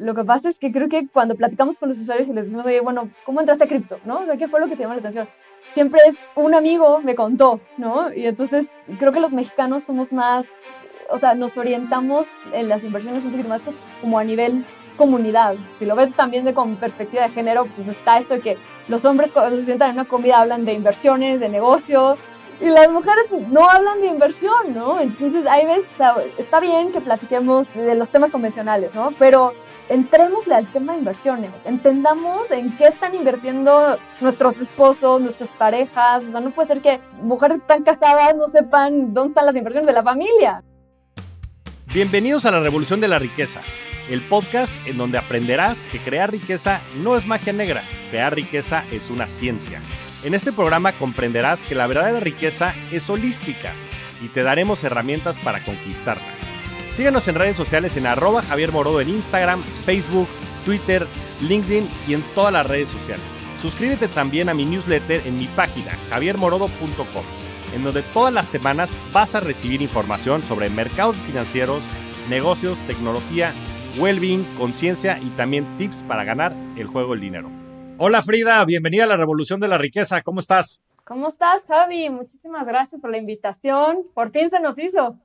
Lo 0.00 0.14
que 0.14 0.24
pasa 0.24 0.48
es 0.48 0.58
que 0.58 0.72
creo 0.72 0.88
que 0.88 1.08
cuando 1.08 1.34
platicamos 1.34 1.78
con 1.78 1.90
los 1.90 1.98
usuarios 1.98 2.26
y 2.30 2.32
les 2.32 2.46
decimos, 2.46 2.64
oye, 2.64 2.80
bueno, 2.80 3.10
¿cómo 3.26 3.40
entraste 3.40 3.64
a 3.64 3.66
cripto? 3.66 4.00
¿No? 4.06 4.22
¿qué 4.38 4.48
fue 4.48 4.58
lo 4.58 4.66
que 4.66 4.74
te 4.74 4.82
llamó 4.82 4.94
la 4.94 5.00
atención? 5.00 5.28
Siempre 5.72 6.00
es 6.06 6.16
un 6.36 6.54
amigo 6.54 7.00
me 7.00 7.14
contó, 7.14 7.60
¿no? 7.76 8.10
Y 8.10 8.26
entonces 8.26 8.70
creo 8.98 9.12
que 9.12 9.20
los 9.20 9.34
mexicanos 9.34 9.82
somos 9.82 10.14
más, 10.14 10.48
o 11.10 11.18
sea, 11.18 11.34
nos 11.34 11.58
orientamos 11.58 12.28
en 12.54 12.70
las 12.70 12.82
inversiones 12.82 13.26
un 13.26 13.32
poquito 13.32 13.50
más 13.50 13.62
como 14.00 14.18
a 14.18 14.24
nivel 14.24 14.64
comunidad. 14.96 15.56
Si 15.78 15.84
lo 15.84 15.94
ves 15.96 16.14
también 16.14 16.46
de 16.46 16.54
con 16.54 16.76
perspectiva 16.76 17.24
de 17.24 17.34
género, 17.34 17.66
pues 17.76 17.88
está 17.88 18.16
esto 18.16 18.32
de 18.32 18.40
que 18.40 18.56
los 18.88 19.04
hombres 19.04 19.32
cuando 19.32 19.58
se 19.58 19.66
sientan 19.66 19.90
en 19.90 19.96
una 19.96 20.08
comida 20.08 20.40
hablan 20.40 20.64
de 20.64 20.72
inversiones, 20.72 21.40
de 21.40 21.50
negocio, 21.50 22.16
y 22.58 22.70
las 22.70 22.90
mujeres 22.90 23.26
no 23.50 23.68
hablan 23.68 24.00
de 24.00 24.08
inversión, 24.08 24.74
¿no? 24.74 25.00
Entonces, 25.00 25.46
hay 25.46 25.66
veces, 25.66 25.86
o 25.94 25.96
sea, 25.96 26.14
está 26.38 26.60
bien 26.60 26.92
que 26.92 27.00
platiquemos 27.00 27.72
de 27.74 27.94
los 27.94 28.10
temas 28.10 28.30
convencionales, 28.30 28.94
¿no? 28.94 29.12
Pero 29.18 29.54
entrémosle 29.90 30.54
al 30.54 30.70
tema 30.70 30.92
de 30.92 31.00
inversiones, 31.00 31.50
entendamos 31.64 32.50
en 32.52 32.76
qué 32.76 32.86
están 32.86 33.12
invirtiendo 33.14 33.98
nuestros 34.20 34.58
esposos, 34.58 35.20
nuestras 35.20 35.50
parejas, 35.50 36.24
o 36.24 36.30
sea, 36.30 36.40
no 36.40 36.52
puede 36.52 36.68
ser 36.68 36.80
que 36.80 37.00
mujeres 37.20 37.58
que 37.58 37.62
están 37.62 37.82
casadas 37.82 38.36
no 38.36 38.46
sepan 38.46 39.12
dónde 39.12 39.30
están 39.30 39.46
las 39.46 39.56
inversiones 39.56 39.88
de 39.88 39.92
la 39.92 40.04
familia. 40.04 40.62
Bienvenidos 41.92 42.46
a 42.46 42.52
la 42.52 42.60
Revolución 42.60 43.00
de 43.00 43.08
la 43.08 43.18
Riqueza, 43.18 43.62
el 44.08 44.22
podcast 44.28 44.72
en 44.86 44.96
donde 44.96 45.18
aprenderás 45.18 45.84
que 45.86 45.98
crear 45.98 46.30
riqueza 46.30 46.80
no 47.02 47.16
es 47.16 47.26
magia 47.26 47.52
negra, 47.52 47.82
crear 48.10 48.32
riqueza 48.32 48.84
es 48.92 49.10
una 49.10 49.26
ciencia. 49.26 49.82
En 50.22 50.34
este 50.34 50.52
programa 50.52 50.92
comprenderás 50.92 51.64
que 51.64 51.74
la 51.74 51.88
verdadera 51.88 52.20
riqueza 52.20 52.74
es 52.92 53.10
holística 53.10 53.72
y 54.22 54.28
te 54.28 54.44
daremos 54.44 54.84
herramientas 54.84 55.36
para 55.38 55.64
conquistarla. 55.64 56.39
Síguenos 56.92 57.28
en 57.28 57.36
redes 57.36 57.56
sociales 57.56 57.96
en 57.96 58.06
arroba 58.06 58.42
Javier 58.42 58.72
Morodo 58.72 59.00
en 59.00 59.08
Instagram, 59.08 59.62
Facebook, 59.84 60.28
Twitter, 60.64 61.06
LinkedIn 61.40 61.88
y 62.06 62.14
en 62.14 62.22
todas 62.34 62.52
las 62.52 62.66
redes 62.66 62.88
sociales. 62.88 63.24
Suscríbete 63.56 64.08
también 64.08 64.48
a 64.48 64.54
mi 64.54 64.64
newsletter 64.64 65.26
en 65.26 65.38
mi 65.38 65.46
página 65.46 65.92
javiermorodo.com, 66.08 67.24
en 67.74 67.84
donde 67.84 68.02
todas 68.02 68.32
las 68.34 68.48
semanas 68.48 68.96
vas 69.12 69.34
a 69.34 69.40
recibir 69.40 69.82
información 69.82 70.42
sobre 70.42 70.68
mercados 70.68 71.16
financieros, 71.16 71.82
negocios, 72.28 72.78
tecnología, 72.86 73.54
well-being, 73.98 74.44
conciencia 74.56 75.18
y 75.18 75.30
también 75.30 75.76
tips 75.76 76.02
para 76.02 76.24
ganar 76.24 76.54
el 76.76 76.86
juego 76.86 77.12
del 77.12 77.20
dinero. 77.20 77.50
Hola 77.98 78.22
Frida, 78.22 78.64
bienvenida 78.64 79.04
a 79.04 79.06
la 79.06 79.16
Revolución 79.16 79.60
de 79.60 79.68
la 79.68 79.78
Riqueza. 79.78 80.22
¿Cómo 80.22 80.40
estás? 80.40 80.82
¿Cómo 81.04 81.28
estás, 81.28 81.66
Javi? 81.66 82.08
Muchísimas 82.08 82.66
gracias 82.66 83.00
por 83.00 83.10
la 83.10 83.18
invitación. 83.18 84.04
Por 84.14 84.30
fin 84.30 84.48
se 84.48 84.58
nos 84.60 84.78
hizo. 84.78 85.18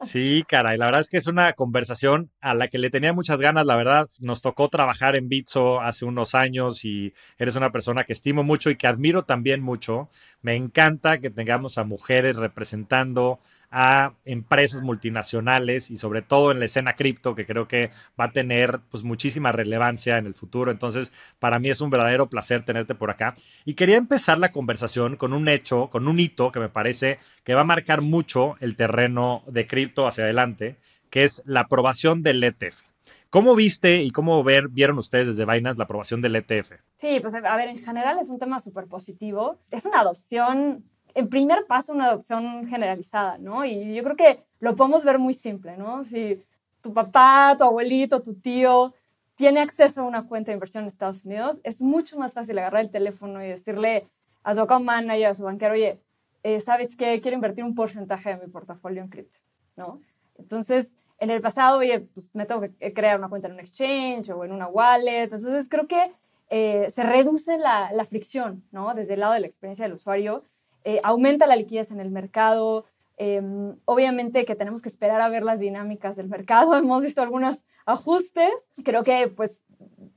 Sí, 0.00 0.44
caray, 0.46 0.76
la 0.76 0.86
verdad 0.86 1.00
es 1.00 1.08
que 1.08 1.16
es 1.16 1.26
una 1.26 1.52
conversación 1.54 2.30
a 2.40 2.54
la 2.54 2.68
que 2.68 2.78
le 2.78 2.90
tenía 2.90 3.12
muchas 3.12 3.40
ganas, 3.40 3.66
la 3.66 3.76
verdad. 3.76 4.08
Nos 4.20 4.40
tocó 4.42 4.68
trabajar 4.68 5.16
en 5.16 5.28
Bitso 5.28 5.80
hace 5.80 6.04
unos 6.04 6.34
años 6.34 6.84
y 6.84 7.12
eres 7.38 7.56
una 7.56 7.72
persona 7.72 8.04
que 8.04 8.12
estimo 8.12 8.42
mucho 8.42 8.70
y 8.70 8.76
que 8.76 8.86
admiro 8.86 9.24
también 9.24 9.62
mucho. 9.62 10.08
Me 10.40 10.54
encanta 10.54 11.18
que 11.18 11.30
tengamos 11.30 11.78
a 11.78 11.84
mujeres 11.84 12.36
representando 12.36 13.40
a 13.78 14.14
empresas 14.24 14.80
multinacionales 14.80 15.90
y 15.90 15.98
sobre 15.98 16.22
todo 16.22 16.50
en 16.50 16.60
la 16.60 16.64
escena 16.64 16.94
cripto 16.94 17.34
que 17.34 17.44
creo 17.44 17.68
que 17.68 17.90
va 18.18 18.24
a 18.24 18.32
tener 18.32 18.80
pues 18.90 19.04
muchísima 19.04 19.52
relevancia 19.52 20.16
en 20.16 20.24
el 20.24 20.32
futuro. 20.32 20.70
Entonces, 20.70 21.12
para 21.38 21.58
mí 21.58 21.68
es 21.68 21.82
un 21.82 21.90
verdadero 21.90 22.30
placer 22.30 22.64
tenerte 22.64 22.94
por 22.94 23.10
acá. 23.10 23.34
Y 23.66 23.74
quería 23.74 23.98
empezar 23.98 24.38
la 24.38 24.50
conversación 24.50 25.16
con 25.16 25.34
un 25.34 25.46
hecho, 25.46 25.90
con 25.90 26.08
un 26.08 26.18
hito 26.18 26.52
que 26.52 26.58
me 26.58 26.70
parece 26.70 27.18
que 27.44 27.52
va 27.52 27.60
a 27.60 27.64
marcar 27.64 28.00
mucho 28.00 28.56
el 28.60 28.76
terreno 28.76 29.42
de 29.46 29.66
cripto 29.66 30.06
hacia 30.06 30.24
adelante, 30.24 30.78
que 31.10 31.24
es 31.24 31.42
la 31.44 31.60
aprobación 31.60 32.22
del 32.22 32.42
ETF. 32.42 32.80
¿Cómo 33.28 33.54
viste 33.54 34.02
y 34.02 34.10
cómo 34.10 34.42
ver, 34.42 34.68
vieron 34.68 34.96
ustedes 34.96 35.26
desde 35.26 35.44
Binance 35.44 35.76
la 35.76 35.84
aprobación 35.84 36.22
del 36.22 36.36
ETF? 36.36 36.72
Sí, 36.96 37.18
pues 37.20 37.34
a 37.34 37.56
ver, 37.56 37.68
en 37.68 37.78
general 37.78 38.18
es 38.18 38.30
un 38.30 38.38
tema 38.38 38.58
súper 38.58 38.86
positivo. 38.86 39.60
Es 39.70 39.84
una 39.84 40.00
adopción 40.00 40.82
el 41.16 41.28
primer 41.28 41.66
paso 41.66 41.94
una 41.94 42.08
adopción 42.08 42.68
generalizada, 42.68 43.38
¿no? 43.38 43.64
Y 43.64 43.94
yo 43.94 44.04
creo 44.04 44.16
que 44.16 44.38
lo 44.60 44.76
podemos 44.76 45.02
ver 45.02 45.18
muy 45.18 45.32
simple, 45.32 45.76
¿no? 45.78 46.04
Si 46.04 46.42
tu 46.82 46.92
papá, 46.92 47.56
tu 47.56 47.64
abuelito, 47.64 48.20
tu 48.20 48.34
tío 48.34 48.92
tiene 49.34 49.60
acceso 49.60 50.02
a 50.02 50.04
una 50.04 50.26
cuenta 50.26 50.50
de 50.50 50.56
inversión 50.56 50.84
en 50.84 50.88
Estados 50.88 51.24
Unidos, 51.24 51.60
es 51.64 51.80
mucho 51.80 52.18
más 52.18 52.34
fácil 52.34 52.58
agarrar 52.58 52.82
el 52.82 52.90
teléfono 52.90 53.42
y 53.42 53.48
decirle 53.48 54.06
a 54.42 54.54
su 54.54 54.60
account 54.60 54.84
manager, 54.84 55.28
a 55.28 55.34
su 55.34 55.44
banquero, 55.44 55.72
oye, 55.72 55.98
eh, 56.42 56.60
¿sabes 56.60 56.94
qué? 56.94 57.18
Quiero 57.22 57.34
invertir 57.34 57.64
un 57.64 57.74
porcentaje 57.74 58.36
de 58.36 58.46
mi 58.46 58.52
portafolio 58.52 59.02
en 59.02 59.08
cripto, 59.08 59.38
¿no? 59.74 60.00
Entonces, 60.36 60.92
en 61.18 61.30
el 61.30 61.40
pasado, 61.40 61.78
oye, 61.78 62.00
pues 62.12 62.30
me 62.34 62.44
tengo 62.44 62.60
que 62.60 62.92
crear 62.92 63.18
una 63.18 63.30
cuenta 63.30 63.48
en 63.48 63.54
un 63.54 63.60
exchange 63.60 64.28
o 64.28 64.44
en 64.44 64.52
una 64.52 64.68
wallet. 64.68 65.24
Entonces, 65.24 65.66
creo 65.70 65.86
que 65.86 66.12
eh, 66.50 66.90
se 66.90 67.02
reduce 67.02 67.56
la, 67.56 67.90
la, 67.92 68.04
fricción, 68.04 68.62
¿no? 68.70 68.92
Desde 68.92 69.14
el 69.14 69.20
lado 69.20 69.32
de 69.32 69.40
la 69.40 69.46
experiencia 69.46 69.86
del 69.86 69.94
usuario 69.94 70.44
eh, 70.86 71.00
aumenta 71.02 71.48
la 71.48 71.56
liquidez 71.56 71.90
en 71.90 71.98
el 71.98 72.12
mercado. 72.12 72.84
Em, 73.16 73.76
obviamente 73.86 74.44
que 74.44 74.54
tenemos 74.54 74.82
que 74.82 74.88
esperar 74.88 75.20
a 75.20 75.28
ver 75.28 75.42
las 75.42 75.58
dinámicas 75.58 76.14
del 76.14 76.28
mercado. 76.28 76.76
Hemos 76.78 77.02
visto 77.02 77.20
algunos 77.20 77.64
ajustes. 77.86 78.52
Creo 78.84 79.02
que 79.02 79.26
pues 79.26 79.64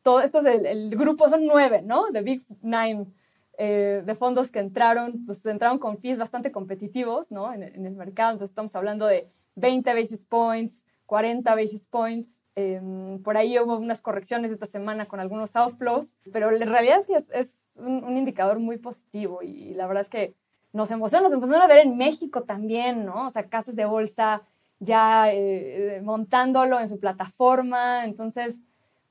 todo 0.03 0.21
esto 0.21 0.37
es 0.39 0.45
el, 0.45 0.91
grupo, 0.95 1.27
son 1.27 1.47
nueve, 1.47 1.81
¿no? 1.81 2.05
The 2.13 2.21
Big 2.21 2.45
Nine 2.61 3.07
eh, 3.57 4.03
de 4.05 4.15
fondos 4.15 4.51
que 4.51 4.59
entraron, 4.59 5.25
pues 5.25 5.43
entraron 5.47 5.79
con 5.79 5.97
fees 5.97 6.19
bastante 6.19 6.51
competitivos, 6.51 7.31
¿no? 7.31 7.51
En, 7.51 7.63
el 7.63 7.95
mercado. 7.95 8.33
Entonces 8.33 8.51
estamos 8.51 8.75
hablando 8.75 9.07
de 9.07 9.27
20 9.55 9.91
basis 9.95 10.23
points, 10.23 10.83
40 11.07 11.55
basis 11.55 11.87
points. 11.87 12.43
Em, 12.53 13.23
por 13.23 13.37
ahí 13.37 13.57
hubo 13.57 13.75
unas 13.75 14.03
correcciones 14.03 14.51
esta 14.51 14.67
semana 14.67 15.07
con 15.07 15.19
algunos 15.19 15.55
outflows, 15.55 16.15
pero 16.31 16.51
la 16.51 16.65
realidad 16.65 16.99
es 16.99 17.07
que 17.07 17.15
es, 17.15 17.79
un, 17.81 18.03
un, 18.03 18.17
indicador 18.17 18.59
muy 18.59 18.77
positivo 18.77 19.41
y 19.41 19.73
la 19.73 19.87
verdad 19.87 20.01
es 20.01 20.09
que 20.09 20.35
nos 20.73 20.91
emociona, 20.91 21.23
nos 21.23 21.33
emociona 21.33 21.67
ver 21.67 21.79
en 21.79 21.97
México 21.97 22.43
también, 22.43 23.05
¿no? 23.05 23.27
O 23.27 23.31
sea, 23.31 23.47
casas 23.49 23.75
de 23.75 23.85
bolsa 23.85 24.43
ya 24.79 25.31
eh, 25.31 25.97
eh, 25.97 26.01
montándolo 26.01 26.79
en 26.79 26.87
su 26.87 26.99
plataforma. 26.99 28.05
Entonces, 28.05 28.63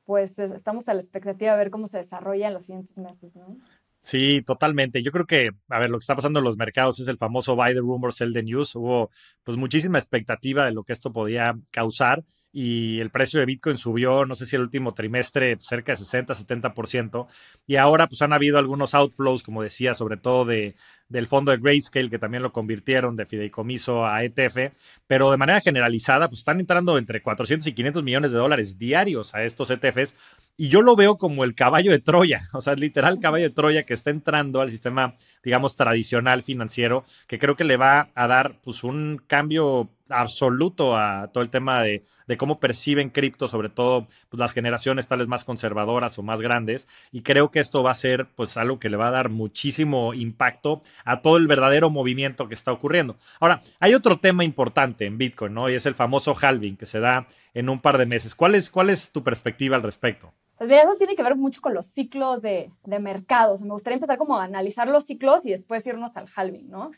pues 0.05 0.39
estamos 0.39 0.89
a 0.89 0.95
la 0.95 1.01
expectativa 1.01 1.53
de 1.53 1.59
ver 1.59 1.71
cómo 1.71 1.87
se 1.87 1.99
desarrolla 1.99 2.49
en 2.49 2.55
los 2.55 2.65
siguientes 2.65 2.97
meses, 2.99 3.37
¿no? 3.37 3.57
Sí, 4.01 4.43
totalmente. 4.43 5.03
Yo 5.03 5.13
creo 5.13 5.27
que, 5.27 5.51
a 5.69 5.79
ver, 5.79 5.91
lo 5.91 5.99
que 5.99 6.03
está 6.03 6.15
pasando 6.15 6.39
en 6.39 6.45
los 6.45 6.57
mercados 6.57 6.99
es 7.01 7.09
el 7.09 7.19
famoso 7.19 7.57
buy 7.57 7.75
the 7.75 7.81
rumor, 7.81 8.13
sell 8.13 8.33
the 8.33 8.43
news. 8.43 8.75
Hubo 8.75 9.11
pues 9.45 9.59
muchísima 9.59 9.99
expectativa 9.99 10.65
de 10.65 10.73
lo 10.73 10.85
que 10.85 10.93
esto 10.93 11.13
podía 11.13 11.59
causar 11.71 12.25
y 12.51 13.01
el 13.01 13.11
precio 13.11 13.41
de 13.41 13.47
Bitcoin 13.47 13.77
subió, 13.77 14.25
no 14.25 14.35
sé 14.35 14.47
si 14.47 14.57
el 14.57 14.63
último 14.63 14.95
trimestre, 14.95 15.59
cerca 15.61 15.93
de 15.93 15.97
60, 15.97 16.35
70%. 16.35 17.27
Y 17.67 17.77
ahora 17.77 18.07
pues 18.07 18.23
han 18.23 18.33
habido 18.33 18.59
algunos 18.59 18.95
outflows, 18.95 19.43
como 19.43 19.63
decía, 19.63 19.93
sobre 19.95 20.17
todo 20.17 20.45
de, 20.47 20.75
del 21.09 21.27
fondo 21.27 21.51
de 21.51 21.59
Grayscale, 21.59 22.09
que 22.09 22.19
también 22.19 22.43
lo 22.43 22.53
convirtieron 22.53 23.17
de 23.17 23.27
fideicomiso 23.27 24.07
a 24.07 24.25
ETF, 24.25 24.73
pero 25.07 25.31
de 25.31 25.37
manera 25.37 25.61
generalizada, 25.61 26.29
pues 26.29 26.41
están 26.41 26.61
entrando 26.61 26.97
entre 26.97 27.21
400 27.21 27.67
y 27.67 27.75
500 27.75 28.03
millones 28.03 28.33
de 28.33 28.39
dólares 28.39 28.79
diarios 28.79 29.35
a 29.35 29.43
estos 29.43 29.71
ETFs 29.71 30.15
y 30.59 30.69
yo 30.69 30.83
lo 30.83 30.97
veo 30.97 31.17
como 31.19 31.45
el 31.45 31.55
caballo 31.55 31.93
de 31.93 32.01
Troya, 32.01 32.41
o 32.53 32.61
sea, 32.61 32.75
literal 32.75 33.21
caballo 33.21 33.45
de 33.45 33.55
Troya 33.55 33.85
que 33.85 33.95
está 33.95 34.11
entrando 34.11 34.61
al 34.61 34.71
sistema, 34.71 35.15
digamos, 35.43 35.77
tradicional 35.77 36.43
financiero, 36.43 37.05
que 37.29 37.39
creo 37.39 37.57
que 37.57 37.65
le 37.65 37.77
va 37.77 38.11
a 38.15 38.27
dar 38.27 38.61
pues 38.63 38.83
un 38.85 39.23
cambio 39.27 39.89
absoluto 40.09 40.97
a 40.97 41.31
todo 41.33 41.43
el 41.45 41.51
tema 41.51 41.83
de, 41.83 42.03
cómo 42.37 42.59
perciben 42.59 43.11
cripto, 43.11 43.47
sobre 43.47 43.69
todo 43.69 44.07
pues, 44.29 44.41
las 44.41 44.53
generaciones 44.53 45.07
tales 45.07 45.29
más 45.29 45.45
conservadoras 45.45 46.19
o 46.19 46.23
más 46.23 46.41
grandes. 46.41 46.89
Y 47.13 47.23
creo 47.23 47.51
que 47.51 47.61
esto 47.61 47.83
va 47.83 47.93
a 47.93 47.95
ser 47.95 48.27
pues 48.35 48.57
algo 48.57 48.79
que 48.79 48.89
le 48.89 48.97
va 48.97 49.09
a 49.09 49.13
dar 49.13 49.29
muchísimo 49.29 50.15
impacto 50.15 50.83
a 51.05 51.21
todo 51.21 51.37
el 51.37 51.47
verdadero 51.47 51.91
movimiento 51.91 52.49
que 52.49 52.55
está 52.55 52.73
ocurriendo. 52.73 53.17
Ahora, 53.39 53.63
hay 53.81 53.95
otro 53.95 54.17
tema 54.17 54.45
importante 54.45 55.07
en 55.07 55.19
Bitcoin, 55.19 55.55
¿no? 55.55 55.69
Y 55.69 55.75
es 55.75 55.87
el 55.87 55.95
famoso 55.95 56.35
halving 56.41 56.77
que 56.77 56.87
se 56.87 57.01
da 57.01 57.27
en 57.55 57.69
un 57.69 57.81
par 57.81 57.99
de 57.99 58.07
meses. 58.07 58.35
¿Cuál 58.35 58.55
es, 58.55 58.71
cuál 58.71 58.91
es 58.91 59.11
tu 59.13 59.23
perspectiva 59.23 59.77
al 59.77 59.83
respecto? 59.83 60.33
Pues 60.59 60.69
mira, 60.69 60.83
eso 60.83 60.97
tiene 60.97 61.15
que 61.15 61.23
ver 61.23 61.37
mucho 61.37 61.61
con 61.61 61.73
los 61.73 61.87
ciclos 61.87 62.43
de, 62.43 62.71
de 62.85 62.99
mercados. 62.99 63.63
me 63.63 63.71
gustaría 63.71 63.95
empezar 63.95 64.19
como 64.19 64.37
a 64.37 64.45
analizar 64.45 64.89
los 64.89 65.05
ciclos 65.05 65.47
y 65.47 65.51
después 65.51 65.87
irnos 65.87 66.17
al 66.17 66.27
halving, 66.35 66.69
¿no? 66.69 66.91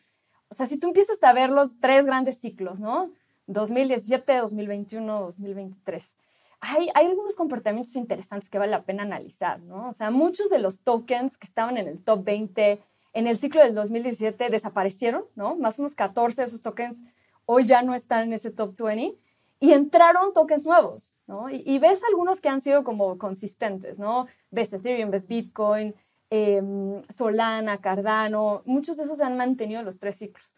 O 0.49 0.55
sea, 0.55 0.67
si 0.67 0.79
tú 0.79 0.89
empiezas 0.89 1.23
a 1.23 1.33
ver 1.33 1.51
los 1.51 1.79
tres 1.79 2.07
grandes 2.07 2.41
ciclos, 2.41 2.81
¿no? 2.81 3.13
2017, 3.47 4.37
2021, 4.39 5.21
2023. 5.21 6.17
Hay, 6.61 6.89
hay, 6.95 7.07
algunos 7.07 7.37
comportamientos 7.37 7.95
interesantes 7.97 8.51
que 8.51 8.59
vale 8.59 8.71
la 8.71 8.83
pena 8.83 9.03
analizar, 9.03 9.61
¿no? 9.61 9.89
O 9.89 9.93
sea, 9.93 10.11
muchos 10.11 10.51
de 10.51 10.59
los 10.59 10.81
tokens 10.81 11.37
que 11.37 11.47
estaban 11.47 11.77
en 11.77 11.89
el 11.89 12.03
top 12.03 12.25
20 12.25 12.81
en 13.13 13.27
el 13.27 13.37
ciclo 13.37 13.63
del 13.63 13.75
2017 13.75 14.51
desaparecieron, 14.51 15.25
¿no? 15.35 15.57
Más 15.57 15.79
o 15.79 15.83
menos 15.83 15.95
14 15.95 16.43
de 16.43 16.47
esos 16.47 16.63
tokens 16.63 17.03
hoy 17.45 17.65
ya 17.65 17.83
no 17.83 17.95
están 17.95 18.25
en 18.25 18.33
ese 18.33 18.51
top 18.51 18.77
20 18.77 19.17
y 19.59 19.73
entraron 19.73 20.33
tokens 20.33 20.65
nuevos, 20.65 21.13
y, 21.51 21.79
ves 21.79 22.03
algunos 22.05 22.41
que 22.41 22.49
han 22.49 22.61
sido 22.61 22.85
como 22.85 23.19
consistentes, 23.19 23.99
¿no? 23.99 24.27
Ves 24.51 24.73
Ethereum, 24.73 25.11
ves 25.11 25.27
Bitcoin, 25.27 25.95
em, 26.31 27.03
Solana, 27.09 27.81
Cardano, 27.81 28.63
muchos 28.65 28.97
de 28.97 29.05
esos 29.05 29.19
se 29.19 29.25
han 29.25 29.37
mantenido 29.37 29.83
los 29.83 29.99
tres 29.99 30.17
ciclos. 30.17 30.55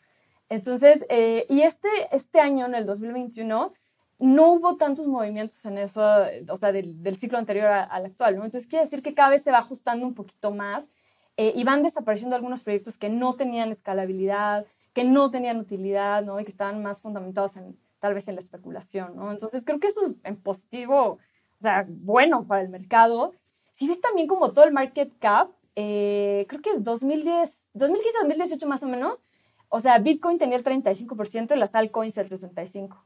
Entonces, 0.49 1.05
eh, 1.09 1.47
y 1.49 1.63
este, 1.63 1.89
este 2.11 2.41
año, 2.41 2.67
en 2.67 2.75
el 2.75 2.87
2021, 2.87 3.73
no 4.19 4.53
hubo 4.53 4.77
tantos 4.77 5.07
movimientos 5.07 5.65
en 5.65 5.79
eso, 5.79 6.03
o 6.49 6.57
sea, 6.57 6.73
del, 6.73 7.17
ciclo 7.17 7.39
anterior 7.39 7.67
al 7.67 8.07
actual, 8.07 8.37
¿no? 8.37 8.45
Entonces 8.45 8.69
quiere 8.69 8.85
decir 8.85 9.03
que 9.03 9.15
cada 9.15 9.31
vez 9.31 9.43
se 9.43 9.51
va 9.51 9.59
ajustando 9.59 10.07
un 10.07 10.15
poquito 10.15 10.53
más 10.53 10.89
eh, 11.37 11.53
y 11.57 11.65
van 11.65 11.83
desapareciendo 11.83 12.37
algunos 12.37 12.63
proyectos 12.63 12.99
que 12.99 13.09
no 13.09 13.35
tenían 13.35 13.71
escalabilidad, 13.73 14.67
que 14.93 15.05
no 15.05 15.31
tenían 15.31 15.59
utilidad, 15.59 16.23
¿no? 16.23 16.39
Y 16.39 16.45
que 16.45 16.51
estaban 16.51 16.83
más 16.83 17.01
fundamentados 17.01 17.57
en, 17.57 17.77
tal 18.03 18.15
vez 18.15 18.27
en 18.27 18.35
la 18.35 18.41
especulación, 18.41 19.15
¿no? 19.15 19.31
Entonces 19.31 19.63
creo 19.65 19.79
que 19.79 19.87
eso 19.87 20.05
es 20.05 20.17
en 20.25 20.35
positivo, 20.35 20.99
o 21.03 21.19
sea, 21.61 21.87
bueno 21.89 22.49
para 22.49 22.61
el 22.61 22.69
mercado. 22.69 23.33
Si 23.75 23.87
ves 23.87 24.01
también 24.01 24.27
como 24.27 24.53
todo 24.53 24.65
el 24.65 24.73
market 24.73 25.13
cap, 25.21 25.53
eh, 25.77 26.45
creo 26.49 26.61
que 26.61 26.71
2010, 26.81 27.63
2015, 27.75 28.19
2018 28.23 28.67
más 28.67 28.83
o 28.83 28.89
menos, 28.89 29.23
o 29.69 29.79
sea, 29.79 29.99
Bitcoin 29.99 30.39
tenía 30.39 30.57
el 30.57 30.65
35% 30.65 31.55
y 31.55 31.59
las 31.59 31.77
altcoins 31.77 32.19
el 32.19 32.29
65%. 32.29 32.97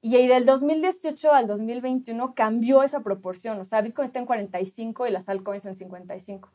Y 0.00 0.16
ahí 0.16 0.26
del 0.26 0.46
2018 0.46 1.32
al 1.32 1.46
2021 1.46 2.34
cambió 2.34 2.82
esa 2.82 3.00
proporción. 3.00 3.60
O 3.60 3.64
sea, 3.66 3.82
Bitcoin 3.82 4.06
está 4.06 4.20
en 4.20 4.26
45 4.26 5.06
y 5.06 5.10
las 5.10 5.28
altcoins 5.28 5.66
en 5.66 5.74
55. 5.74 6.50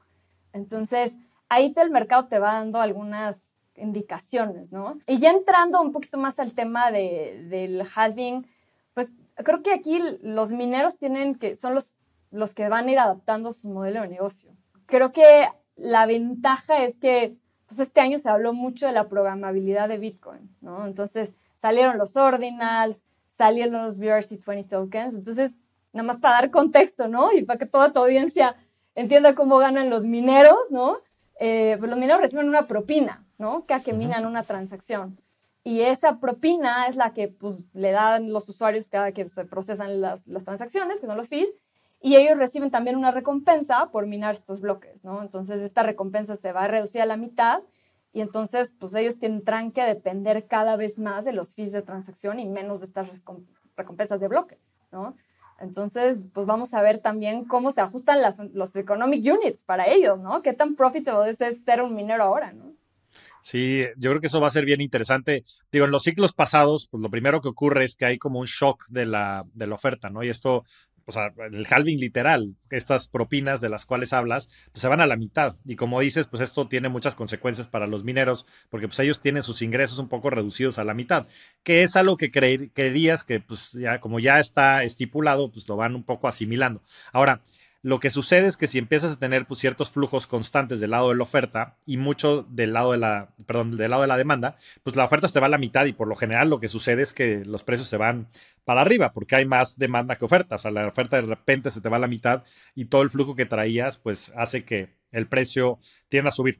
Entonces, 0.53 1.19
ahí 1.49 1.71
el 1.75 1.91
mercado 1.91 2.27
te 2.29 2.39
va 2.39 2.53
dando 2.53 2.81
algunas 2.81 3.50
indicaciones, 3.81 4.71
¿no? 4.71 4.99
Y 5.07 5.19
ya 5.19 5.31
entrando 5.31 5.81
un 5.81 5.91
poquito 5.91 6.17
más 6.17 6.39
al 6.39 6.53
tema 6.53 6.91
de, 6.91 7.45
del 7.49 7.83
halving, 7.93 8.47
pues 8.93 9.11
creo 9.35 9.61
que 9.61 9.73
aquí 9.73 9.99
los 10.21 10.51
mineros 10.51 10.97
tienen 10.97 11.35
que, 11.35 11.55
son 11.55 11.73
los, 11.73 11.93
los 12.31 12.53
que 12.53 12.69
van 12.69 12.87
a 12.87 12.91
ir 12.91 12.99
adaptando 12.99 13.51
su 13.51 13.69
modelo 13.69 14.01
de 14.01 14.07
negocio. 14.07 14.51
Creo 14.85 15.11
que 15.11 15.49
la 15.75 16.05
ventaja 16.05 16.83
es 16.83 16.97
que 16.97 17.35
pues 17.67 17.79
este 17.79 18.01
año 18.01 18.19
se 18.19 18.29
habló 18.29 18.53
mucho 18.53 18.85
de 18.85 18.91
la 18.91 19.07
programabilidad 19.07 19.87
de 19.87 19.97
Bitcoin, 19.97 20.53
¿no? 20.59 20.85
Entonces 20.85 21.33
salieron 21.57 21.97
los 21.97 22.17
ordinals, 22.17 23.01
salieron 23.29 23.83
los 23.83 23.99
BRC20 23.99 24.67
tokens. 24.67 25.13
Entonces, 25.13 25.53
nada 25.93 26.05
más 26.05 26.17
para 26.17 26.35
dar 26.35 26.51
contexto, 26.51 27.07
¿no? 27.07 27.31
Y 27.31 27.43
para 27.43 27.59
que 27.59 27.65
toda 27.65 27.93
tu 27.93 27.99
audiencia 27.99 28.55
entienda 28.93 29.35
cómo 29.35 29.57
ganan 29.57 29.89
los 29.89 30.05
mineros, 30.05 30.71
¿no? 30.71 30.99
Eh, 31.43 31.75
pues 31.79 31.89
los 31.89 31.99
mineros 31.99 32.21
reciben 32.21 32.47
una 32.47 32.67
propina, 32.67 33.25
¿no? 33.39 33.65
Cada 33.65 33.81
que 33.81 33.93
minan 33.93 34.27
una 34.27 34.43
transacción. 34.43 35.19
Y 35.63 35.81
esa 35.81 36.19
propina 36.19 36.85
es 36.85 36.97
la 36.97 37.13
que 37.13 37.29
pues, 37.29 37.65
le 37.73 37.89
dan 37.89 38.31
los 38.31 38.47
usuarios 38.47 38.89
cada 38.89 39.11
que 39.11 39.27
se 39.27 39.45
procesan 39.45 40.01
las, 40.01 40.27
las 40.27 40.43
transacciones, 40.43 40.99
que 40.99 41.07
son 41.07 41.17
los 41.17 41.29
fees, 41.29 41.51
y 41.99 42.15
ellos 42.15 42.37
reciben 42.37 42.69
también 42.69 42.95
una 42.95 43.09
recompensa 43.09 43.89
por 43.91 44.05
minar 44.05 44.35
estos 44.35 44.61
bloques, 44.61 45.03
¿no? 45.03 45.23
Entonces, 45.23 45.63
esta 45.63 45.81
recompensa 45.81 46.35
se 46.35 46.51
va 46.51 46.65
a 46.65 46.67
reducir 46.67 47.01
a 47.01 47.07
la 47.07 47.17
mitad 47.17 47.63
y 48.13 48.21
entonces, 48.21 48.71
pues 48.79 48.93
ellos 48.93 49.17
tendrán 49.17 49.71
que 49.71 49.81
depender 49.81 50.45
cada 50.45 50.75
vez 50.75 50.99
más 50.99 51.25
de 51.25 51.33
los 51.33 51.55
fees 51.55 51.71
de 51.71 51.81
transacción 51.81 52.37
y 52.37 52.45
menos 52.45 52.81
de 52.81 52.85
estas 52.85 53.09
recompensas 53.75 54.19
de 54.19 54.27
bloque, 54.27 54.59
¿no? 54.91 55.15
Entonces, 55.61 56.27
pues 56.33 56.45
vamos 56.45 56.73
a 56.73 56.81
ver 56.81 56.99
también 56.99 57.45
cómo 57.45 57.71
se 57.71 57.81
ajustan 57.81 58.21
las, 58.21 58.39
los 58.53 58.75
economic 58.75 59.23
units 59.33 59.63
para 59.63 59.87
ellos, 59.87 60.19
¿no? 60.19 60.41
¿Qué 60.41 60.53
tan 60.53 60.75
profitable 60.75 61.31
es 61.31 61.63
ser 61.63 61.81
un 61.81 61.95
minero 61.95 62.23
ahora, 62.23 62.51
¿no? 62.51 62.73
Sí, 63.43 63.85
yo 63.97 64.11
creo 64.11 64.21
que 64.21 64.27
eso 64.27 64.39
va 64.39 64.47
a 64.47 64.51
ser 64.51 64.65
bien 64.65 64.81
interesante. 64.81 65.43
Digo, 65.71 65.85
en 65.85 65.91
los 65.91 66.03
ciclos 66.03 66.33
pasados, 66.33 66.87
pues 66.87 67.01
lo 67.01 67.09
primero 67.09 67.41
que 67.41 67.49
ocurre 67.49 67.85
es 67.85 67.95
que 67.95 68.05
hay 68.05 68.17
como 68.19 68.39
un 68.39 68.45
shock 68.45 68.85
de 68.87 69.05
la, 69.05 69.45
de 69.53 69.67
la 69.67 69.75
oferta, 69.75 70.09
¿no? 70.09 70.23
Y 70.23 70.29
esto 70.29 70.63
o 71.11 71.13
sea, 71.13 71.33
el 71.51 71.67
halving 71.69 71.99
literal, 71.99 72.55
estas 72.69 73.09
propinas 73.09 73.59
de 73.59 73.67
las 73.67 73.85
cuales 73.85 74.13
hablas, 74.13 74.49
pues 74.71 74.81
se 74.81 74.87
van 74.87 75.01
a 75.01 75.07
la 75.07 75.17
mitad. 75.17 75.57
Y 75.65 75.75
como 75.75 75.99
dices, 75.99 76.27
pues 76.27 76.41
esto 76.41 76.67
tiene 76.69 76.87
muchas 76.87 77.15
consecuencias 77.15 77.67
para 77.67 77.85
los 77.85 78.05
mineros, 78.05 78.45
porque 78.69 78.87
pues 78.87 78.99
ellos 78.99 79.19
tienen 79.19 79.43
sus 79.43 79.61
ingresos 79.61 79.99
un 79.99 80.07
poco 80.07 80.29
reducidos 80.29 80.79
a 80.79 80.85
la 80.85 80.93
mitad, 80.93 81.27
que 81.63 81.83
es 81.83 81.95
algo 81.97 82.15
que 82.15 82.31
creerías 82.31 83.23
que 83.25 83.41
pues 83.41 83.73
ya, 83.73 83.99
como 83.99 84.19
ya 84.19 84.39
está 84.39 84.83
estipulado, 84.83 85.51
pues 85.51 85.67
lo 85.67 85.75
van 85.75 85.95
un 85.95 86.03
poco 86.03 86.27
asimilando. 86.29 86.81
Ahora, 87.11 87.41
lo 87.83 87.99
que 87.99 88.11
sucede 88.11 88.47
es 88.47 88.57
que 88.57 88.67
si 88.67 88.77
empiezas 88.77 89.13
a 89.13 89.19
tener 89.19 89.45
pues, 89.47 89.59
ciertos 89.59 89.89
flujos 89.89 90.27
constantes 90.27 90.79
del 90.79 90.91
lado 90.91 91.09
de 91.09 91.15
la 91.15 91.23
oferta 91.23 91.77
y 91.85 91.97
mucho 91.97 92.43
del 92.43 92.73
lado 92.73 92.91
de 92.91 92.99
la, 92.99 93.29
perdón, 93.47 93.75
del 93.75 93.89
lado 93.89 94.03
de 94.03 94.07
la 94.07 94.17
demanda, 94.17 94.57
pues 94.83 94.95
la 94.95 95.05
oferta 95.05 95.27
se 95.27 95.39
va 95.39 95.47
a 95.47 95.49
la 95.49 95.57
mitad 95.57 95.85
y 95.85 95.93
por 95.93 96.07
lo 96.07 96.15
general 96.15 96.49
lo 96.49 96.59
que 96.59 96.67
sucede 96.67 97.01
es 97.01 97.13
que 97.13 97.43
los 97.43 97.63
precios 97.63 97.87
se 97.87 97.97
van 97.97 98.27
para 98.65 98.81
arriba 98.81 99.13
porque 99.13 99.35
hay 99.35 99.45
más 99.45 99.79
demanda 99.79 100.15
que 100.15 100.25
oferta. 100.25 100.55
O 100.57 100.59
sea, 100.59 100.69
la 100.69 100.87
oferta 100.87 101.15
de 101.15 101.23
repente 101.23 101.71
se 101.71 101.81
te 101.81 101.89
va 101.89 101.97
a 101.97 102.01
la 102.01 102.07
mitad 102.07 102.43
y 102.75 102.85
todo 102.85 103.01
el 103.01 103.09
flujo 103.09 103.35
que 103.35 103.45
traías 103.47 103.97
pues 103.97 104.31
hace 104.35 104.63
que 104.63 104.89
el 105.11 105.27
precio 105.27 105.79
tienda 106.07 106.29
a 106.29 106.33
subir 106.33 106.59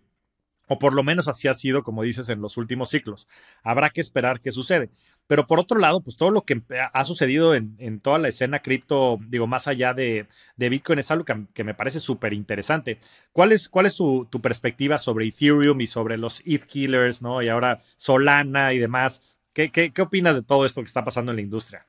o 0.71 0.79
por 0.79 0.93
lo 0.93 1.03
menos 1.03 1.27
así 1.27 1.49
ha 1.49 1.53
sido, 1.53 1.83
como 1.83 2.01
dices, 2.01 2.29
en 2.29 2.39
los 2.39 2.55
últimos 2.55 2.89
ciclos. 2.89 3.27
Habrá 3.61 3.89
que 3.89 3.99
esperar 3.99 4.39
qué 4.39 4.53
sucede. 4.53 4.89
Pero 5.27 5.45
por 5.45 5.59
otro 5.59 5.77
lado, 5.77 6.01
pues 6.01 6.15
todo 6.15 6.31
lo 6.31 6.43
que 6.43 6.61
ha 6.93 7.03
sucedido 7.03 7.53
en, 7.55 7.99
toda 7.99 8.19
la 8.19 8.29
escena 8.29 8.61
cripto, 8.61 9.19
digo, 9.27 9.47
más 9.47 9.67
allá 9.67 9.93
de, 9.93 10.27
Bitcoin, 10.55 10.99
es 10.99 11.11
algo 11.11 11.25
que, 11.25 11.63
me 11.65 11.73
parece 11.73 11.99
súper 11.99 12.31
interesante. 12.31 12.99
¿Cuál 13.33 13.51
es, 13.51 13.69
es 13.69 13.95
tu, 13.97 14.41
perspectiva 14.41 14.97
sobre 14.97 15.27
Ethereum 15.27 15.81
y 15.81 15.87
sobre 15.87 16.17
los 16.17 16.41
ETH 16.45 16.63
Killers, 16.63 17.21
¿no? 17.21 17.41
Y 17.41 17.49
ahora 17.49 17.81
Solana 17.97 18.71
y 18.71 18.79
demás. 18.79 19.21
¿Qué, 19.51 19.91
opinas 20.01 20.35
de 20.35 20.41
todo 20.41 20.65
esto 20.65 20.79
que 20.79 20.87
está 20.87 21.03
pasando 21.03 21.33
en 21.33 21.35
la 21.35 21.41
industria? 21.41 21.85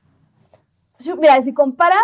Mira, 1.17 1.41
si 1.41 1.53
comparas 1.53 2.03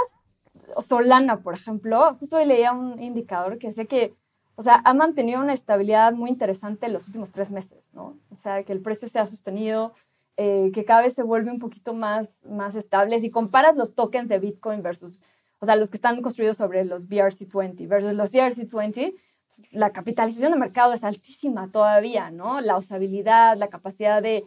Solana, 0.82 1.42
por 1.42 1.56
ejemplo, 1.56 2.16
justo 2.16 2.38
hoy 2.38 2.46
leía 2.46 2.72
un 2.72 3.02
indicador 3.02 3.58
que 3.58 3.68
dice 3.68 3.86
que 3.86 4.14
o 4.60 4.62
sea, 4.62 4.82
ha 4.84 4.94
mantenido 4.94 5.40
una 5.40 5.54
estabilidad 5.54 6.12
muy 6.12 6.30
interesante 6.30 6.88
en 6.88 6.92
los 6.92 7.08
últimos 7.08 7.32
tres 7.32 7.50
meses, 7.50 7.90
¿no? 7.94 8.18
O 8.30 8.36
sea, 8.36 8.64
que 8.64 8.74
el 8.74 8.82
precio 8.82 9.08
se 9.08 9.18
ha 9.18 9.26
sostenido, 9.26 9.94
eh, 10.36 10.72
que 10.74 10.84
cada 10.84 11.02
vez 11.02 11.14
se 11.14 11.24
vuelve 11.24 11.50
un 11.50 11.60
poquito 11.60 11.94
más, 11.94 12.44
más 12.44 12.76
estable. 12.76 13.18
Si 13.22 13.32
comparas 13.32 13.78
los 13.78 13.96
tokens 13.96 14.28
de 14.28 14.38
Bitcoin 14.38 14.84
versus, 14.84 15.22
o 15.60 15.66
sea, 15.66 15.78
los 15.78 15.90
que 15.90 15.96
están 15.96 16.22
construidos 16.22 16.58
sobre 16.58 16.84
los 16.84 17.08
BRC20 17.08 17.88
versus 17.88 18.12
los 18.12 18.34
ERC20, 18.34 19.16
pues, 19.48 19.72
la 19.72 19.92
capitalización 19.92 20.52
de 20.52 20.60
mercado 20.60 20.92
es 20.92 21.06
altísima 21.06 21.72
todavía, 21.72 22.30
¿no? 22.30 22.60
La 22.60 22.78
usabilidad, 22.78 23.56
la 23.56 23.70
capacidad 23.70 24.22
de, 24.22 24.46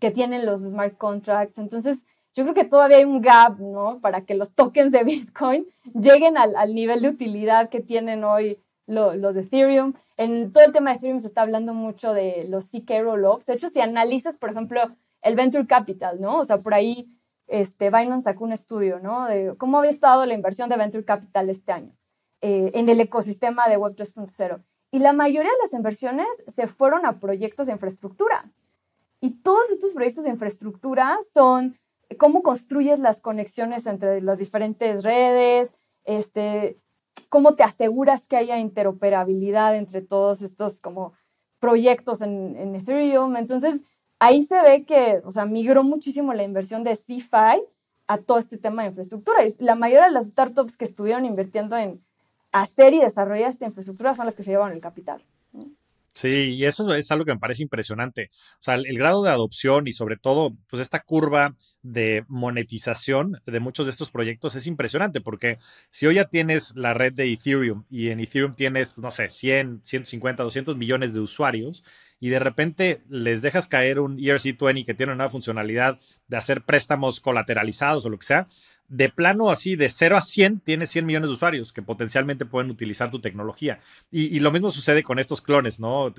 que 0.00 0.10
tienen 0.10 0.46
los 0.46 0.62
smart 0.62 0.96
contracts. 0.96 1.58
Entonces, 1.58 2.04
yo 2.34 2.42
creo 2.42 2.54
que 2.54 2.64
todavía 2.64 2.96
hay 2.96 3.04
un 3.04 3.20
gap, 3.20 3.60
¿no? 3.60 4.00
Para 4.00 4.22
que 4.22 4.34
los 4.34 4.50
tokens 4.50 4.90
de 4.90 5.04
Bitcoin 5.04 5.64
lleguen 5.94 6.36
al, 6.36 6.56
al 6.56 6.74
nivel 6.74 7.02
de 7.02 7.10
utilidad 7.10 7.68
que 7.68 7.78
tienen 7.78 8.24
hoy 8.24 8.58
los 8.88 9.34
de 9.34 9.42
Ethereum. 9.42 9.92
En 10.16 10.52
todo 10.52 10.64
el 10.64 10.72
tema 10.72 10.90
de 10.90 10.96
Ethereum 10.96 11.20
se 11.20 11.28
está 11.28 11.42
hablando 11.42 11.74
mucho 11.74 12.12
de 12.12 12.46
los 12.48 12.70
CK 12.70 13.02
rollups. 13.02 13.46
De 13.46 13.54
hecho, 13.54 13.68
si 13.68 13.80
analizas, 13.80 14.36
por 14.36 14.50
ejemplo, 14.50 14.80
el 15.22 15.36
Venture 15.36 15.66
Capital, 15.66 16.20
¿no? 16.20 16.38
O 16.38 16.44
sea, 16.44 16.58
por 16.58 16.74
ahí 16.74 17.06
este, 17.46 17.90
Binance 17.90 18.24
sacó 18.24 18.44
un 18.44 18.52
estudio, 18.52 18.98
¿no? 19.00 19.26
De 19.26 19.54
cómo 19.56 19.78
había 19.78 19.90
estado 19.90 20.26
la 20.26 20.34
inversión 20.34 20.68
de 20.68 20.76
Venture 20.76 21.04
Capital 21.04 21.50
este 21.50 21.72
año 21.72 21.92
eh, 22.40 22.70
en 22.74 22.88
el 22.88 23.00
ecosistema 23.00 23.68
de 23.68 23.76
Web 23.76 23.94
3.0. 23.94 24.62
Y 24.90 25.00
la 25.00 25.12
mayoría 25.12 25.50
de 25.50 25.58
las 25.62 25.74
inversiones 25.74 26.26
se 26.46 26.66
fueron 26.66 27.04
a 27.04 27.20
proyectos 27.20 27.66
de 27.66 27.74
infraestructura. 27.74 28.50
Y 29.20 29.42
todos 29.42 29.70
estos 29.70 29.92
proyectos 29.92 30.24
de 30.24 30.30
infraestructura 30.30 31.18
son 31.30 31.76
cómo 32.16 32.42
construyes 32.42 33.00
las 33.00 33.20
conexiones 33.20 33.86
entre 33.86 34.22
las 34.22 34.38
diferentes 34.38 35.04
redes, 35.04 35.74
este, 36.04 36.78
cómo 37.28 37.54
te 37.54 37.62
aseguras 37.62 38.26
que 38.26 38.36
haya 38.36 38.58
interoperabilidad 38.58 39.76
entre 39.76 40.02
todos 40.02 40.42
estos 40.42 40.80
como 40.80 41.12
proyectos 41.60 42.22
en, 42.22 42.74
Ethereum. 42.74 43.36
Entonces, 43.36 43.84
ahí 44.18 44.42
se 44.42 44.60
ve 44.62 44.84
que, 44.84 45.20
o 45.24 45.32
sea, 45.32 45.44
migró 45.44 45.82
muchísimo 45.82 46.32
la 46.34 46.42
inversión 46.42 46.84
de 46.84 46.96
CeFi 46.96 47.62
a 48.06 48.18
todo 48.18 48.38
este 48.38 48.58
tema 48.58 48.82
de 48.82 48.88
infraestructura. 48.88 49.44
Y 49.44 49.52
la 49.58 49.74
mayoría 49.74 50.06
de 50.06 50.12
las 50.12 50.28
startups 50.28 50.76
que 50.76 50.84
estuvieron 50.84 51.24
invirtiendo 51.24 51.76
en 51.76 52.02
hacer 52.52 52.94
y 52.94 53.00
desarrollar 53.00 53.50
esta 53.50 53.66
infraestructura 53.66 54.14
son 54.14 54.26
las 54.26 54.34
que 54.34 54.42
se 54.42 54.50
llevan 54.50 54.72
el 54.72 54.80
capital. 54.80 55.22
Sí, 56.18 56.28
y 56.56 56.64
eso 56.64 56.92
es 56.96 57.12
algo 57.12 57.24
que 57.24 57.32
me 57.32 57.38
parece 57.38 57.62
impresionante. 57.62 58.30
O 58.54 58.62
sea, 58.62 58.74
el, 58.74 58.98
grado 58.98 59.22
de 59.22 59.30
adopción 59.30 59.86
y 59.86 59.92
sobre 59.92 60.16
todo, 60.16 60.52
pues 60.68 60.82
esta 60.82 60.98
curva 60.98 61.54
de 61.82 62.24
monetización 62.26 63.40
de 63.46 63.60
muchos 63.60 63.86
de 63.86 63.90
estos 63.90 64.10
proyectos 64.10 64.56
es 64.56 64.66
impresionante 64.66 65.20
porque 65.20 65.58
si 65.90 66.06
hoy 66.08 66.16
ya 66.16 66.24
tienes 66.24 66.74
la 66.74 66.92
red 66.92 67.12
de 67.12 67.32
Ethereum 67.32 67.84
y 67.88 68.08
en 68.08 68.18
Ethereum 68.18 68.54
tienes, 68.54 68.98
no 68.98 69.12
sé, 69.12 69.30
100, 69.30 69.82
150, 69.84 70.42
200 70.42 70.76
millones 70.76 71.14
de 71.14 71.20
usuarios 71.20 71.84
y 72.18 72.30
de 72.30 72.40
repente 72.40 73.02
les 73.08 73.40
dejas 73.40 73.68
caer 73.68 74.00
un 74.00 74.18
ERC20 74.18 74.84
que 74.84 74.94
tiene 74.94 75.12
una 75.12 75.30
funcionalidad 75.30 76.00
de 76.26 76.36
hacer 76.36 76.62
préstamos 76.62 77.20
colateralizados 77.20 78.04
o 78.06 78.10
lo 78.10 78.18
que 78.18 78.26
sea, 78.26 78.48
de 78.88 79.10
plano 79.10 79.50
así, 79.50 79.76
de 79.76 79.90
0 79.90 80.16
a 80.16 80.22
100, 80.22 80.60
tienes 80.60 80.90
100 80.90 81.04
millones 81.04 81.28
de 81.28 81.34
usuarios 81.34 81.72
que 81.72 81.82
potencialmente 81.82 82.46
pueden 82.46 82.70
utilizar 82.70 83.10
tu 83.10 83.20
tecnología. 83.20 83.80
Y, 84.10 84.40
lo 84.40 84.50
mismo 84.50 84.70
sucede 84.70 85.02
con 85.02 85.18
estos 85.18 85.42
clones, 85.42 85.78
¿no? 85.78 86.14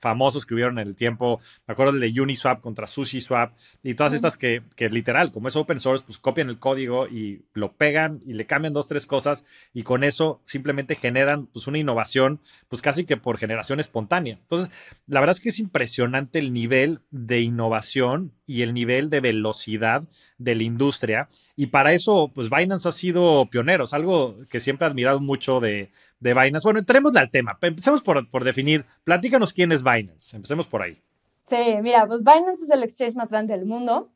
famosos 0.00 0.46
que 0.46 0.54
hubieron 0.54 0.78
en 0.78 0.88
el 0.88 0.94
tiempo. 0.94 1.40
Me 1.66 1.72
acuerdo 1.72 1.92
de 1.92 2.20
Uniswap 2.20 2.60
contra 2.60 2.86
SushiSwap 2.86 3.52
y 3.82 3.94
todas 3.94 4.14
estas 4.14 4.36
que, 4.36 4.62
que, 4.76 4.88
literal, 4.88 5.30
como 5.30 5.48
es 5.48 5.56
open 5.56 5.78
source, 5.78 6.04
pues 6.04 6.18
copian 6.18 6.48
el 6.48 6.58
código 6.58 7.06
y 7.06 7.42
lo 7.52 7.72
pegan 7.72 8.20
y 8.24 8.32
le 8.32 8.46
cambian 8.46 8.72
dos, 8.72 8.86
tres 8.86 9.06
cosas 9.06 9.44
y 9.74 9.82
con 9.82 10.04
eso 10.04 10.40
simplemente 10.44 10.94
generan 10.94 11.46
pues 11.46 11.66
una 11.66 11.78
innovación, 11.78 12.40
pues 12.68 12.80
casi 12.80 13.04
que 13.04 13.18
por 13.18 13.36
generación 13.36 13.78
espontánea. 13.78 14.38
Entonces, 14.40 14.70
la 15.06 15.20
verdad 15.20 15.36
es 15.36 15.42
que 15.42 15.50
es 15.50 15.58
impresionante 15.58 16.38
el 16.38 16.52
nivel 16.52 17.00
de 17.10 17.40
innovación 17.40 18.32
y 18.46 18.62
el 18.62 18.72
nivel 18.72 19.10
de 19.10 19.20
velocidad 19.20 20.04
de 20.38 20.54
la 20.54 20.62
industria. 20.62 21.28
Y 21.56 21.66
para 21.66 21.92
eso, 21.92 22.30
pues 22.34 22.48
Binance 22.48 22.88
ha 22.88 22.92
sido 22.92 23.46
pioneros, 23.46 23.92
algo 23.92 24.36
que 24.48 24.60
siempre 24.60 24.86
he 24.86 24.90
admirado 24.90 25.20
mucho 25.20 25.60
de, 25.60 25.90
de 26.20 26.34
Binance. 26.34 26.64
Bueno, 26.64 26.78
entrémosle 26.78 27.20
al 27.20 27.28
tema. 27.28 27.58
Empecemos 27.60 28.02
por, 28.02 28.28
por 28.30 28.44
definir, 28.44 28.84
platícanos 29.04 29.52
quién 29.52 29.72
es 29.72 29.82
Binance. 29.82 30.36
Empecemos 30.36 30.66
por 30.66 30.82
ahí. 30.82 31.02
Sí, 31.46 31.56
mira, 31.82 32.06
pues 32.06 32.22
Binance 32.22 32.64
es 32.64 32.70
el 32.70 32.82
exchange 32.82 33.14
más 33.14 33.30
grande 33.30 33.56
del 33.56 33.66
mundo. 33.66 34.10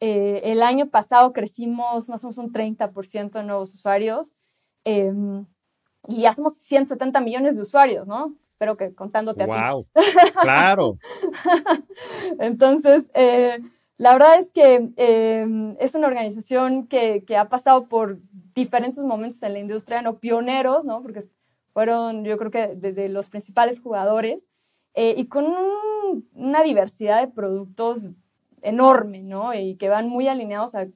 Eh, 0.00 0.52
el 0.52 0.62
año 0.62 0.90
pasado 0.90 1.32
crecimos 1.32 2.08
más 2.08 2.22
o 2.24 2.26
menos 2.26 2.38
un 2.38 2.52
30% 2.52 3.30
de 3.30 3.44
nuevos 3.44 3.72
usuarios 3.72 4.32
em, 4.84 5.46
y 6.08 6.22
ya 6.22 6.34
somos 6.34 6.56
170 6.56 7.20
millones 7.20 7.56
de 7.56 7.62
usuarios, 7.62 8.06
¿no? 8.08 8.34
Espero 8.50 8.76
que 8.76 8.92
contándote 8.94 9.46
wow, 9.46 9.54
a 9.54 9.74
ti. 9.74 9.86
¡Claro! 10.42 10.98
Entonces, 12.40 13.10
eh, 13.14 13.60
la 13.96 14.12
verdad 14.12 14.38
es 14.38 14.50
que 14.52 14.92
em, 14.96 15.76
es 15.78 15.94
una 15.94 16.08
organización 16.08 16.86
que, 16.88 17.24
ha 17.36 17.48
pasado 17.48 17.88
por 17.88 18.18
diferentes 18.54 19.02
momentos 19.04 19.42
en 19.42 19.52
la 19.52 19.60
industria, 19.60 20.02
no 20.02 20.18
pioneros, 20.18 20.84
¿no? 20.84 21.02
Porque 21.02 21.20
fueron, 21.72 22.24
yo 22.24 22.36
creo 22.38 22.50
que, 22.50 22.74
de, 22.74 23.08
los 23.08 23.28
principales 23.28 23.80
jugadores 23.80 24.48
eh, 24.94 25.14
y 25.16 25.26
con 25.26 25.46
una 26.34 26.62
diversidad 26.62 27.20
de 27.20 27.28
productos 27.28 28.12
enorme, 28.62 29.22
¿no? 29.22 29.54
Y 29.54 29.76
que 29.76 29.88
van 29.88 30.08
muy 30.08 30.28
alineados 30.28 30.74
a, 30.74 30.86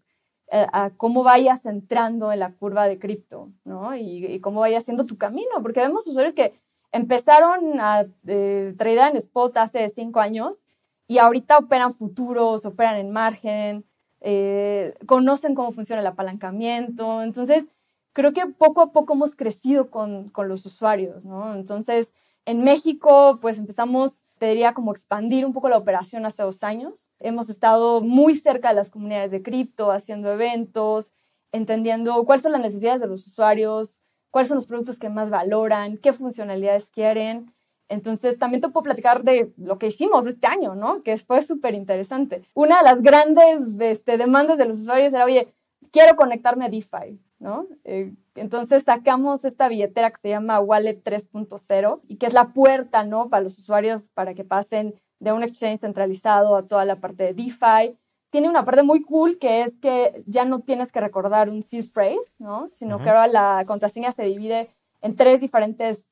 cómo 0.96 1.22
vayas 1.24 1.66
entrando 1.66 2.32
en 2.32 2.38
la 2.38 2.52
curva 2.52 2.88
de 2.88 2.98
cripto, 2.98 3.52
¿no? 3.64 3.94
Y, 3.94 4.24
y, 4.24 4.40
cómo 4.40 4.60
vayas 4.60 4.84
haciendo 4.84 5.04
tu 5.04 5.18
camino, 5.18 5.50
porque 5.62 5.80
vemos 5.80 6.06
usuarios 6.06 6.34
que 6.34 6.54
empezaron 6.90 7.80
a 7.80 8.06
eh, 8.26 8.74
en 8.78 9.16
spot 9.16 9.56
hace 9.58 9.88
cinco 9.88 10.20
años 10.20 10.64
y 11.08 11.18
ahorita 11.18 11.58
operan 11.58 11.92
futuros, 11.92 12.64
operan 12.66 12.96
en 12.96 13.10
margen, 13.10 13.84
eh, 14.20 14.94
conocen 15.06 15.54
cómo 15.54 15.72
funciona 15.72 16.00
el 16.02 16.06
apalancamiento. 16.06 17.22
Entonces, 17.22 17.68
creo 18.12 18.32
que 18.32 18.46
poco 18.46 18.82
a 18.82 18.92
poco 18.92 19.14
hemos 19.14 19.34
crecido 19.34 19.90
con, 19.90 20.28
con 20.28 20.48
los 20.48 20.64
usuarios, 20.66 21.24
¿no? 21.24 21.54
Entonces, 21.54 22.14
en 22.44 22.62
México, 22.62 23.38
pues 23.40 23.58
empezamos, 23.58 24.26
te 24.38 24.46
diría, 24.46 24.74
como 24.74 24.92
expandir 24.92 25.44
un 25.44 25.52
poco 25.52 25.68
la 25.68 25.78
operación 25.78 26.24
hace 26.26 26.42
dos 26.42 26.62
años. 26.62 27.10
Hemos 27.20 27.50
estado 27.50 28.00
muy 28.00 28.34
cerca 28.34 28.70
de 28.70 28.74
las 28.74 28.90
comunidades 28.90 29.30
de 29.30 29.42
cripto, 29.42 29.90
haciendo 29.90 30.32
eventos, 30.32 31.12
entendiendo 31.52 32.24
cuáles 32.24 32.42
son 32.42 32.52
las 32.52 32.62
necesidades 32.62 33.00
de 33.00 33.06
los 33.06 33.26
usuarios, 33.26 34.02
cuáles 34.30 34.48
son 34.48 34.56
los 34.56 34.66
productos 34.66 34.98
que 34.98 35.10
más 35.10 35.30
valoran, 35.30 35.98
qué 35.98 36.12
funcionalidades 36.12 36.90
quieren. 36.90 37.52
Entonces, 37.88 38.38
también 38.38 38.60
te 38.60 38.68
puedo 38.68 38.84
platicar 38.84 39.22
de 39.22 39.52
lo 39.56 39.78
que 39.78 39.86
hicimos 39.86 40.26
este 40.26 40.46
año, 40.46 40.74
¿no? 40.74 41.02
Que 41.02 41.16
fue 41.16 41.42
súper 41.42 41.74
interesante. 41.74 42.42
Una 42.54 42.78
de 42.78 42.84
las 42.84 43.02
grandes 43.02 43.74
este, 43.80 44.18
demandas 44.18 44.58
de 44.58 44.66
los 44.66 44.80
usuarios 44.80 45.14
era, 45.14 45.24
oye, 45.24 45.48
quiero 45.90 46.16
conectarme 46.16 46.66
a 46.66 46.68
DeFi, 46.68 47.18
¿no? 47.38 47.66
Eh, 47.84 48.12
entonces, 48.34 48.84
sacamos 48.84 49.44
esta 49.44 49.68
billetera 49.68 50.10
que 50.10 50.20
se 50.20 50.28
llama 50.28 50.60
Wallet 50.60 51.02
3.0 51.02 52.00
y 52.06 52.16
que 52.16 52.26
es 52.26 52.34
la 52.34 52.52
puerta, 52.52 53.04
¿no? 53.04 53.28
Para 53.30 53.42
los 53.42 53.58
usuarios 53.58 54.08
para 54.10 54.34
que 54.34 54.44
pasen 54.44 54.94
de 55.18 55.32
un 55.32 55.42
exchange 55.42 55.80
centralizado 55.80 56.56
a 56.56 56.66
toda 56.66 56.84
la 56.84 56.96
parte 56.96 57.24
de 57.24 57.34
DeFi 57.34 57.96
tiene 58.30 58.48
una 58.48 58.64
parte 58.64 58.82
muy 58.82 59.02
cool 59.02 59.38
que 59.38 59.62
es 59.62 59.80
que 59.80 60.22
ya 60.26 60.44
no 60.44 60.60
tienes 60.60 60.92
que 60.92 61.00
recordar 61.00 61.48
un 61.48 61.62
seed 61.62 61.86
phrase, 61.86 62.36
¿no? 62.38 62.68
Sino 62.68 63.02
que 63.02 63.08
ahora 63.08 63.26
la 63.26 63.64
contraseña 63.66 64.12
se 64.12 64.24
divide 64.24 64.68
en 65.00 65.16
tres 65.16 65.40
diferentes 65.40 66.08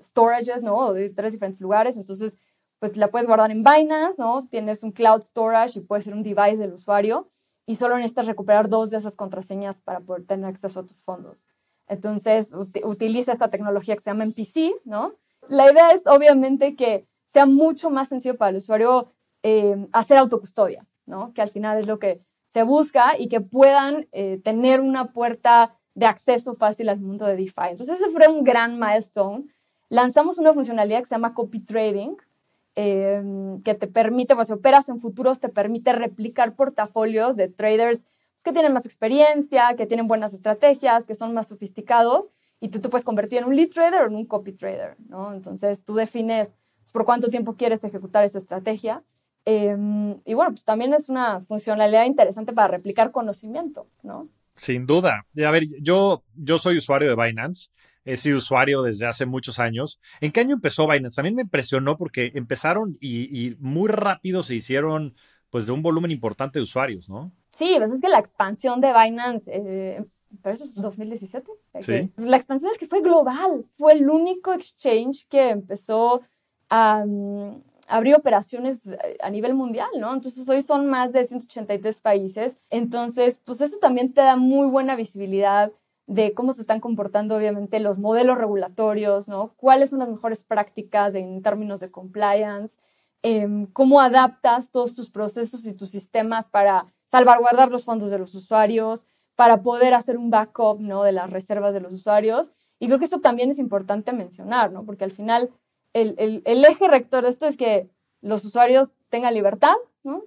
storages, 0.00 0.62
¿no? 0.62 0.92
De 0.92 1.10
tres 1.10 1.32
diferentes 1.32 1.60
lugares. 1.60 1.96
Entonces, 1.96 2.38
pues 2.78 2.96
la 2.96 3.10
puedes 3.10 3.26
guardar 3.26 3.50
en 3.50 3.62
Binance, 3.62 4.20
¿no? 4.22 4.46
Tienes 4.48 4.82
un 4.82 4.92
cloud 4.92 5.22
storage 5.22 5.78
y 5.78 5.82
puede 5.82 6.02
ser 6.02 6.14
un 6.14 6.22
device 6.22 6.58
del 6.58 6.74
usuario 6.74 7.28
y 7.66 7.74
solo 7.74 7.96
necesitas 7.96 8.26
recuperar 8.26 8.68
dos 8.68 8.90
de 8.90 8.98
esas 8.98 9.16
contraseñas 9.16 9.80
para 9.80 10.00
poder 10.00 10.24
tener 10.24 10.46
acceso 10.46 10.80
a 10.80 10.86
tus 10.86 11.02
fondos. 11.02 11.44
Entonces, 11.86 12.54
utiliza 12.54 13.32
esta 13.32 13.50
tecnología 13.50 13.94
que 13.94 14.02
se 14.02 14.10
llama 14.10 14.26
MPC, 14.26 14.84
¿no? 14.84 15.14
La 15.48 15.70
idea 15.70 15.90
es 15.90 16.06
obviamente 16.06 16.76
que 16.76 17.06
sea 17.26 17.46
mucho 17.46 17.90
más 17.90 18.08
sencillo 18.08 18.36
para 18.36 18.50
el 18.50 18.56
usuario 18.56 19.12
eh, 19.42 19.88
hacer 19.92 20.18
autocustodia. 20.18 20.86
Que 21.34 21.42
al 21.42 21.48
final 21.48 21.78
es 21.78 21.86
lo 21.86 21.98
que 21.98 22.20
se 22.48 22.62
busca 22.62 23.18
y 23.18 23.28
que 23.28 23.40
puedan 23.40 24.06
eh, 24.12 24.40
tener 24.44 24.80
una 24.80 25.12
puerta 25.12 25.74
de 25.94 26.06
acceso 26.06 26.54
fácil 26.54 26.88
al 26.88 27.00
mundo 27.00 27.26
de 27.26 27.36
DeFi. 27.36 27.70
Entonces 27.70 28.00
ese 28.00 28.10
fue 28.10 28.28
un 28.28 28.44
gran 28.44 28.78
milestone. 28.78 29.46
Lanzamos 29.88 30.38
una 30.38 30.52
funcionalidad 30.54 31.00
que 31.00 31.06
se 31.06 31.14
llama 31.14 31.34
copy 31.34 31.60
trading, 31.60 32.16
em, 32.74 33.62
que 33.62 33.74
te 33.74 33.86
permite, 33.86 34.34
pues 34.34 34.48
si 34.48 34.52
operas 34.52 34.88
en 34.88 35.00
futuros, 35.00 35.40
te 35.40 35.48
permite 35.48 35.92
replicar 35.92 36.54
portafolios 36.54 37.36
de 37.36 37.48
traders 37.48 38.06
que 38.44 38.52
tienen 38.52 38.72
más 38.72 38.86
experiencia, 38.86 39.74
que 39.76 39.86
tienen 39.86 40.06
buenas 40.06 40.32
estrategias, 40.32 41.06
que 41.06 41.14
son 41.14 41.34
más 41.34 41.48
sofisticados, 41.48 42.32
y 42.60 42.68
tú 42.68 42.80
te 42.80 42.88
puedes 42.88 43.04
convertir 43.04 43.38
en 43.38 43.44
un 43.46 43.56
lead 43.56 43.68
trader 43.70 44.02
o 44.02 44.06
en 44.06 44.14
un 44.14 44.26
copy 44.26 44.52
trader, 44.52 44.96
¿no? 45.08 45.32
Entonces 45.34 45.82
tú 45.84 45.94
defines 45.94 46.54
pues, 46.80 46.92
por 46.92 47.04
cuánto 47.04 47.28
tiempo 47.28 47.54
quieres 47.54 47.84
ejecutar 47.84 48.24
esa 48.24 48.38
estrategia 48.38 49.02
Em, 49.50 50.20
y 50.26 50.34
bueno, 50.34 50.50
pues 50.50 50.62
también 50.62 50.92
es 50.92 51.08
una 51.08 51.40
funcionalidad 51.40 52.04
interesante 52.04 52.52
para 52.52 52.68
replicar 52.68 53.10
conocimiento, 53.10 53.86
¿no? 54.02 54.28
Sin 54.56 54.84
duda. 54.84 55.24
A 55.42 55.50
ver, 55.50 55.62
yo, 55.80 56.22
yo 56.34 56.58
soy 56.58 56.76
usuario 56.76 57.08
de 57.08 57.16
Binance. 57.16 57.70
He 58.08 58.16
sido 58.16 58.38
usuario 58.38 58.80
desde 58.80 59.06
hace 59.06 59.26
muchos 59.26 59.58
años. 59.58 60.00
¿En 60.22 60.32
qué 60.32 60.40
año 60.40 60.54
empezó 60.54 60.88
Binance? 60.88 61.16
También 61.16 61.34
me 61.34 61.42
impresionó 61.42 61.98
porque 61.98 62.32
empezaron 62.34 62.96
y, 63.00 63.54
muy 63.60 63.88
rápido 63.88 64.42
se 64.42 64.54
hicieron 64.54 65.14
pues 65.50 65.66
de 65.66 65.72
un 65.72 65.82
volumen 65.82 66.10
importante 66.10 66.58
de 66.58 66.62
usuarios, 66.62 67.10
¿no? 67.10 67.32
Sí, 67.52 67.74
pues 67.76 67.92
es 67.92 68.00
que 68.00 68.08
la 68.08 68.18
expansión 68.18 68.80
de 68.80 68.92
Binance, 68.92 69.50
eh, 69.52 70.04
¿pero 70.42 70.54
eso 70.54 70.64
es 70.64 70.74
2017? 70.74 71.50
Sí. 71.80 72.10
La 72.16 72.36
expansión 72.38 72.70
es 72.72 72.78
que 72.78 72.86
fue 72.86 73.02
global. 73.02 73.66
Fue 73.76 73.92
el 73.92 74.08
único 74.08 74.54
exchange 74.54 75.26
que 75.28 75.50
empezó 75.50 76.22
a, 76.70 77.04
abrió 77.88 78.16
operaciones 78.16 78.86
eh, 78.90 79.16
a 79.20 79.30
nivel 79.30 79.54
mundial, 79.54 79.88
¿no? 79.98 80.14
Entonces 80.14 80.48
hoy 80.48 80.62
son 80.62 80.86
más 80.86 81.12
de 81.12 81.24
183 81.24 82.00
países. 82.00 82.58
Entonces, 82.70 83.38
pues 83.44 83.60
eso 83.60 83.78
también 83.78 84.12
te 84.12 84.20
da 84.20 84.36
muy 84.36 84.66
buena 84.68 84.96
visibilidad 84.96 85.72
de 86.08 86.32
cómo 86.32 86.52
se 86.52 86.62
están 86.62 86.80
comportando 86.80 87.36
obviamente 87.36 87.80
los 87.80 87.98
modelos 87.98 88.38
regulatorios, 88.38 89.28
¿no? 89.28 89.52
¿Cuáles 89.56 89.90
son 89.90 89.98
las 89.98 90.08
mejores 90.08 90.42
prácticas 90.42 91.14
en 91.14 91.42
términos 91.42 91.80
de 91.80 91.90
compliance? 91.90 92.78
Em, 93.22 93.66
¿Cómo 93.66 94.00
adaptas 94.00 94.70
todos 94.70 94.94
tus 94.94 95.10
procesos 95.10 95.66
y 95.66 95.74
tus 95.74 95.90
sistemas 95.90 96.48
para 96.48 96.86
salvaguardar 97.04 97.70
los 97.70 97.84
fondos 97.84 98.10
de 98.10 98.18
los 98.18 98.34
usuarios, 98.34 99.04
para 99.36 99.62
poder 99.62 99.92
hacer 99.92 100.16
un 100.16 100.30
backup, 100.30 100.80
¿no? 100.80 101.02
De 101.02 101.12
las 101.12 101.28
reservas 101.28 101.74
de 101.74 101.80
los 101.80 101.92
usuarios. 101.92 102.52
Y 102.78 102.86
creo 102.86 102.98
que 102.98 103.04
esto 103.04 103.20
también 103.20 103.50
es 103.50 103.58
importante 103.58 104.14
mencionar, 104.14 104.72
¿no? 104.72 104.86
Porque 104.86 105.04
al 105.04 105.12
final 105.12 105.50
el, 105.92 106.42
eje 106.46 106.88
rector 106.88 107.22
de 107.24 107.28
esto 107.28 107.46
es 107.46 107.58
que 107.58 107.90
los 108.22 108.46
usuarios 108.46 108.94
tengan 109.10 109.34
libertad 109.34 109.76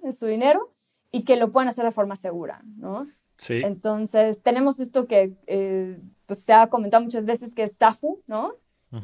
en 0.04 0.12
su 0.12 0.26
dinero 0.26 0.70
y 1.10 1.24
que 1.24 1.34
lo 1.34 1.50
puedan 1.50 1.68
hacer 1.68 1.84
de 1.84 1.90
forma 1.90 2.16
segura, 2.16 2.62
¿no? 2.76 3.08
Sí. 3.36 3.60
Entonces, 3.64 4.42
tenemos 4.42 4.80
esto 4.80 5.06
que 5.06 5.34
eh, 5.46 6.00
pues, 6.26 6.40
se 6.44 6.52
ha 6.52 6.68
comentado 6.68 7.02
muchas 7.02 7.24
veces, 7.24 7.54
que 7.54 7.64
es 7.64 7.76
SAFU, 7.76 8.22
¿no? 8.26 8.54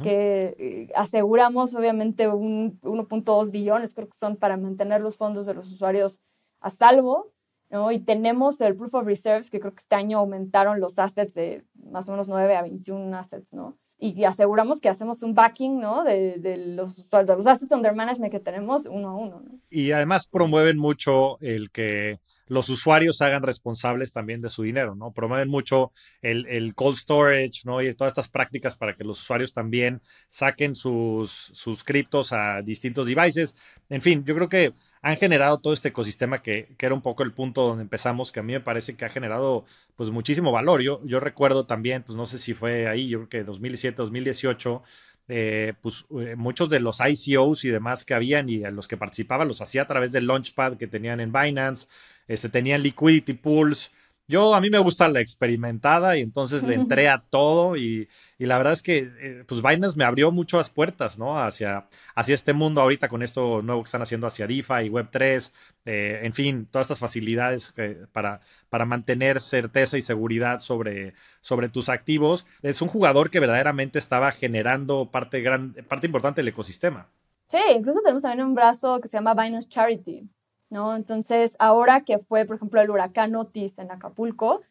Que 0.03 0.55
eh, 0.59 0.93
aseguramos, 0.95 1.75
obviamente, 1.75 2.29
un 2.29 2.79
1.2 2.83 3.51
billones, 3.51 3.95
creo 3.95 4.07
que 4.07 4.19
son 4.19 4.37
para 4.37 4.59
mantener 4.59 5.01
los 5.01 5.17
fondos 5.17 5.47
de 5.47 5.55
los 5.55 5.73
usuarios 5.73 6.21
a 6.61 6.69
salvo, 6.69 7.33
¿no? 7.71 7.91
Y 7.91 7.99
tenemos 7.99 8.61
el 8.61 8.77
Proof 8.77 8.93
of 8.93 9.07
Reserves, 9.07 9.51
que 9.51 9.61
creo 9.61 9.73
que 9.73 9.81
este 9.81 9.95
año 9.95 10.19
aumentaron 10.19 10.79
los 10.79 10.99
assets 10.99 11.33
de 11.33 11.65
más 11.91 12.07
o 12.07 12.11
menos 12.11 12.29
9 12.29 12.55
a 12.55 12.63
21 12.63 13.17
assets, 13.17 13.55
¿no? 13.55 13.79
y 13.99 14.25
aseguramos 14.25 14.81
que 14.81 14.89
hacemos 14.89 15.23
un 15.23 15.35
backing 15.35 15.81
¿no? 15.81 16.05
de, 16.05 16.39
de 16.39 16.57
los, 16.57 17.11
de 17.11 17.25
los 17.25 17.47
assets 17.47 17.73
under 17.73 17.95
management 17.95 18.31
que 18.31 18.41
tenemos 18.41 18.87
uno 18.87 19.09
a 19.09 19.17
uno. 19.17 19.41
¿no? 19.41 19.59
Y 19.71 19.91
además 19.91 20.29
promueven 20.29 20.79
mucho 20.79 21.39
el 21.41 21.71
que 21.71 22.21
los 22.49 22.69
usuarios 22.69 23.21
hagan 23.23 23.43
responsables 23.43 24.13
también 24.13 24.41
de 24.41 24.51
su 24.51 24.63
dinero, 24.63 24.95
¿no? 24.95 25.13
Promueven 25.13 25.49
mucho 25.49 25.93
el, 26.23 26.75
cold 26.75 26.97
storage, 26.97 27.63
¿no? 27.65 27.83
Y 27.83 27.93
todas 27.95 28.13
estas 28.13 28.29
prácticas 28.29 28.77
para 28.77 28.95
que 28.95 29.05
los 29.05 29.21
usuarios 29.21 29.53
también 29.53 30.03
saquen 30.29 30.75
sus, 30.75 31.53
criptos 31.85 32.33
a 32.33 32.63
distintos 32.63 33.07
devices. 33.07 33.55
En 33.89 34.03
fin, 34.03 34.25
yo 34.25 34.35
creo 34.35 34.49
que 34.49 34.75
han 35.01 35.17
generado 35.17 35.59
todo 35.59 35.73
este 35.73 35.89
ecosistema 35.89 36.43
que, 36.43 36.75
que, 36.77 36.87
era 36.87 36.95
un 36.95 37.03
poco 37.03 37.23
el 37.23 37.33
punto 37.33 37.63
donde 37.63 37.83
empezamos, 37.83 38.33
que 38.33 38.41
a 38.41 38.43
mí 38.43 38.53
me 38.53 38.61
parece 38.61 38.97
que 38.97 39.05
ha 39.05 39.11
generado 39.11 39.65
pues 39.97 40.11
muchísimo 40.11 40.51
valor. 40.53 40.83
Yo, 40.83 41.01
yo 41.05 41.21
recuerdo 41.21 41.67
también, 41.67 42.03
pues 42.03 42.17
no 42.17 42.27
sé 42.27 42.39
si 42.39 42.55
fue 42.55 42.89
ahí, 42.89 43.09
yo 43.09 43.19
creo 43.19 43.29
que 43.29 43.45
2017, 43.45 43.97
2018, 43.97 44.83
eh, 45.29 45.75
pues 45.83 46.07
eh, 46.19 46.35
muchos 46.37 46.71
de 46.71 46.81
los 46.81 47.01
ICOs 47.01 47.65
y 47.65 47.71
demás 47.71 48.05
que 48.05 48.15
habían 48.15 48.49
y 48.49 48.65
a 48.65 48.71
los 48.71 48.89
que 48.89 48.97
participaba 48.97 49.45
los 49.45 49.61
hacía 49.61 49.83
a 49.83 49.87
través 49.87 50.11
del 50.11 50.27
Launchpad 50.27 50.79
que 50.79 50.87
tenían 50.87 51.21
en 51.21 51.33
Binance, 51.33 51.87
este, 52.27 52.49
tenían 52.49 52.83
liquidity 52.83 53.35
pools, 53.35 53.91
yo, 54.29 54.55
a 54.55 54.61
mí 54.61 54.69
me 54.69 54.79
gusta 54.79 55.09
la 55.09 55.21
experimentada 55.21 56.17
y 56.17 56.21
entonces 56.21 56.63
le 56.63 56.75
entré 56.75 57.09
a 57.09 57.19
todo 57.19 57.77
y, 57.77 58.09
la 58.39 58.59
verdad 58.59 58.75
es 58.75 58.83
que, 58.83 59.11
eh, 59.21 59.45
pues 59.49 59.63
Binance 59.63 59.97
me 59.97 60.05
abrió 60.05 60.31
muchas 60.31 60.71
puertas, 60.71 61.19
¿no? 61.19 61.41
Hacia, 61.41 61.89
hacia 62.15 62.35
este 62.35 62.53
mundo 62.53 62.83
ahorita 62.83 63.09
con 63.09 63.23
esto 63.23 63.63
nuevo 63.63 63.83
que 63.83 63.87
están 63.89 64.03
haciendo 64.03 64.27
hacia 64.27 64.47
DIFA 64.47 64.85
y 64.85 64.91
Web3, 64.91 65.53
eh, 65.87 66.21
en 66.23 66.35
fin, 66.35 66.67
todas 66.71 66.85
estas 66.85 66.99
facilidades 66.99 67.75
para, 68.13 68.41
para 68.69 68.85
mantener 68.85 69.41
certeza 69.41 69.97
y 69.97 70.03
seguridad 70.03 70.61
sobre, 70.61 71.15
sobre 71.41 71.69
tus 71.69 71.89
activos. 71.89 72.47
Es 72.63 72.83
un 72.83 72.89
jugador 72.89 73.31
que 73.31 73.41
verdaderamente 73.41 73.99
estaba 73.99 74.31
generando 74.33 75.11
parte, 75.11 75.41
gran, 75.41 75.73
parte 75.89 76.07
importante 76.07 76.41
del 76.41 76.49
ecosistema. 76.49 77.09
Sí, 77.49 77.59
incluso 77.75 78.01
tenemos 78.03 78.23
también 78.23 78.47
un 78.47 78.55
brazo 78.55 79.01
que 79.01 79.09
se 79.09 79.17
llama 79.17 79.33
Binance 79.33 79.69
Charity, 79.69 80.29
¿no? 80.71 80.97
Entonces, 80.97 81.57
ahora 81.59 82.03
que 82.03 82.19
fue, 82.19 82.45
por 82.45 82.57
ejemplo, 82.57 82.81
el 82.81 82.91
huracán 82.91 83.35
Otis 83.37 83.79
en 83.79 83.91
Acapulco, 83.91 84.63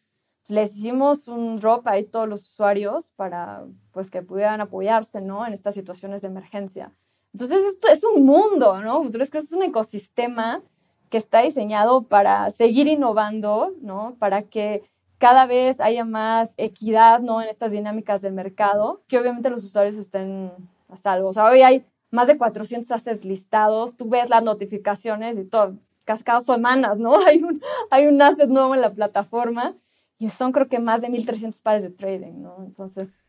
les 0.47 0.77
hicimos 0.77 1.27
un 1.27 1.57
drop 1.57 1.87
ahí 1.87 2.05
todos 2.05 2.27
los 2.27 2.41
usuarios 2.43 3.11
para 3.15 3.65
pues 3.91 4.09
que 4.09 4.21
pudieran 4.21 4.61
apoyarse, 4.61 5.21
¿no? 5.21 5.45
En 5.45 5.53
estas 5.53 5.75
situaciones 5.75 6.21
de 6.21 6.29
emergencia. 6.29 6.93
Entonces, 7.33 7.63
esto 7.65 7.89
es 7.89 8.03
un 8.03 8.25
mundo, 8.25 8.81
¿no? 8.81 9.11
Que 9.11 9.37
es 9.37 9.51
un 9.51 9.63
ecosistema 9.63 10.61
que 11.09 11.17
está 11.17 11.41
diseñado 11.41 12.03
para 12.03 12.49
seguir 12.49 12.87
innovando, 12.87 13.73
¿no? 13.81 14.15
Para 14.19 14.43
que 14.43 14.83
cada 15.17 15.45
vez 15.45 15.81
haya 15.81 16.05
más 16.05 16.53
equidad, 16.57 17.19
¿no? 17.19 17.41
En 17.41 17.49
estas 17.49 17.71
dinámicas 17.71 18.21
del 18.21 18.33
mercado, 18.33 19.01
que 19.07 19.17
obviamente 19.17 19.49
los 19.49 19.63
usuarios 19.63 19.95
estén 19.95 20.51
a 20.89 20.97
salvo. 20.97 21.29
O 21.29 21.33
sea, 21.33 21.45
hoy 21.45 21.61
hay 21.61 21.85
más 22.11 22.27
de 22.27 22.37
400 22.37 22.89
assets 22.91 23.25
listados, 23.25 23.97
tú 23.97 24.07
ves 24.07 24.29
las 24.29 24.43
notificaciones 24.43 25.37
y 25.37 25.45
todo, 25.45 25.75
cada 26.23 26.41
semanas, 26.41 26.99
¿no? 26.99 27.17
Hay 27.27 27.43
un, 27.43 27.61
hay 27.89 28.07
un 28.07 28.21
asset 28.21 28.49
nuevo 28.49 28.73
en 28.73 28.81
la 28.81 28.91
plataforma 28.91 29.75
y 30.19 30.29
son 30.29 30.51
creo 30.51 30.67
que 30.67 30.79
más 30.79 31.01
de 31.01 31.09
1.300 31.09 31.61
pares 31.61 31.83
de 31.83 31.89
trading, 31.89 32.41
¿no? 32.41 32.63
Entonces, 32.65 33.21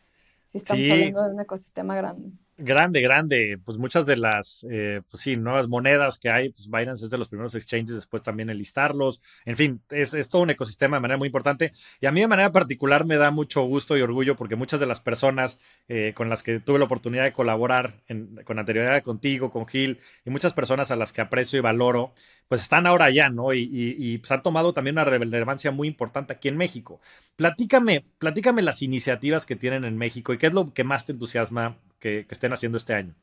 sí 0.44 0.58
estamos 0.58 0.84
hablando 0.90 1.24
de 1.24 1.34
un 1.34 1.40
ecosistema 1.40 1.96
grande. 1.96 2.30
Grande, 2.60 3.00
grande. 3.00 3.56
Pues 3.64 3.78
muchas 3.78 4.04
de 4.04 4.16
las, 4.16 4.66
eh, 4.68 5.00
pues 5.08 5.22
sí, 5.22 5.36
nuevas 5.36 5.68
monedas 5.68 6.18
que 6.18 6.28
hay, 6.28 6.48
pues 6.48 6.68
Binance 6.68 7.04
es 7.04 7.10
de 7.10 7.16
los 7.16 7.28
primeros 7.28 7.54
exchanges, 7.54 7.94
después 7.94 8.20
también 8.20 8.50
el 8.50 8.58
listarlos. 8.58 9.20
En 9.44 9.54
fin, 9.54 9.80
es, 9.90 10.12
es, 10.12 10.28
todo 10.28 10.42
un 10.42 10.50
ecosistema 10.50 10.96
de 10.96 11.00
manera 11.00 11.18
muy 11.18 11.26
importante. 11.26 11.72
Y 12.00 12.06
a 12.06 12.10
mí 12.10 12.20
de 12.20 12.26
manera 12.26 12.50
particular 12.50 13.04
me 13.04 13.16
da 13.16 13.30
mucho 13.30 13.62
gusto 13.62 13.96
y 13.96 14.00
orgullo 14.00 14.34
porque 14.34 14.56
muchas 14.56 14.80
de 14.80 14.86
las 14.86 14.98
personas 14.98 15.60
eh, 15.86 16.14
con 16.16 16.28
las 16.28 16.42
que 16.42 16.58
tuve 16.58 16.80
la 16.80 16.86
oportunidad 16.86 17.22
de 17.22 17.32
colaborar 17.32 18.02
con 18.44 18.58
anterioridad 18.58 19.04
contigo, 19.04 19.52
con 19.52 19.68
Gil, 19.68 20.00
y 20.24 20.30
muchas 20.30 20.52
personas 20.52 20.90
a 20.90 20.96
las 20.96 21.12
que 21.12 21.20
aprecio 21.20 21.60
y 21.60 21.62
valoro, 21.62 22.12
pues 22.48 22.62
están 22.62 22.86
ahora 22.86 23.06
allá, 23.06 23.28
¿no? 23.28 23.52
Y, 23.52 23.68
y, 23.70 24.18
pues 24.18 24.32
han 24.32 24.42
tomado 24.42 24.72
también 24.72 24.94
una 24.94 25.04
relevancia 25.04 25.70
muy 25.70 25.86
importante 25.86 26.32
aquí 26.32 26.48
en 26.48 26.56
México. 26.56 27.00
Platícame, 27.36 28.04
platícame 28.18 28.62
las 28.62 28.82
iniciativas 28.82 29.44
que 29.44 29.56
tienen 29.56 29.84
en 29.84 29.98
México 29.98 30.32
y 30.32 30.38
qué 30.38 30.46
es 30.46 30.54
lo 30.54 30.72
que 30.72 30.84
más 30.84 31.04
te 31.04 31.12
entusiasma 31.12 31.76
que, 31.98 32.26
estén 32.30 32.52
haciendo 32.52 32.78
este 32.78 32.94
año. 32.94 33.14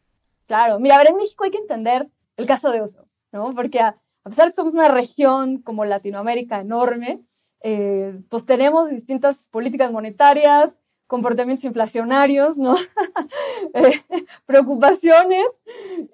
Claro, 0.45 0.79
mira, 0.79 0.95
a 0.95 0.97
ver, 0.99 1.09
en 1.09 1.17
México 1.17 1.43
hay 1.43 1.51
que 1.51 1.57
entender 1.57 2.07
el 2.37 2.45
caso 2.45 2.71
de 2.71 2.83
uso, 2.83 3.07
¿no? 3.31 3.53
Porque 3.55 3.79
a, 3.79 3.95
pesar 4.23 4.45
de 4.45 4.51
que 4.51 4.55
somos 4.55 4.75
una 4.75 4.89
región 4.89 5.61
como 5.61 5.85
Latinoamérica 5.85 6.59
enorme, 6.59 7.21
eh, 7.61 8.19
pues 8.29 8.45
tenemos 8.45 8.91
distintas 8.91 9.47
políticas 9.47 9.91
monetarias, 9.91 10.79
comportamientos 11.07 11.65
inflacionarios, 11.65 12.57
¿no? 12.57 12.75
Eh, 13.73 14.03
preocupaciones 14.45 15.45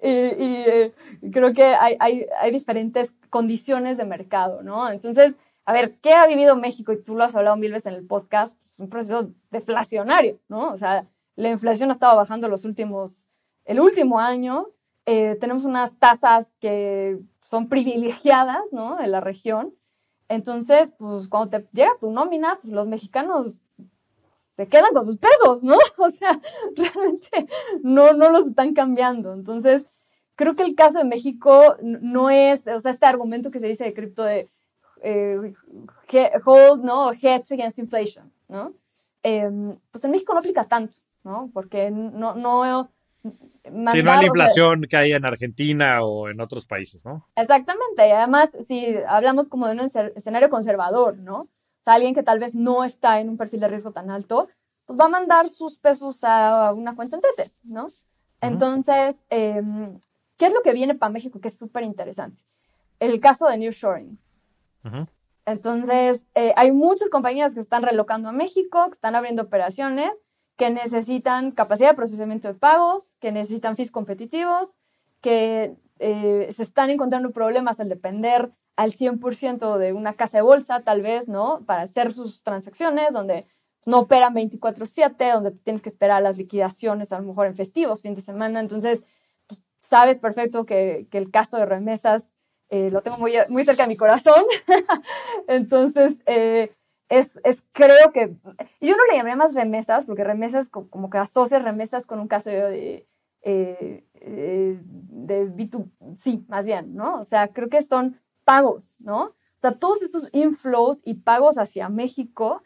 y, 0.02 1.30
creo 1.30 1.52
que 1.52 1.62
hay, 1.62 1.96
hay, 2.00 2.26
hay, 2.40 2.50
diferentes 2.50 3.12
condiciones 3.30 3.98
de 3.98 4.04
mercado, 4.04 4.62
¿no? 4.62 4.90
Entonces, 4.90 5.38
a 5.64 5.72
ver, 5.72 5.98
¿qué 6.00 6.12
ha 6.12 6.26
vivido 6.26 6.56
México? 6.56 6.92
Y 6.92 7.02
tú 7.02 7.14
lo 7.14 7.24
has 7.24 7.36
hablado 7.36 7.56
mil 7.56 7.72
veces 7.72 7.92
en 7.92 7.94
el 7.94 8.06
podcast, 8.06 8.56
pues 8.62 8.78
un 8.80 8.88
proceso 8.88 9.30
deflacionario, 9.50 10.40
¿no? 10.48 10.72
O 10.72 10.76
sea, 10.76 11.06
la 11.36 11.50
inflación 11.50 11.90
ha 11.90 11.92
estado 11.92 12.16
bajando 12.16 12.48
los 12.48 12.64
últimos, 12.64 13.28
el 13.64 13.80
último 13.80 14.18
año. 14.18 14.68
Eh, 15.06 15.36
tenemos 15.40 15.64
unas 15.64 15.96
tasas 15.98 16.54
que 16.60 17.18
son 17.40 17.68
privilegiadas, 17.68 18.72
¿no? 18.72 18.96
De 18.96 19.06
la 19.06 19.20
región. 19.20 19.74
Entonces, 20.28 20.92
pues 20.98 21.28
cuando 21.28 21.50
te 21.50 21.68
llega 21.72 21.92
tu 22.00 22.10
nómina, 22.10 22.58
pues 22.60 22.72
los 22.72 22.88
mexicanos 22.88 23.60
se 24.56 24.68
quedan 24.68 24.92
con 24.92 25.06
sus 25.06 25.18
pesos, 25.18 25.62
¿no? 25.62 25.76
O 25.98 26.10
sea, 26.10 26.40
realmente 26.76 27.46
no, 27.82 28.12
no 28.12 28.30
los 28.30 28.46
están 28.46 28.74
cambiando. 28.74 29.32
Entonces, 29.32 29.86
creo 30.34 30.54
que 30.54 30.62
el 30.62 30.74
caso 30.74 30.98
de 30.98 31.04
México 31.04 31.76
no 31.80 32.30
es, 32.30 32.66
o 32.66 32.80
sea, 32.80 32.92
este 32.92 33.06
argumento 33.06 33.50
que 33.50 33.60
se 33.60 33.68
dice 33.68 33.84
de 33.84 33.94
cripto 33.94 34.24
de 34.24 34.48
eh, 35.02 35.54
hold, 36.44 36.84
¿no? 36.84 37.12
Hedge 37.12 37.52
against 37.52 37.78
inflation, 37.78 38.32
¿no? 38.48 38.74
Em, 39.22 39.72
pues 39.90 40.04
en 40.04 40.10
México 40.10 40.32
no 40.32 40.40
aplica 40.40 40.64
tanto. 40.64 40.98
¿no? 41.24 41.50
Porque 41.52 41.90
no, 41.90 42.34
no 42.34 42.88
si 43.22 43.70
no 43.72 43.90
hay 43.90 44.02
la 44.02 44.24
inflación 44.24 44.82
que 44.82 44.96
hay 44.96 45.12
en 45.12 45.24
Argentina 45.24 46.02
o 46.02 46.28
en 46.28 46.40
otros 46.40 46.66
países, 46.66 47.04
¿no? 47.04 47.28
Exactamente, 47.36 48.08
y 48.08 48.10
además 48.10 48.56
si 48.66 48.96
hablamos 49.06 49.48
como 49.48 49.68
de 49.68 49.74
un 49.74 49.80
escenario 49.80 50.48
conservador, 50.48 51.16
¿no? 51.18 51.48
Sea, 51.82 51.94
alguien 51.94 52.14
que 52.14 52.22
tal 52.22 52.38
vez 52.38 52.54
no 52.54 52.84
está 52.84 53.20
en 53.20 53.28
un 53.28 53.36
perfil 53.36 53.60
de 53.60 53.68
riesgo 53.68 53.90
tan 53.90 54.10
alto, 54.10 54.48
pues 54.86 54.98
va 54.98 55.06
a 55.06 55.08
mandar 55.08 55.48
sus 55.48 55.78
pesos 55.78 56.22
a 56.22 56.72
una 56.72 56.94
cuenta 56.94 57.16
en 57.16 57.22
CETES, 57.22 57.64
¿no? 57.64 57.88
Entonces, 58.40 59.22
em, 59.30 59.98
¿qué 60.36 60.46
es 60.46 60.54
lo 60.54 60.62
que 60.62 60.72
viene 60.72 60.94
para 60.94 61.12
México 61.12 61.40
que 61.40 61.48
es 61.48 61.58
súper 61.58 61.84
interesante? 61.84 62.42
El 63.00 63.20
caso 63.20 63.46
de 63.46 63.58
Nearshoring. 63.58 64.18
Entonces, 65.44 66.28
eh, 66.34 66.52
hay 66.56 66.72
muchas 66.72 67.08
compañías 67.08 67.54
que 67.54 67.60
están 67.60 67.82
relocando 67.82 68.28
a 68.28 68.32
México, 68.32 68.84
que 68.86 68.94
están 68.94 69.16
abriendo 69.16 69.42
operaciones, 69.42 70.22
que 70.56 70.70
necesitan 70.70 71.50
capacidad 71.50 71.90
de 71.90 71.96
procesamiento 71.96 72.48
de 72.48 72.54
pagos, 72.54 73.14
que 73.18 73.32
necesitan 73.32 73.76
fees 73.76 73.90
competitivos, 73.90 74.76
que 75.20 75.76
eh, 75.98 76.48
se 76.52 76.62
están 76.62 76.90
encontrando 76.90 77.32
problemas 77.32 77.80
al 77.80 77.88
depender 77.88 78.52
al 78.76 78.92
100% 78.92 79.78
de 79.78 79.92
una 79.92 80.14
casa 80.14 80.38
de 80.38 80.42
bolsa, 80.42 80.80
tal 80.80 81.02
vez, 81.02 81.28
¿no? 81.28 81.62
Para 81.66 81.82
hacer 81.82 82.12
sus 82.12 82.42
transacciones, 82.42 83.12
donde 83.12 83.46
no 83.84 84.00
operan 84.00 84.34
24/7, 84.34 85.32
donde 85.32 85.50
tienes 85.50 85.82
que 85.82 85.88
esperar 85.88 86.22
las 86.22 86.38
liquidaciones, 86.38 87.12
a 87.12 87.18
lo 87.18 87.26
mejor 87.26 87.46
en 87.46 87.56
festivos, 87.56 88.02
fin 88.02 88.14
de 88.14 88.22
semana. 88.22 88.60
Entonces, 88.60 89.04
pues, 89.46 89.62
sabes 89.80 90.18
perfecto 90.18 90.64
que, 90.64 91.06
el 91.10 91.30
caso 91.30 91.58
de 91.58 91.66
remesas 91.66 92.32
eh, 92.70 92.90
lo 92.90 93.02
tengo 93.02 93.18
muy, 93.18 93.34
muy 93.50 93.64
cerca 93.64 93.82
de 93.82 93.88
mi 93.88 93.96
corazón. 93.96 94.42
Entonces, 95.48 96.14
eh, 96.26 96.72
es, 97.10 97.38
es, 97.44 97.62
creo 97.72 98.12
que, 98.12 98.34
yo 98.80 98.96
no 98.96 99.04
le 99.10 99.16
llamaría 99.16 99.36
más 99.36 99.54
remesas, 99.54 100.06
porque 100.06 100.24
remesas 100.24 100.68
como 100.70 101.10
que 101.10 101.18
asocia 101.18 101.58
remesas 101.58 102.06
con 102.06 102.20
un 102.20 102.28
caso 102.28 102.48
de, 102.48 103.06
eh, 103.42 104.04
de 104.14 105.46
B2, 105.50 105.90
sí, 106.16 106.44
más 106.48 106.64
bien, 106.64 106.94
¿no? 106.94 107.20
O 107.20 107.24
sea, 107.24 107.48
creo 107.48 107.68
que 107.68 107.82
son 107.82 108.18
pagos, 108.44 108.96
¿no? 109.00 109.24
O 109.24 109.34
sea, 109.62 109.72
todos 109.72 110.02
esos 110.02 110.28
inflows 110.32 111.02
y 111.04 111.14
pagos 111.14 111.58
hacia 111.58 111.88
México 111.88 112.62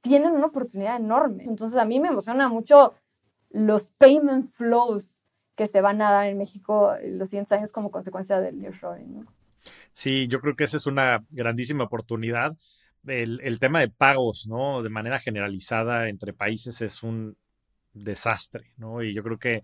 tienen 0.00 0.32
una 0.32 0.46
oportunidad 0.46 0.96
enorme. 0.96 1.44
Entonces, 1.46 1.78
a 1.78 1.84
mí 1.84 1.98
me 1.98 2.08
emociona 2.08 2.48
mucho 2.48 2.94
los 3.50 3.90
payment 3.90 4.50
flows 4.52 5.22
que 5.56 5.66
se 5.66 5.80
van 5.80 6.00
a 6.02 6.10
dar 6.10 6.26
en 6.26 6.38
México 6.38 6.94
en 6.94 7.18
los 7.18 7.30
siguientes 7.30 7.52
años 7.52 7.72
como 7.72 7.90
consecuencia 7.90 8.40
del 8.40 8.60
nearshoring, 8.60 9.14
¿no? 9.14 9.26
Sí, 9.90 10.28
yo 10.28 10.40
creo 10.40 10.54
que 10.54 10.64
esa 10.64 10.76
es 10.76 10.86
una 10.86 11.24
grandísima 11.30 11.84
oportunidad 11.84 12.56
el, 13.06 13.58
tema 13.60 13.80
de 13.80 13.88
pagos, 13.88 14.46
¿no? 14.46 14.82
De 14.82 14.90
manera 14.90 15.20
generalizada 15.20 16.08
entre 16.08 16.32
países 16.32 16.80
es 16.82 17.02
un 17.02 17.36
desastre, 17.92 18.72
¿no? 18.76 19.02
Y 19.02 19.14
yo 19.14 19.22
creo 19.22 19.38
que 19.38 19.62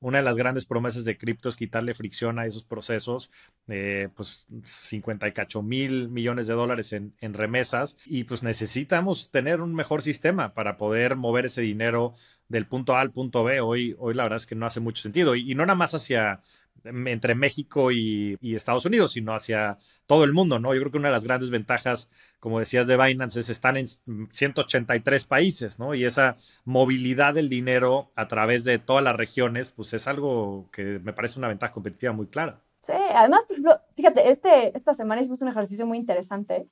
una 0.00 0.18
de 0.18 0.24
las 0.24 0.36
grandes 0.36 0.66
promesas 0.66 1.04
de 1.04 1.18
cripto 1.18 1.48
es 1.48 1.56
quitarle 1.56 1.94
fricción 1.94 2.38
a 2.38 2.46
esos 2.46 2.64
procesos, 2.64 3.30
eh, 3.68 4.08
pues 4.14 4.46
58 4.64 5.62
mil 5.62 6.08
millones 6.08 6.46
de 6.46 6.54
dólares 6.54 6.92
en, 6.92 7.14
en, 7.20 7.34
remesas 7.34 7.96
y 8.06 8.24
pues 8.24 8.42
necesitamos 8.42 9.30
tener 9.30 9.60
un 9.60 9.74
mejor 9.74 10.02
sistema 10.02 10.54
para 10.54 10.76
poder 10.76 11.16
mover 11.16 11.46
ese 11.46 11.60
dinero 11.60 12.14
del 12.50 12.66
punto 12.66 12.96
A 12.96 13.00
al 13.00 13.12
punto 13.12 13.44
B. 13.44 13.60
Hoy, 13.60 13.96
hoy 13.98 14.12
la 14.12 14.24
verdad 14.24 14.36
es 14.36 14.44
que 14.44 14.56
no 14.56 14.66
hace 14.66 14.80
mucho 14.80 15.00
sentido 15.00 15.34
y, 15.34 15.54
no 15.54 15.64
nada 15.64 15.76
más 15.76 15.94
hacia 15.94 16.42
entre 16.84 17.34
México 17.34 17.92
y, 17.92 18.36
Estados 18.42 18.84
Unidos, 18.84 19.12
sino 19.12 19.34
hacia 19.34 19.78
todo 20.06 20.24
el 20.24 20.32
mundo, 20.32 20.58
¿no? 20.58 20.74
Yo 20.74 20.80
creo 20.80 20.90
que 20.90 20.98
una 20.98 21.08
de 21.08 21.14
las 21.14 21.24
grandes 21.24 21.50
ventajas, 21.50 22.10
como 22.40 22.58
decías, 22.58 22.86
de 22.86 22.96
Binance 22.96 23.40
es 23.40 23.50
estar 23.50 23.78
en 23.78 23.86
183 23.86 25.24
países, 25.24 25.78
¿no? 25.78 25.94
Y 25.94 26.04
esa 26.04 26.36
movilidad 26.64 27.34
del 27.34 27.48
dinero 27.48 28.10
a 28.16 28.28
través 28.28 28.64
de 28.64 28.78
todas 28.78 29.04
las 29.04 29.16
regiones, 29.16 29.70
pues 29.70 29.92
es 29.94 30.08
algo 30.08 30.68
que 30.72 30.98
me 30.98 31.12
parece 31.12 31.38
una 31.38 31.48
ventaja 31.48 31.72
competitiva 31.72 32.12
muy 32.12 32.26
clara. 32.26 32.60
Sí, 32.82 32.94
además, 33.14 33.48
ejemplo, 33.48 33.78
fíjate, 33.94 34.30
este, 34.30 34.76
esta 34.76 34.94
semana 34.94 35.20
hicimos 35.20 35.42
un 35.42 35.48
ejercicio 35.48 35.86
muy 35.86 35.98
interesante 35.98 36.66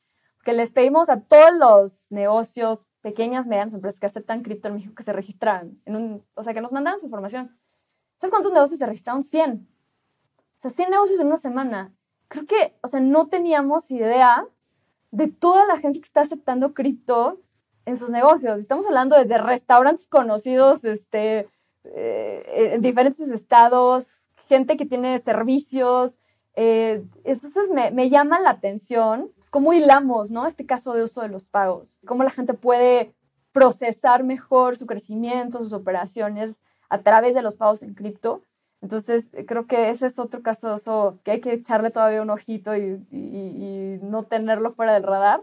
que 0.49 0.55
les 0.55 0.71
pedimos 0.71 1.11
a 1.11 1.21
todos 1.21 1.51
los 1.53 2.11
negocios, 2.11 2.87
pequeñas, 3.03 3.47
medianas 3.47 3.75
empresas 3.75 4.01
que 4.01 4.07
aceptan 4.07 4.41
cripto 4.41 4.69
en 4.69 4.77
México 4.77 4.95
que 4.95 5.03
se 5.03 5.13
registraran, 5.13 5.79
en 5.85 5.95
un, 5.95 6.25
o 6.33 6.43
sea, 6.43 6.55
que 6.55 6.63
nos 6.63 6.73
mandaran 6.73 6.99
su 6.99 7.05
información. 7.05 7.55
¿Sabes 8.19 8.31
cuántos 8.31 8.55
negocios 8.55 8.79
se 8.79 8.87
registraron? 8.87 9.23
100. 9.23 9.69
O 10.57 10.61
sea, 10.63 10.71
100 10.71 10.89
negocios 10.89 11.21
en 11.21 11.27
una 11.27 11.37
semana. 11.37 11.95
Creo 12.29 12.47
que, 12.47 12.79
o 12.81 12.89
sea, 12.89 12.99
no 13.01 13.29
teníamos 13.29 13.91
idea 13.91 14.47
de 15.11 15.29
toda 15.29 15.67
la 15.67 15.77
gente 15.77 16.01
que 16.01 16.07
está 16.07 16.23
aceptando 16.23 16.73
cripto 16.73 17.43
en 17.85 17.99
sus 17.99 18.11
negocios. 18.11 18.59
Estamos 18.59 18.87
hablando 18.87 19.17
desde 19.17 19.37
restaurantes 19.37 20.09
conocidos 20.09 20.83
este, 20.87 21.47
eh, 21.85 22.71
en 22.73 22.81
diferentes 22.81 23.21
estados, 23.21 24.07
gente 24.47 24.79
que 24.79 24.87
tiene 24.87 25.19
servicios. 25.19 26.19
Eh, 26.61 27.05
entonces 27.23 27.71
me, 27.71 27.93
me, 27.93 28.11
llama 28.11 28.41
la 28.41 28.51
atención 28.51 29.31
pues, 29.37 29.49
cómo 29.49 29.75
hilamos 29.75 30.33
¿no? 30.33 30.45
este 30.45 30.67
caso 30.67 30.93
de 30.93 31.05
uso 31.05 31.21
de 31.21 31.29
los 31.29 31.49
pagos, 31.49 32.01
cómo 32.05 32.25
la 32.25 32.31
gente 32.31 32.53
puede 32.53 33.15
procesar 33.53 34.25
mejor 34.25 34.77
su 34.77 34.85
crecimiento, 34.85 35.61
sus 35.61 35.73
operaciones 35.73 36.61
a 36.89 37.03
través 37.03 37.37
de 37.37 37.43
los 37.43 37.57
pagos 37.57 37.85
en 37.85 37.95
cripto. 37.95 38.43
Entonces, 38.81 39.31
creo 39.47 39.69
que 39.69 39.91
ese 39.91 40.07
es 40.07 40.19
otro 40.19 40.43
caso 40.43 41.21
que 41.23 41.31
hay 41.31 41.41
que 41.41 41.53
echarle 41.53 41.93
todavía 41.93 42.23
un 42.23 42.31
ojito 42.31 42.77
y, 42.77 43.07
y, 43.13 44.01
no 44.03 44.25
tenerlo 44.25 44.73
fuera 44.73 44.95
del 44.95 45.05
radar. 45.05 45.43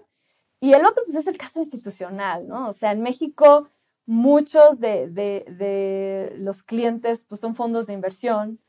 Y 0.60 0.74
el 0.74 0.86
otro, 0.86 1.02
pues, 1.06 1.16
es 1.16 1.28
el 1.28 1.38
caso 1.38 1.60
institucional, 1.60 2.46
¿no? 2.46 2.68
O 2.68 2.74
sea, 2.74 2.92
en 2.92 3.02
México, 3.02 3.70
muchos 4.06 4.82
de, 4.82 5.08
de, 5.10 5.46
de 5.58 6.36
los 6.40 6.62
clientes, 6.62 7.24
pues, 7.24 7.40
son 7.40 7.56
fondos 7.56 7.88
de 7.88 7.94
inversión. 7.94 8.60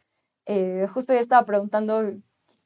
Eh, 0.46 0.86
justo 0.94 1.12
ya 1.12 1.18
estaba 1.18 1.44
preguntando 1.44 2.12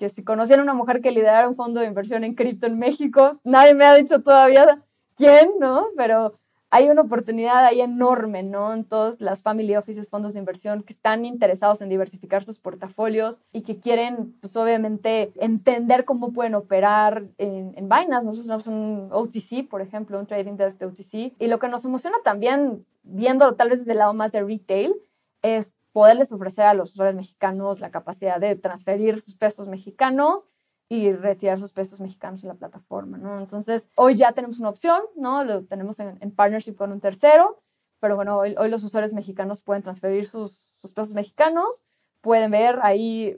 que 0.01 0.09
si 0.09 0.25
conocían 0.25 0.61
a 0.61 0.63
una 0.63 0.73
mujer 0.73 1.03
que 1.03 1.11
liderara 1.11 1.47
un 1.47 1.55
fondo 1.55 1.79
de 1.81 1.87
inversión 1.87 2.25
en 2.25 2.35
cripto 2.35 2.67
en 2.67 2.79
México. 2.79 3.33
Nadie 3.45 3.75
me 3.75 3.85
ha 3.85 3.95
dicho 3.95 4.23
todavía 4.23 4.83
quién, 5.15 5.51
¿no? 5.61 5.89
Pero 5.95 6.39
hay 6.71 6.89
una 6.89 7.03
oportunidad 7.03 7.67
ahí 7.67 7.83
enorme, 7.83 8.43
¿no? 8.43 8.73
En 8.73 8.85
todas 8.85 9.21
las 9.21 9.43
family 9.43 9.77
offices, 9.77 10.09
fondos 10.09 10.33
de 10.33 10.39
inversión 10.39 10.85
que 10.85 10.95
están 10.95 11.27
interesados 11.27 11.83
en 11.83 11.91
diversificar 11.91 12.43
sus 12.45 12.59
portafolios 12.59 13.43
y 13.53 13.61
que 13.61 13.79
quieren, 13.79 14.35
pues 14.41 14.57
obviamente, 14.57 15.33
entender 15.37 16.07
cómo 16.07 16.33
pueden 16.33 16.55
operar 16.55 17.25
en, 17.37 17.75
en 17.77 17.85
Binance. 17.91 18.27
Nosotros 18.27 18.47
tenemos 18.47 18.67
un 18.69 19.09
OTC, 19.13 19.69
por 19.69 19.83
ejemplo, 19.83 20.19
un 20.19 20.27
trading 20.27 20.57
desk 20.57 20.79
de 20.79 20.87
OTC. 20.87 21.35
Y 21.39 21.49
lo 21.49 21.59
que 21.59 21.69
nos 21.69 21.85
emociona 21.85 22.17
también, 22.25 22.87
viéndolo 23.03 23.55
tal 23.55 23.69
vez 23.69 23.81
desde 23.81 23.93
el 23.93 23.99
lado 23.99 24.15
más 24.15 24.33
de 24.33 24.43
retail, 24.43 24.95
es 25.43 25.75
poderles 25.93 26.33
ofrecer 26.33 26.67
a 26.67 26.75
los 26.75 26.93
usuarios 26.93 27.17
mexicanos 27.17 27.81
la 27.81 27.91
capacidad 27.91 28.41
de 28.41 28.57
transferir 28.57 29.21
sus 29.21 29.37
pesos 29.37 29.69
mexicanos 29.69 30.47
y 30.89 31.13
retirar 31.13 31.61
sus 31.61 31.73
pesos 31.73 32.01
mexicanos 32.01 32.43
en 32.43 32.49
la 32.49 32.55
plataforma, 32.55 33.17
¿no? 33.17 33.39
Entonces, 33.39 33.89
hoy 33.95 34.17
ya 34.17 34.33
tenemos 34.33 34.59
una 34.59 34.71
opción, 34.71 35.01
¿no? 35.15 35.45
Lo 35.45 35.65
tenemos 35.65 36.01
en, 36.01 36.19
partnership 36.33 36.75
con 36.75 36.91
un 36.91 37.01
tercero, 37.01 37.63
pero 38.01 38.17
bueno, 38.17 38.39
hoy, 38.39 38.57
los 38.69 38.83
usuarios 38.83 39.13
mexicanos 39.13 39.63
pueden 39.63 39.85
transferir 39.85 40.27
sus, 40.27 40.69
pesos 40.81 41.13
mexicanos, 41.13 41.85
pueden 42.21 42.51
ver 42.51 42.81
ahí 42.83 43.37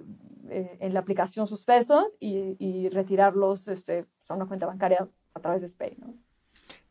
eh, 0.49 0.79
en 0.81 0.95
la 0.95 1.01
aplicación 1.01 1.47
sus 1.47 1.65
pesos 1.65 2.17
y, 2.21 2.89
retirarlos 2.89 3.69
este, 3.69 4.07
a 4.29 4.35
una 4.35 4.47
cuenta 4.47 4.67
bancaria 4.67 5.07
a 5.35 5.41
través 5.41 5.61
de 5.61 5.69
SPAY. 5.69 5.99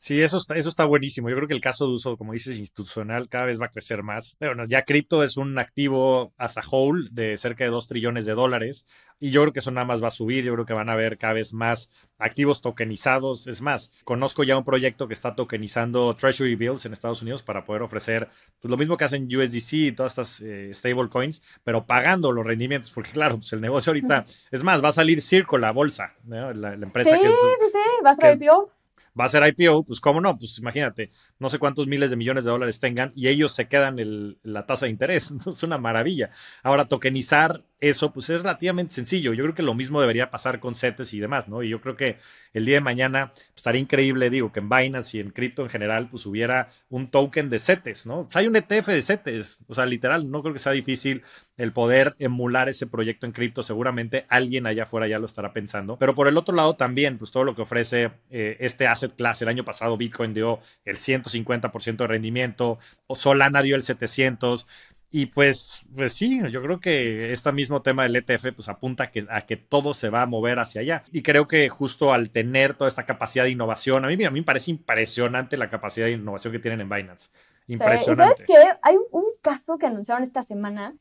Sí, 0.01 0.19
eso 0.19 0.37
está, 0.37 0.55
eso 0.55 0.67
está 0.67 0.83
buenísimo. 0.85 1.29
Yo 1.29 1.35
creo 1.35 1.47
que 1.47 1.53
el 1.53 1.61
caso 1.61 1.85
de 1.85 1.93
uso, 1.93 2.17
como 2.17 2.33
dices, 2.33 2.57
institucional 2.57 3.29
cada 3.29 3.45
vez 3.45 3.61
va 3.61 3.67
a 3.67 3.71
crecer 3.71 4.01
más. 4.01 4.35
Bueno, 4.39 4.65
ya 4.67 4.81
cripto 4.83 5.23
es 5.23 5.37
un 5.37 5.59
activo 5.59 6.33
as 6.39 6.57
a 6.57 6.63
whole 6.67 7.07
de 7.11 7.37
cerca 7.37 7.65
de 7.65 7.69
2 7.69 7.85
trillones 7.85 8.25
de 8.25 8.33
dólares 8.33 8.87
y 9.19 9.29
yo 9.29 9.41
creo 9.41 9.53
que 9.53 9.59
eso 9.59 9.69
nada 9.69 9.85
más 9.85 10.01
va 10.01 10.07
a 10.07 10.09
subir. 10.09 10.43
Yo 10.43 10.53
creo 10.53 10.65
que 10.65 10.73
van 10.73 10.89
a 10.89 10.93
haber 10.93 11.19
cada 11.19 11.33
vez 11.33 11.53
más 11.53 11.91
activos 12.17 12.63
tokenizados. 12.63 13.45
Es 13.45 13.61
más, 13.61 13.91
conozco 14.03 14.43
ya 14.43 14.57
un 14.57 14.63
proyecto 14.63 15.07
que 15.07 15.13
está 15.13 15.35
tokenizando 15.35 16.15
Treasury 16.15 16.55
Bills 16.55 16.83
en 16.87 16.93
Estados 16.93 17.21
Unidos 17.21 17.43
para 17.43 17.63
poder 17.63 17.83
ofrecer 17.83 18.27
pues, 18.59 18.71
lo 18.71 18.77
mismo 18.77 18.97
que 18.97 19.03
hacen 19.03 19.27
USDC 19.27 19.73
y 19.73 19.91
todas 19.91 20.13
estas 20.13 20.41
eh, 20.41 20.71
stable 20.73 21.09
coins, 21.09 21.43
pero 21.63 21.85
pagando 21.85 22.31
los 22.31 22.43
rendimientos, 22.43 22.89
porque 22.89 23.11
claro, 23.11 23.35
pues 23.35 23.53
el 23.53 23.61
negocio 23.61 23.91
ahorita, 23.91 24.25
es 24.49 24.63
más, 24.63 24.83
va 24.83 24.89
a 24.89 24.93
salir 24.93 25.21
Circo, 25.21 25.59
la 25.59 25.69
bolsa, 25.69 26.15
la, 26.25 26.73
empresa 26.73 27.15
sí, 27.15 27.21
que... 27.21 27.27
Sí, 27.27 27.65
sí, 27.71 28.03
va 28.03 28.09
a 28.09 28.15
ser 28.15 28.41
IPO 28.41 28.80
va 29.19 29.25
a 29.25 29.29
ser 29.29 29.43
IPO, 29.45 29.83
pues 29.85 29.99
cómo 29.99 30.21
no, 30.21 30.37
pues 30.37 30.57
imagínate, 30.59 31.11
no 31.39 31.49
sé 31.49 31.59
cuántos 31.59 31.87
miles 31.87 32.09
de 32.09 32.15
millones 32.15 32.43
de 32.43 32.51
dólares 32.51 32.79
tengan 32.79 33.11
y 33.15 33.27
ellos 33.27 33.51
se 33.51 33.67
quedan 33.67 33.97
la 34.43 34.65
tasa 34.65 34.85
de 34.85 34.91
interés. 34.91 35.31
es 35.47 35.63
una 35.63 35.77
maravilla. 35.77 36.31
Ahora, 36.63 36.85
tokenizar 36.85 37.63
eso, 37.79 38.13
pues 38.13 38.29
es 38.29 38.37
relativamente 38.37 38.93
sencillo. 38.93 39.33
Yo 39.33 39.43
creo 39.43 39.55
que 39.55 39.63
lo 39.63 39.73
mismo 39.73 39.99
debería 39.99 40.29
pasar 40.29 40.59
con 40.59 40.75
CETES 40.75 41.15
y 41.15 41.19
demás, 41.19 41.47
¿no? 41.47 41.63
Y 41.63 41.69
yo 41.69 41.81
creo 41.81 41.95
que 41.95 42.17
el 42.53 42.65
día 42.65 42.75
de 42.75 42.81
mañana 42.81 43.33
pues, 43.33 43.53
estaría 43.55 43.81
increíble, 43.81 44.29
digo, 44.29 44.51
que 44.51 44.59
en 44.59 44.69
Binance 44.69 45.17
y 45.17 45.21
en 45.21 45.31
cripto 45.31 45.63
en 45.63 45.69
general, 45.69 46.07
pues 46.09 46.27
hubiera 46.27 46.69
un 46.89 47.09
token 47.09 47.49
de 47.49 47.57
CETES, 47.57 48.05
¿no? 48.05 48.25
Pues, 48.25 48.35
hay 48.35 48.47
un 48.47 48.55
ETF 48.55 48.87
de 48.87 49.01
CETES, 49.01 49.59
o 49.67 49.73
sea, 49.73 49.87
literal, 49.87 50.29
no 50.29 50.43
creo 50.43 50.53
que 50.53 50.59
sea 50.59 50.73
difícil 50.73 51.23
el 51.57 51.73
poder 51.73 52.15
emular 52.19 52.69
ese 52.69 52.85
proyecto 52.85 53.25
en 53.25 53.31
cripto. 53.31 53.63
Seguramente 53.63 54.25
alguien 54.29 54.67
allá 54.67 54.83
afuera 54.83 55.07
ya 55.07 55.17
lo 55.17 55.25
estará 55.25 55.51
pensando. 55.51 55.97
Pero 55.97 56.13
por 56.13 56.27
el 56.27 56.37
otro 56.37 56.55
lado 56.55 56.75
también, 56.75 57.17
pues 57.17 57.31
todo 57.31 57.43
lo 57.43 57.55
que 57.55 57.63
ofrece 57.63 58.11
eh, 58.29 58.57
este 58.59 58.87
asset 58.87 59.00
class. 59.09 59.41
El 59.41 59.47
año 59.49 59.65
pasado 59.65 59.97
Bitcoin 59.97 60.33
dio 60.33 60.59
el 60.85 60.97
150% 60.97 61.97
de 61.97 62.07
rendimiento, 62.07 62.79
o 63.07 63.15
Solana 63.15 63.61
dio 63.61 63.75
el 63.75 63.83
700%. 63.83 64.65
Y 65.13 65.25
pues, 65.25 65.83
pues 65.93 66.13
sí, 66.13 66.39
yo 66.49 66.61
creo 66.61 66.79
que 66.79 67.33
este 67.33 67.51
mismo 67.51 67.81
tema 67.81 68.03
del 68.03 68.15
ETF 68.15 68.53
pues 68.55 68.69
apunta 68.69 69.03
a 69.03 69.11
que, 69.11 69.27
a 69.29 69.41
que 69.41 69.57
todo 69.57 69.93
se 69.93 70.07
va 70.07 70.21
a 70.21 70.25
mover 70.25 70.57
hacia 70.57 70.79
allá. 70.79 71.03
Y 71.11 71.21
creo 71.21 71.49
que 71.49 71.67
justo 71.67 72.13
al 72.13 72.31
tener 72.31 72.75
toda 72.75 72.87
esta 72.87 73.05
capacidad 73.05 73.43
de 73.43 73.49
innovación, 73.49 74.05
a 74.05 74.07
mí, 74.07 74.23
a 74.23 74.31
mí 74.31 74.39
me 74.39 74.45
parece 74.45 74.71
impresionante 74.71 75.57
la 75.57 75.69
capacidad 75.69 76.05
de 76.05 76.13
innovación 76.13 76.53
que 76.53 76.59
tienen 76.59 76.79
en 76.79 76.89
Binance. 76.89 77.29
Impresionante. 77.67 78.35
¿Sabes 78.35 78.43
qué? 78.47 78.77
Hay 78.81 78.95
un, 79.11 79.25
caso 79.41 79.77
que 79.77 79.87
anunciaron 79.87 80.23
esta 80.23 80.43
semana 80.43 80.95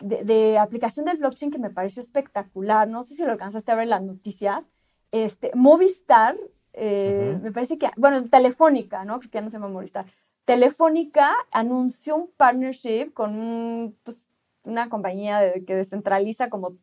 de, 0.00 0.58
aplicación 0.58 1.06
del 1.06 1.18
blockchain 1.18 1.52
que 1.52 1.58
me 1.58 1.70
pareció 1.70 2.00
espectacular. 2.00 2.88
No 2.88 3.04
sé 3.04 3.14
si 3.14 3.22
lo 3.22 3.30
alcanzaste 3.30 3.70
a 3.70 3.76
ver 3.76 3.84
en 3.84 3.90
las 3.90 4.02
noticias. 4.02 4.64
Este, 5.12 5.52
Movistar, 5.54 6.36
eh, 6.72 7.38
me 7.42 7.52
parece 7.52 7.78
que, 7.78 7.90
bueno, 7.96 8.24
Telefónica, 8.28 9.04
¿no? 9.04 9.18
Creo 9.18 9.30
que 9.30 9.38
ya 9.38 9.42
no 9.42 9.50
se 9.50 9.56
llama 9.56 9.68
Movistar 9.68 10.06
Telefónica 10.44 11.34
anunció 11.52 12.16
un 12.16 12.30
partnership 12.36 13.12
con 13.12 13.96
pues, 14.02 14.26
una 14.64 14.88
compañía 14.88 15.52
que 15.66 15.76
descentraliza 15.76 16.50
como 16.50 16.76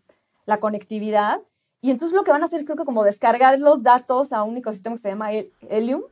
la 0.45 0.59
conectividad. 0.59 1.41
Y 1.81 1.91
entonces 1.91 2.15
lo 2.15 2.23
que 2.23 2.31
van 2.31 2.41
a 2.41 2.45
hacer 2.45 2.59
es 2.59 2.65
creo 2.65 2.77
que 2.77 2.85
como 2.85 3.03
descargar 3.03 3.59
los 3.59 3.83
datos 3.83 4.33
a 4.33 4.43
un 4.43 4.57
ecosistema 4.57 4.95
que 4.95 5.01
se 5.01 5.09
llama 5.09 5.31
Helium 5.33 6.03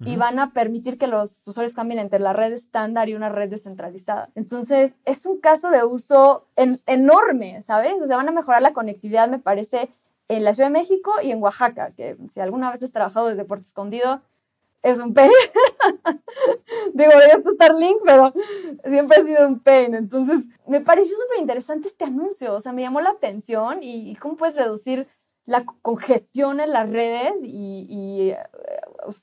y 0.00 0.16
van 0.16 0.38
a 0.38 0.52
permitir 0.52 0.98
que 0.98 1.06
los 1.06 1.46
usuarios 1.46 1.72
cambien 1.72 1.98
entre 1.98 2.18
la 2.18 2.34
red 2.34 2.52
estándar 2.52 3.08
y 3.08 3.14
una 3.14 3.30
red 3.30 3.48
descentralizada. 3.48 4.28
Entonces 4.34 4.96
es 5.04 5.24
un 5.24 5.40
caso 5.40 5.70
de 5.70 5.84
uso 5.84 6.46
enorme, 6.56 7.62
¿sabes? 7.62 7.94
O 8.02 8.06
sea, 8.06 8.16
van 8.16 8.28
a 8.28 8.32
mejorar 8.32 8.60
la 8.60 8.74
conectividad, 8.74 9.28
me 9.28 9.38
parece, 9.38 9.88
en 10.28 10.44
la 10.44 10.54
Ciudad 10.54 10.68
de 10.68 10.78
México 10.78 11.12
y 11.22 11.30
en 11.30 11.42
Oaxaca, 11.42 11.92
que 11.92 12.16
si 12.30 12.40
alguna 12.40 12.70
vez 12.70 12.82
has 12.82 12.92
trabajado 12.92 13.28
desde 13.28 13.44
Puerto 13.44 13.66
Escondido, 13.66 14.22
es 14.84 14.98
un 14.98 15.14
pain. 15.14 15.30
Digo, 16.94 17.12
esto 17.34 17.52
Starlink, 17.52 18.02
pero 18.04 18.32
siempre 18.84 19.18
ha 19.18 19.24
sido 19.24 19.48
un 19.48 19.58
pain. 19.60 19.94
Entonces, 19.94 20.44
me 20.66 20.82
pareció 20.82 21.16
súper 21.16 21.40
interesante 21.40 21.88
este 21.88 22.04
anuncio. 22.04 22.54
O 22.54 22.60
sea, 22.60 22.72
me 22.72 22.82
llamó 22.82 23.00
la 23.00 23.10
atención 23.10 23.82
y, 23.82 24.14
cómo 24.16 24.36
puedes 24.36 24.56
reducir 24.56 25.08
la 25.46 25.64
congestión 25.64 26.60
en 26.60 26.72
las 26.72 26.90
redes. 26.90 27.40
Y, 27.42 28.30
eh, 28.30 28.38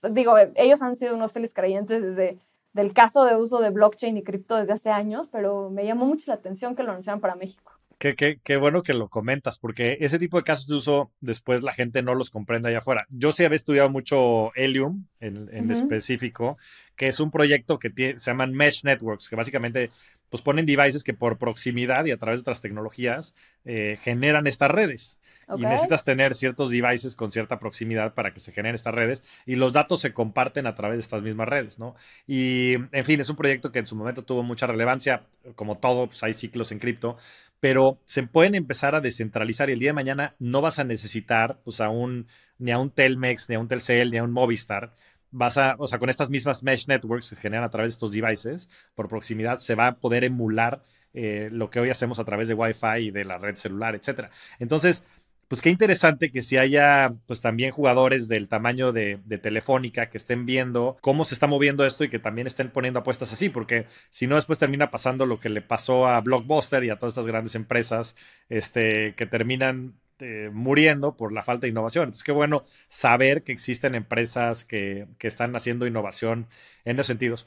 digo, 0.10 0.36
ellos 0.56 0.82
han 0.82 0.96
sido 0.96 1.16
unos 1.16 1.32
felices 1.32 1.54
creyentes 1.54 2.02
desde 2.02 2.40
del 2.74 2.94
caso 2.94 3.26
de 3.26 3.36
uso 3.36 3.60
de 3.60 3.70
blockchain 3.70 4.18
y 4.18 4.24
cripto 4.24 4.56
desde 4.56 4.74
hace 4.74 4.92
años, 4.92 5.28
pero 5.28 5.70
me 5.70 5.86
llamó 5.86 6.06
mucho 6.06 6.32
la 6.32 6.36
atención 6.36 6.76
que 6.76 6.84
lo 6.84 6.92
anunciaran 6.92 7.20
para 7.20 7.36
México. 7.36 7.74
Qué, 8.02 8.58
bueno 8.58 8.82
que 8.82 8.96
lo 8.96 9.10
comentas, 9.10 9.60
porque 9.60 10.00
ese 10.02 10.18
tipo 10.18 10.38
de 10.38 10.44
casos 10.44 10.68
de 10.68 10.74
uso 10.74 11.12
después 11.20 11.62
la 11.62 11.72
gente 11.72 12.02
no 12.02 12.16
los 12.16 12.32
comprende 12.32 12.70
allá 12.70 12.80
afuera. 12.80 13.06
Yo 13.12 13.32
sí 13.32 13.46
había 13.46 13.56
estudiado 13.56 13.92
mucho 13.92 14.52
Helium 14.56 15.06
en, 15.20 15.70
específico, 15.70 16.58
que 16.96 17.08
es 17.08 17.20
un 17.20 17.30
proyecto 17.30 17.78
que 17.78 17.92
se 18.18 18.32
llaman 18.32 18.54
Mesh 18.54 18.84
Networks, 18.84 19.30
que 19.30 19.36
básicamente 19.36 19.92
pues 20.30 20.42
ponen 20.42 20.66
devices 20.66 21.04
que 21.04 21.14
por 21.14 21.38
proximidad 21.38 22.06
y 22.06 22.12
a 22.12 22.18
través 22.18 22.40
de 22.40 22.42
otras 22.42 22.62
tecnologías 22.62 23.36
eh, 23.66 24.00
generan 24.02 24.48
estas 24.48 24.72
redes. 24.72 25.20
Y 25.58 25.64
necesitas 25.64 26.06
tener 26.06 26.34
ciertos 26.34 26.70
devices 26.70 27.14
con 27.16 27.32
cierta 27.32 27.60
proximidad 27.60 28.14
para 28.14 28.34
que 28.34 28.40
se 28.40 28.54
generen 28.54 28.76
estas 28.76 28.96
redes 28.96 29.22
y 29.46 29.56
los 29.56 29.74
datos 29.74 30.00
se 30.00 30.14
comparten 30.14 30.66
a 30.66 30.76
través 30.76 30.96
de 30.96 31.02
estas 31.02 31.22
mismas 31.24 31.50
redes, 31.50 31.78
¿no? 31.78 31.94
Y, 32.26 32.76
en 32.94 33.04
fin, 33.04 33.20
es 33.20 33.30
un 33.30 33.36
proyecto 33.36 33.72
que 33.72 33.80
en 33.80 33.86
su 33.86 33.98
momento 33.98 34.24
tuvo 34.24 34.44
mucha 34.44 34.66
relevancia, 34.66 35.24
como 35.56 35.78
todo, 35.78 36.08
pues 36.08 36.24
hay 36.24 36.34
ciclos 36.34 36.72
en 36.72 36.80
cripto, 36.80 37.18
pero 37.62 38.02
se 38.04 38.24
pueden 38.24 38.56
empezar 38.56 38.96
a 38.96 39.02
descentralizar 39.02 39.70
y 39.70 39.74
el 39.74 39.80
día 39.80 39.90
de 39.90 39.94
mañana 39.94 40.36
no 40.40 40.60
vas 40.62 40.80
a 40.80 40.84
necesitar 40.84 41.62
pues, 41.64 41.80
a 41.80 41.88
un, 41.88 42.28
ni 42.58 42.72
a 42.72 42.80
un 42.80 42.90
Telmex, 42.90 43.48
ni 43.48 43.56
a 43.56 43.60
un 43.60 43.70
Telcel, 43.70 44.12
ni 44.12 44.18
a 44.18 44.24
un 44.24 44.32
Movistar 44.32 44.94
vas 45.32 45.58
a, 45.58 45.76
o 45.78 45.88
sea, 45.88 45.98
con 45.98 46.10
estas 46.10 46.30
mismas 46.30 46.62
mesh 46.62 46.88
networks 46.88 47.30
que 47.30 47.36
se 47.36 47.42
generan 47.42 47.64
a 47.64 47.70
través 47.70 47.92
de 47.92 47.94
estos 47.94 48.12
devices, 48.12 48.70
por 48.96 49.08
proximidad, 49.08 49.58
se 49.58 49.76
va 49.76 49.88
a 49.88 49.96
poder 49.96 50.24
emular 50.24 50.84
eh, 51.14 51.50
lo 51.52 51.70
que 51.70 51.80
hoy 51.80 51.90
hacemos 51.90 52.20
a 52.20 52.26
través 52.26 52.48
de 52.48 52.54
Wi-Fi 52.54 53.00
y 53.00 53.12
de 53.12 53.26
la 53.26 53.38
red 53.38 53.56
celular, 53.56 53.96
etcétera. 53.96 54.30
Entonces, 54.60 55.04
pues 55.52 55.62
qué 55.62 55.70
interesante 55.70 56.32
que 56.32 56.44
si 56.44 56.56
haya 56.56 57.14
pues 57.28 57.42
también 57.42 57.72
jugadores 57.72 58.30
del 58.30 58.48
tamaño 58.48 58.94
de, 58.94 59.20
Telefónica 59.42 60.10
que 60.10 60.18
estén 60.18 60.46
viendo 60.46 60.96
cómo 61.02 61.26
se 61.26 61.34
está 61.34 61.46
moviendo 61.46 61.86
esto 61.86 62.06
y 62.06 62.10
que 62.10 62.20
también 62.20 62.48
estén 62.48 62.70
poniendo 62.70 63.02
apuestas 63.02 63.34
así, 63.34 63.50
porque 63.50 63.86
si 64.12 64.28
no 64.28 64.38
después 64.38 64.60
termina 64.60 64.92
pasando 64.92 65.26
lo 65.26 65.42
que 65.42 65.50
le 65.50 65.62
pasó 65.62 66.08
a 66.08 66.22
Blockbuster 66.22 66.86
y 66.86 66.90
a 66.90 66.96
todas 66.96 67.12
estas 67.12 67.28
grandes 67.28 67.56
empresas 67.56 68.16
este, 68.48 69.14
que 69.16 69.26
terminan 69.26 69.96
eh, 70.20 70.50
muriendo 70.54 71.18
por 71.18 71.34
la 71.34 71.44
falta 71.44 71.66
de 71.66 71.72
innovación. 71.72 72.04
Entonces, 72.04 72.24
qué 72.24 72.32
bueno 72.32 72.64
saber 72.88 73.44
que 73.44 73.52
existen 73.52 73.94
empresas 73.94 74.64
que, 74.64 75.06
están 75.20 75.54
haciendo 75.58 75.86
innovación 75.86 76.48
en 76.86 76.96
esos 76.96 77.08
sentidos. 77.08 77.46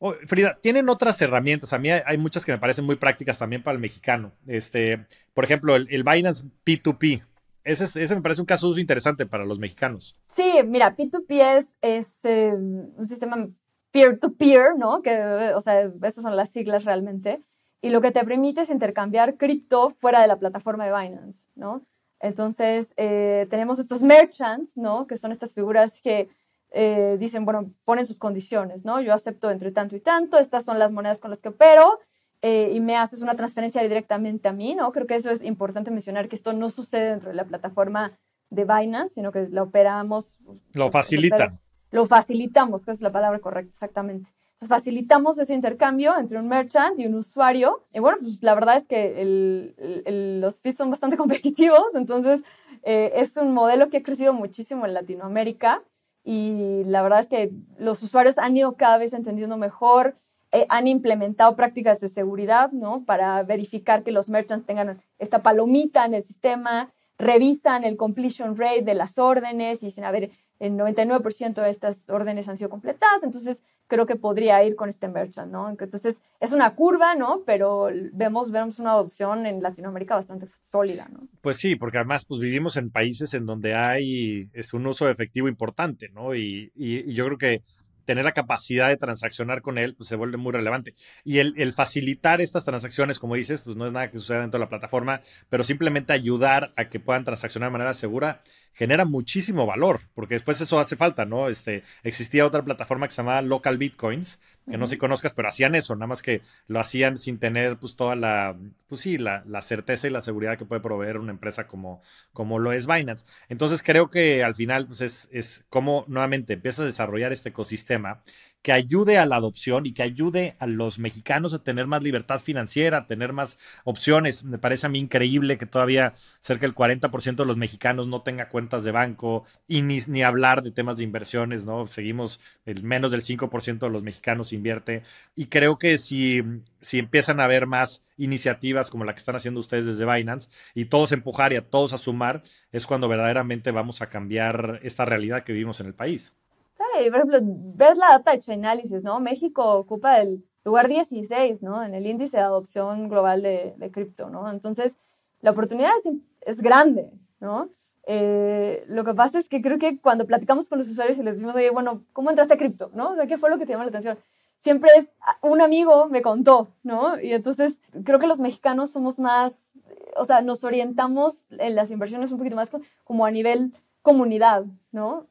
Oh, 0.00 0.14
Frida, 0.26 0.58
tienen 0.60 0.88
otras 0.88 1.22
herramientas. 1.22 1.72
A 1.72 1.78
mí 1.78 1.92
hay, 1.92 2.18
muchas 2.18 2.44
que 2.44 2.50
me 2.50 2.58
parecen 2.58 2.84
muy 2.84 2.96
prácticas 2.96 3.38
también 3.38 3.62
para 3.62 3.76
el 3.76 3.80
mexicano. 3.80 4.32
Este, 4.48 5.06
por 5.34 5.44
ejemplo, 5.44 5.76
el 5.76 6.02
Binance 6.02 6.46
P2P 6.66 7.22
ese, 7.64 8.14
me 8.14 8.22
parece 8.22 8.42
un 8.42 8.46
caso 8.46 8.70
interesante 8.78 9.26
para 9.26 9.44
los 9.44 9.58
mexicanos. 9.58 10.14
Sí, 10.26 10.52
mira, 10.66 10.94
P2P 10.96 11.74
es, 11.80 12.24
eh, 12.24 12.52
un 12.54 13.06
sistema 13.06 13.48
peer-to-peer, 13.90 14.76
¿no? 14.76 15.02
Que, 15.02 15.52
o 15.54 15.60
sea, 15.60 15.90
estas 16.02 16.22
son 16.22 16.36
las 16.36 16.50
siglas 16.50 16.84
realmente. 16.84 17.40
Y 17.80 17.90
lo 17.90 18.00
que 18.00 18.12
te 18.12 18.24
permite 18.24 18.62
es 18.62 18.70
intercambiar 18.70 19.36
cripto 19.36 19.90
fuera 19.90 20.20
de 20.20 20.26
la 20.26 20.38
plataforma 20.38 20.86
de 20.86 20.92
Binance, 20.92 21.46
¿no? 21.54 21.86
Entonces, 22.20 22.94
eh, 22.96 23.46
tenemos 23.50 23.78
estos 23.78 24.02
merchants, 24.02 24.76
¿no? 24.76 25.06
Que 25.06 25.16
son 25.16 25.32
estas 25.32 25.52
figuras 25.52 26.00
que 26.00 26.28
eh, 26.70 27.16
dicen, 27.20 27.44
bueno, 27.44 27.70
ponen 27.84 28.06
sus 28.06 28.18
condiciones, 28.18 28.84
¿no? 28.84 29.00
Yo 29.00 29.12
acepto 29.12 29.50
entre 29.50 29.70
tanto 29.70 29.94
y 29.96 30.00
tanto, 30.00 30.38
estas 30.38 30.64
son 30.64 30.78
las 30.78 30.90
monedas 30.90 31.20
con 31.20 31.30
las 31.30 31.40
que 31.40 31.50
opero, 31.50 32.00
eh, 32.46 32.72
y 32.74 32.80
me 32.80 32.94
haces 32.94 33.22
una 33.22 33.34
transferencia 33.34 33.80
directamente 33.80 34.48
a 34.48 34.52
mí, 34.52 34.74
¿no? 34.74 34.92
Creo 34.92 35.06
que 35.06 35.14
eso 35.14 35.30
es 35.30 35.42
importante 35.42 35.90
mencionar, 35.90 36.28
que 36.28 36.36
esto 36.36 36.52
no 36.52 36.68
sucede 36.68 37.08
dentro 37.08 37.30
de 37.30 37.36
la 37.36 37.46
plataforma 37.46 38.18
de 38.50 38.64
Binance, 38.64 39.14
sino 39.14 39.32
que 39.32 39.48
la 39.48 39.62
operamos. 39.62 40.36
Lo 40.74 40.90
facilita. 40.90 41.58
Lo 41.90 42.04
facilitamos, 42.04 42.84
que 42.84 42.90
es 42.90 43.00
la 43.00 43.10
palabra 43.10 43.38
correcta, 43.38 43.70
exactamente. 43.70 44.28
Entonces, 44.50 44.68
facilitamos 44.68 45.38
ese 45.38 45.54
intercambio 45.54 46.18
entre 46.18 46.38
un 46.38 46.46
merchant 46.46 47.00
y 47.00 47.06
un 47.06 47.14
usuario. 47.14 47.86
Y 47.94 48.00
bueno, 48.00 48.18
pues 48.20 48.42
la 48.42 48.54
verdad 48.54 48.76
es 48.76 48.86
que 48.86 49.22
el, 49.22 50.42
los 50.42 50.60
fees 50.60 50.76
son 50.76 50.90
bastante 50.90 51.16
competitivos, 51.16 51.94
entonces 51.94 52.44
eh, 52.82 53.12
es 53.14 53.38
un 53.38 53.54
modelo 53.54 53.88
que 53.88 53.96
ha 53.96 54.02
crecido 54.02 54.34
muchísimo 54.34 54.84
en 54.84 54.92
Latinoamérica 54.92 55.82
y 56.22 56.84
la 56.84 57.00
verdad 57.00 57.20
es 57.20 57.30
que 57.30 57.52
los 57.78 58.02
usuarios 58.02 58.36
han 58.36 58.54
ido 58.54 58.76
cada 58.76 58.98
vez 58.98 59.14
entendiendo 59.14 59.56
mejor 59.56 60.18
eh, 60.54 60.66
han 60.68 60.86
implementado 60.86 61.56
prácticas 61.56 61.98
de 61.98 62.08
seguridad, 62.08 62.70
¿no? 62.70 63.04
Para 63.04 63.42
verificar 63.42 64.04
que 64.04 64.12
los 64.12 64.28
merchants 64.28 64.64
tengan 64.64 65.00
esta 65.18 65.42
palomita 65.42 66.04
en 66.04 66.14
el 66.14 66.22
sistema, 66.22 66.92
revisan 67.18 67.82
el 67.82 67.96
completion 67.96 68.56
rate 68.56 68.82
de 68.82 68.94
las 68.94 69.18
órdenes 69.18 69.82
y 69.82 69.86
dicen, 69.86 70.04
a 70.04 70.12
ver, 70.12 70.30
el 70.60 70.74
99% 70.74 71.54
de 71.54 71.70
estas 71.70 72.08
órdenes 72.08 72.48
han 72.48 72.56
sido 72.56 72.70
completadas, 72.70 73.24
entonces 73.24 73.64
creo 73.88 74.06
que 74.06 74.14
podría 74.14 74.62
ir 74.62 74.76
con 74.76 74.88
este 74.88 75.08
merchant, 75.08 75.50
¿no? 75.50 75.68
Entonces 75.68 76.22
es 76.38 76.52
una 76.52 76.72
curva, 76.76 77.16
¿no? 77.16 77.42
Pero 77.44 77.88
vemos, 78.12 78.52
vemos 78.52 78.78
una 78.78 78.92
adopción 78.92 79.46
en 79.46 79.60
Latinoamérica 79.60 80.14
bastante 80.14 80.46
sólida, 80.60 81.08
¿no? 81.12 81.26
Pues 81.40 81.56
sí, 81.56 81.74
porque 81.74 81.98
además 81.98 82.26
pues 82.26 82.40
vivimos 82.40 82.76
en 82.76 82.92
países 82.92 83.34
en 83.34 83.44
donde 83.44 83.74
hay 83.74 84.48
es 84.52 84.72
un 84.72 84.86
uso 84.86 85.08
efectivo 85.10 85.48
importante, 85.48 86.10
¿no? 86.10 86.32
y, 86.36 86.70
y 86.76 87.12
yo 87.12 87.24
creo 87.26 87.38
que 87.38 87.62
tener 88.04 88.24
la 88.24 88.32
capacidad 88.32 88.88
de 88.88 88.96
transaccionar 88.96 89.62
con 89.62 89.78
él, 89.78 89.94
pues 89.94 90.08
se 90.08 90.16
vuelve 90.16 90.36
muy 90.36 90.52
relevante. 90.52 90.94
Y 91.24 91.38
el, 91.38 91.72
facilitar 91.72 92.40
estas 92.40 92.64
transacciones, 92.64 93.18
como 93.18 93.34
dices, 93.34 93.60
pues 93.60 93.76
no 93.76 93.86
es 93.86 93.92
nada 93.92 94.10
que 94.10 94.18
suceda 94.18 94.40
dentro 94.40 94.58
de 94.58 94.64
la 94.64 94.68
plataforma, 94.68 95.20
pero 95.48 95.64
simplemente 95.64 96.12
ayudar 96.12 96.72
a 96.76 96.88
que 96.88 97.00
puedan 97.00 97.24
transaccionar 97.24 97.70
de 97.70 97.72
manera 97.72 97.94
segura 97.94 98.42
genera 98.74 99.04
muchísimo 99.04 99.66
valor, 99.66 100.00
porque 100.14 100.34
después 100.34 100.60
eso 100.60 100.78
hace 100.78 100.96
falta, 100.96 101.24
¿no? 101.24 101.48
Este, 101.48 101.82
existía 102.02 102.46
otra 102.46 102.62
plataforma 102.62 103.06
que 103.06 103.12
se 103.12 103.22
llamaba 103.22 103.40
Local 103.42 103.78
Bitcoins, 103.78 104.40
que 104.68 104.78
no 104.78 104.86
sé 104.86 104.94
si 104.94 104.98
conozcas, 104.98 105.34
pero 105.34 105.48
hacían 105.48 105.74
eso, 105.74 105.94
nada 105.94 106.06
más 106.06 106.22
que 106.22 106.40
lo 106.68 106.80
hacían 106.80 107.18
sin 107.18 107.38
tener 107.38 107.76
pues 107.76 107.96
toda 107.96 108.16
la, 108.16 108.56
pues 108.88 109.02
sí, 109.02 109.18
la, 109.18 109.44
la, 109.46 109.60
certeza 109.60 110.06
y 110.06 110.10
la 110.10 110.22
seguridad 110.22 110.56
que 110.56 110.64
puede 110.64 110.80
proveer 110.80 111.18
una 111.18 111.32
empresa 111.32 111.66
como, 111.66 112.00
como 112.32 112.58
lo 112.58 112.72
es 112.72 112.86
Binance. 112.86 113.26
Entonces 113.48 113.82
creo 113.82 114.08
que 114.10 114.42
al 114.42 114.54
final 114.54 114.86
pues 114.86 115.02
es, 115.02 115.28
es 115.32 115.64
como 115.68 116.04
nuevamente 116.08 116.54
empieza 116.54 116.82
a 116.82 116.86
desarrollar 116.86 117.32
este 117.32 117.50
ecosistema 117.50 118.22
que 118.64 118.72
ayude 118.72 119.18
a 119.18 119.26
la 119.26 119.36
adopción 119.36 119.84
y 119.84 119.92
que 119.92 120.02
ayude 120.02 120.56
a 120.58 120.66
los 120.66 120.98
mexicanos 120.98 121.52
a 121.52 121.62
tener 121.62 121.86
más 121.86 122.02
libertad 122.02 122.40
financiera, 122.40 122.96
a 122.96 123.06
tener 123.06 123.34
más 123.34 123.58
opciones. 123.84 124.42
Me 124.42 124.56
parece 124.56 124.86
a 124.86 124.88
mí 124.88 124.98
increíble 124.98 125.58
que 125.58 125.66
todavía 125.66 126.14
cerca 126.40 126.66
del 126.66 126.74
40% 126.74 127.36
de 127.36 127.44
los 127.44 127.58
mexicanos 127.58 128.08
no 128.08 128.22
tenga 128.22 128.48
cuentas 128.48 128.82
de 128.82 128.90
banco 128.90 129.44
y 129.68 129.82
ni, 129.82 129.98
ni 130.06 130.22
hablar 130.22 130.62
de 130.62 130.70
temas 130.70 130.96
de 130.96 131.04
inversiones, 131.04 131.66
¿no? 131.66 131.86
Seguimos, 131.88 132.40
el 132.64 132.82
menos 132.82 133.10
del 133.10 133.20
5% 133.20 133.80
de 133.80 133.90
los 133.90 134.02
mexicanos 134.02 134.54
invierte 134.54 135.02
y 135.36 135.46
creo 135.46 135.78
que 135.78 135.98
si, 135.98 136.42
si 136.80 136.98
empiezan 136.98 137.40
a 137.40 137.44
haber 137.44 137.66
más 137.66 138.02
iniciativas 138.16 138.88
como 138.88 139.04
la 139.04 139.12
que 139.12 139.18
están 139.18 139.36
haciendo 139.36 139.60
ustedes 139.60 139.84
desde 139.84 140.10
Binance 140.10 140.48
y 140.74 140.86
todos 140.86 141.12
empujar 141.12 141.52
y 141.52 141.56
a 141.56 141.68
todos 141.68 141.92
a 141.92 141.98
sumar, 141.98 142.40
es 142.72 142.86
cuando 142.86 143.08
verdaderamente 143.08 143.72
vamos 143.72 144.00
a 144.00 144.08
cambiar 144.08 144.80
esta 144.82 145.04
realidad 145.04 145.44
que 145.44 145.52
vivimos 145.52 145.80
en 145.80 145.86
el 145.88 145.94
país. 145.94 146.34
Sí, 146.76 147.10
por 147.10 147.16
ejemplo, 147.16 147.38
ves 147.42 147.98
la 147.98 148.08
data 148.08 148.32
de 148.32 148.40
Chainalysis, 148.40 149.02
¿no? 149.02 149.20
México 149.20 149.76
ocupa 149.76 150.20
el 150.20 150.44
lugar 150.64 150.88
16, 150.88 151.62
¿no? 151.62 151.84
En 151.84 151.94
el 151.94 152.06
índice 152.06 152.36
de 152.36 152.42
adopción 152.42 153.08
global 153.08 153.42
de, 153.42 153.74
de 153.76 153.90
cripto, 153.90 154.28
¿no? 154.28 154.50
Entonces, 154.50 154.96
la 155.40 155.52
oportunidad 155.52 155.92
es, 155.96 156.10
es 156.40 156.60
grande, 156.60 157.10
¿no? 157.40 157.68
Eh, 158.06 158.84
lo 158.88 159.04
que 159.04 159.14
pasa 159.14 159.38
es 159.38 159.48
que 159.48 159.62
creo 159.62 159.78
que 159.78 159.98
cuando 159.98 160.26
platicamos 160.26 160.68
con 160.68 160.78
los 160.78 160.88
usuarios 160.88 161.18
y 161.18 161.22
les 161.22 161.36
decimos, 161.36 161.56
oye, 161.56 161.70
bueno, 161.70 162.02
¿cómo 162.12 162.30
entraste 162.30 162.54
a 162.54 162.56
cripto? 162.56 162.90
¿No? 162.94 163.10
O 163.12 163.14
sea, 163.14 163.26
¿qué 163.26 163.38
fue 163.38 163.50
lo 163.50 163.58
que 163.58 163.66
te 163.66 163.72
llamó 163.72 163.84
la 163.84 163.90
atención? 163.90 164.18
Siempre 164.58 164.90
es, 164.96 165.10
un 165.42 165.60
amigo 165.60 166.08
me 166.08 166.22
contó, 166.22 166.68
¿no? 166.82 167.20
Y 167.20 167.32
entonces 167.32 167.80
creo 168.04 168.18
que 168.18 168.26
los 168.26 168.40
mexicanos 168.40 168.90
somos 168.90 169.18
más, 169.18 169.78
o 170.16 170.24
sea, 170.24 170.40
nos 170.42 170.64
orientamos 170.64 171.46
en 171.50 171.74
las 171.74 171.90
inversiones 171.90 172.32
un 172.32 172.38
poquito 172.38 172.56
más 172.56 172.70
como 173.04 173.26
a 173.26 173.30
nivel 173.30 173.74
comunidad, 174.02 174.64
¿no? 174.92 175.26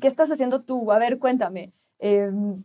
¿Qué 0.00 0.08
estás 0.08 0.30
haciendo 0.30 0.62
tú? 0.62 0.90
A 0.92 0.98
ver, 0.98 1.18
cuéntame. 1.18 1.72
Em, 1.98 2.56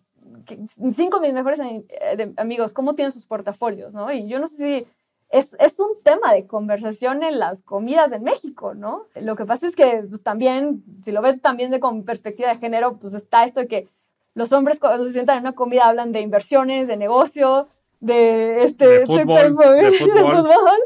cinco 0.92 1.20
de 1.20 1.28
mis 1.28 1.34
mejores 1.34 1.60
eh, 1.60 2.34
amigos, 2.38 2.74
¿cómo 2.74 2.96
tienen 2.96 3.12
sus 3.12 3.26
portafolios? 3.26 3.94
¿no? 3.94 4.12
Y 4.12 4.28
yo 4.28 4.40
no 4.40 4.48
sé 4.48 4.56
si 4.56 4.88
es, 5.30 5.56
es, 5.60 5.80
un 5.80 6.02
tema 6.04 6.32
de 6.34 6.46
conversación 6.46 7.24
en 7.24 7.40
las 7.40 7.64
comidas 7.64 8.12
en 8.12 8.24
México, 8.24 8.76
¿no? 8.76 9.08
Lo 9.16 9.36
que 9.36 9.46
pasa 9.46 9.66
es 9.66 9.76
que 9.76 10.04
pues, 10.08 10.22
también, 10.22 10.84
si 11.04 11.12
lo 11.12 11.24
ves 11.24 11.42
también 11.42 11.72
de 11.72 11.80
con 11.80 12.04
perspectiva 12.04 12.50
de 12.50 12.60
género, 12.60 12.98
pues 12.98 13.16
está 13.16 13.44
esto 13.44 13.62
de 13.62 13.68
que 13.68 13.88
los 14.36 14.54
hombres 14.54 14.80
cuando 14.80 15.06
se 15.06 15.14
sientan 15.14 15.38
en 15.38 15.44
una 15.44 15.56
comida 15.56 15.88
hablan 15.88 16.12
de 16.12 16.22
inversiones, 16.22 16.88
de 16.88 16.98
negocio, 16.98 17.68
de 18.00 18.64
este 18.64 18.88
de 18.88 19.06
fútbol, 19.06 19.56
de 19.56 19.92
fútbol. 20.00 20.80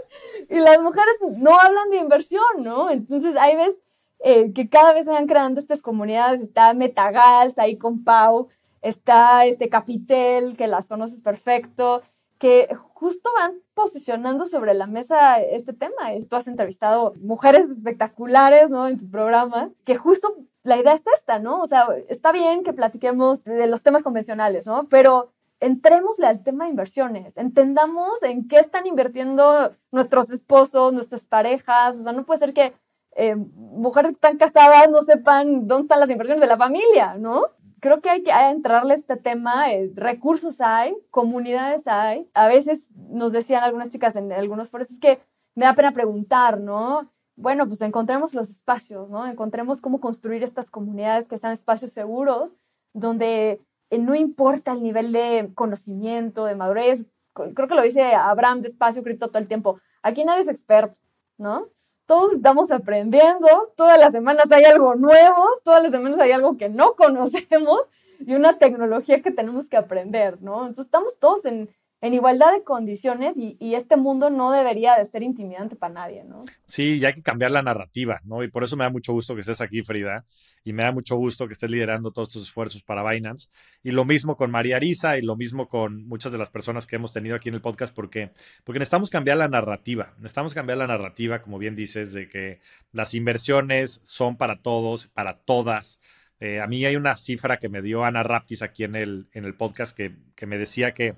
y 0.49 0.60
las 0.60 0.82
mujeres 0.82 1.15
no 1.38 1.60
hablan 1.60 1.89
de 1.89 1.97
inversión, 1.97 2.63
¿no? 2.63 2.89
Entonces 2.89 3.36
ahí 3.36 3.56
ves 3.56 3.82
eh, 4.19 4.53
que 4.53 4.69
cada 4.69 4.93
vez 4.93 5.06
se 5.06 5.12
van 5.12 5.27
creando 5.27 5.60
estas 5.60 5.82
comunidades. 5.82 6.41
Está 6.41 6.73
Metagals 6.73 7.60
ahí 7.60 7.77
con 7.77 8.03
Pau, 8.03 8.49
está 8.82 9.45
este 9.45 9.69
Capitel, 9.69 10.56
que 10.58 10.67
las 10.67 10.88
conoces 10.88 11.21
perfecto, 11.21 12.01
que 12.39 12.67
justo 12.93 13.30
van 13.36 13.60
posicionando 13.73 14.45
sobre 14.45 14.73
la 14.73 14.88
mesa 14.88 15.39
este 15.41 15.73
tema. 15.73 16.12
Tú 16.30 16.36
has 16.36 16.47
entrevistado 16.47 17.13
mujeres 17.21 17.69
espectaculares, 17.69 18.69
¿no? 18.69 18.88
En 18.88 18.97
tu 18.97 19.10
programa, 19.10 19.71
que 19.86 19.95
justo 19.95 20.36
la 20.63 20.77
idea 20.77 20.93
es 20.93 21.06
esta, 21.15 21.39
¿no? 21.39 21.62
O 21.62 21.67
sea, 21.67 21.88
está 22.10 22.32
bien 22.32 22.63
que 22.63 22.73
platiquemos 22.73 23.43
de 23.43 23.67
los 23.67 23.84
temas 23.84 24.03
convencionales, 24.03 24.67
¿no? 24.67 24.88
Pero 24.89 25.32
entrémosle 25.60 26.27
al 26.27 26.43
tema 26.43 26.65
de 26.65 26.71
inversiones, 26.71 27.36
entendamos 27.38 28.21
en 28.21 28.47
qué 28.47 28.60
están 28.60 28.86
invirtiendo 28.86 29.71
nuestros 29.91 30.30
esposos, 30.30 30.93
nuestras 30.93 31.25
parejas, 31.25 31.97
o 31.97 32.03
sea, 32.03 32.12
no 32.12 32.25
puede 32.25 32.39
ser 32.39 32.53
que 32.53 32.73
eh, 33.19 33.36
mujeres 33.36 34.12
que 34.12 34.15
están 34.15 34.38
casadas 34.38 34.91
no 34.91 35.01
sepan 35.01 35.65
dónde 35.65 35.84
están 35.84 35.99
las 35.99 36.12
inversiones 36.12 36.39
de 36.39 36.47
la 36.47 36.56
familia, 36.56 37.15
¿no? 37.15 37.45
Creo 37.80 37.99
que 37.99 38.12
hay 38.12 38.21
que 38.21 38.32
entrarle 38.32 38.93
a 38.93 38.95
este 38.95 39.17
tema, 39.17 39.71
eh, 39.71 39.91
recursos 39.95 40.62
hay, 40.62 40.95
comunidades 41.10 41.88
hay. 41.88 42.30
A 42.36 42.47
veces 42.47 42.91
nos 42.95 43.32
decían 43.32 43.63
algunas 43.63 43.89
chicas 43.89 44.15
en 44.15 44.32
algunos 44.32 44.69
foros, 44.69 44.91
es 44.91 44.99
que 44.99 45.19
me 45.56 45.65
da 45.65 45.73
pena 45.73 45.93
preguntar, 45.93 46.60
¿no? 46.60 47.12
Bueno, 47.36 47.67
pues 47.67 47.82
encontremos 47.82 48.36
los 48.36 48.51
espacios, 48.51 49.10
¿no? 49.10 49.25
Encontremos 49.25 49.82
cómo 49.82 49.99
construir 49.99 50.43
estas 50.43 50.69
comunidades 50.69 51.27
que 51.27 51.39
sean 51.39 51.53
espacios 51.53 51.91
seguros, 51.93 52.56
donde 52.93 53.60
eh, 53.89 53.97
no 53.97 54.13
importa 54.13 54.73
el 54.73 54.84
nivel 54.84 55.12
de 55.12 55.49
conocimiento, 55.56 56.45
de 56.45 56.56
madurez. 56.56 57.08
Creo 57.34 57.67
que 57.67 57.75
lo 57.75 57.82
dice 57.82 58.03
Abraham 58.13 58.62
de 58.62 58.67
Espacio 58.67 59.01
Cripto 59.01 59.30
todo 59.30 59.39
el 59.39 59.47
tiempo. 59.47 59.80
Aquí 60.03 60.23
nadie 60.23 60.41
es 60.41 60.49
experto, 60.49 60.99
¿no? 61.39 61.67
Todos 62.08 62.34
estamos 62.34 62.72
aprendiendo, 62.72 63.48
todas 63.76 64.00
las 64.00 64.13
semanas 64.13 64.52
hay 64.52 64.63
algo 64.63 64.96
nuevo, 64.96 65.46
todas 65.63 65.84
las 65.84 65.91
semanas 65.91 66.20
hay 66.20 66.32
algo 66.32 66.58
que 66.58 66.70
no 66.70 66.93
conocemos 66.96 67.91
y 68.20 68.34
una 68.34 68.58
tecnología 68.58 69.22
que 69.22 69.30
tenemos 69.30 69.70
que 69.70 69.78
aprender, 69.78 70.41
¿no? 70.41 70.62
Entonces 70.62 70.86
estamos 70.86 71.20
todos 71.20 71.46
en, 71.46 71.70
en 72.00 72.14
igualdad 72.14 72.52
de 72.54 72.64
condiciones 72.64 73.38
y, 73.38 73.58
este 73.60 73.98
mundo 73.98 74.30
no 74.30 74.52
debería 74.52 74.96
de 74.96 75.06
ser 75.06 75.24
intimidante 75.24 75.76
para 75.76 75.94
nadie, 75.94 76.24
¿no? 76.24 76.44
Sí, 76.68 77.00
ya 77.00 77.10
hay 77.10 77.16
que 77.16 77.22
cambiar 77.22 77.52
la 77.52 77.62
narrativa, 77.62 78.22
¿no? 78.24 78.44
Y 78.44 78.50
por 78.50 78.64
eso 78.64 78.76
me 78.76 78.84
da 78.84 78.90
mucho 78.90 79.14
gusto 79.14 79.34
que 79.34 79.42
estés 79.42 79.62
aquí, 79.62 79.82
Frida, 79.84 80.26
y 80.64 80.74
me 80.74 80.84
da 80.84 80.92
mucho 80.92 81.16
gusto 81.16 81.48
que 81.48 81.54
estés 81.54 81.70
liderando 81.70 82.12
todos 82.12 82.30
tus 82.30 82.44
esfuerzos 82.44 82.84
para 82.84 83.08
Binance. 83.08 83.50
Y 83.84 83.92
lo 83.92 84.06
mismo 84.06 84.36
con 84.36 84.52
María 84.52 84.76
Arisa 84.76 85.18
y 85.18 85.22
lo 85.22 85.36
mismo 85.36 85.68
con 85.68 86.08
muchas 86.08 86.32
de 86.32 86.38
las 86.38 86.50
personas 86.50 86.86
que 86.86 86.98
hemos 86.98 87.14
tenido 87.14 87.36
aquí 87.36 87.50
en 87.50 87.56
el 87.56 87.62
podcast, 87.62 87.94
porque, 87.96 88.32
porque 88.64 88.80
necesitamos 88.80 89.10
cambiar 89.10 89.38
la 89.38 89.48
narrativa, 89.48 90.14
necesitamos 90.18 90.54
cambiar 90.54 90.78
la 90.78 90.88
narrativa, 90.88 91.42
como 91.42 91.58
bien 91.58 91.76
dices, 91.76 92.14
de 92.14 92.28
que 92.28 92.60
las 92.92 93.16
inversiones 93.16 94.02
son 94.04 94.38
para 94.38 94.62
todos, 94.62 95.08
para 95.08 95.38
todas. 95.38 96.00
Eh, 96.40 96.62
a 96.62 96.68
mí 96.68 96.86
hay 96.86 96.96
una 96.96 97.16
cifra 97.16 97.58
que 97.58 97.70
me 97.70 97.82
dio 97.82 98.04
Ana 98.04 98.22
Raptis 98.22 98.62
aquí 98.62 98.84
en 98.84 98.96
el, 98.96 99.28
en 99.34 99.46
el 99.46 99.56
podcast 99.56 99.96
que, 99.96 100.16
que 100.36 100.46
me 100.46 100.58
decía 100.58 100.94
que 100.94 101.16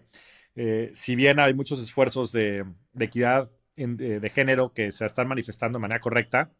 eh, 0.61 0.91
si 0.93 1.15
bien 1.15 1.39
hay 1.39 1.53
muchos 1.53 1.81
esfuerzos 1.81 2.33
de, 2.33 2.65
equidad 2.99 3.49
de, 3.77 4.29
género 4.29 4.73
que 4.73 4.91
se 4.91 5.05
están 5.05 5.29
manifestando 5.29 5.77
de 5.77 5.81
manera 5.83 6.01
correcta, 6.01 6.51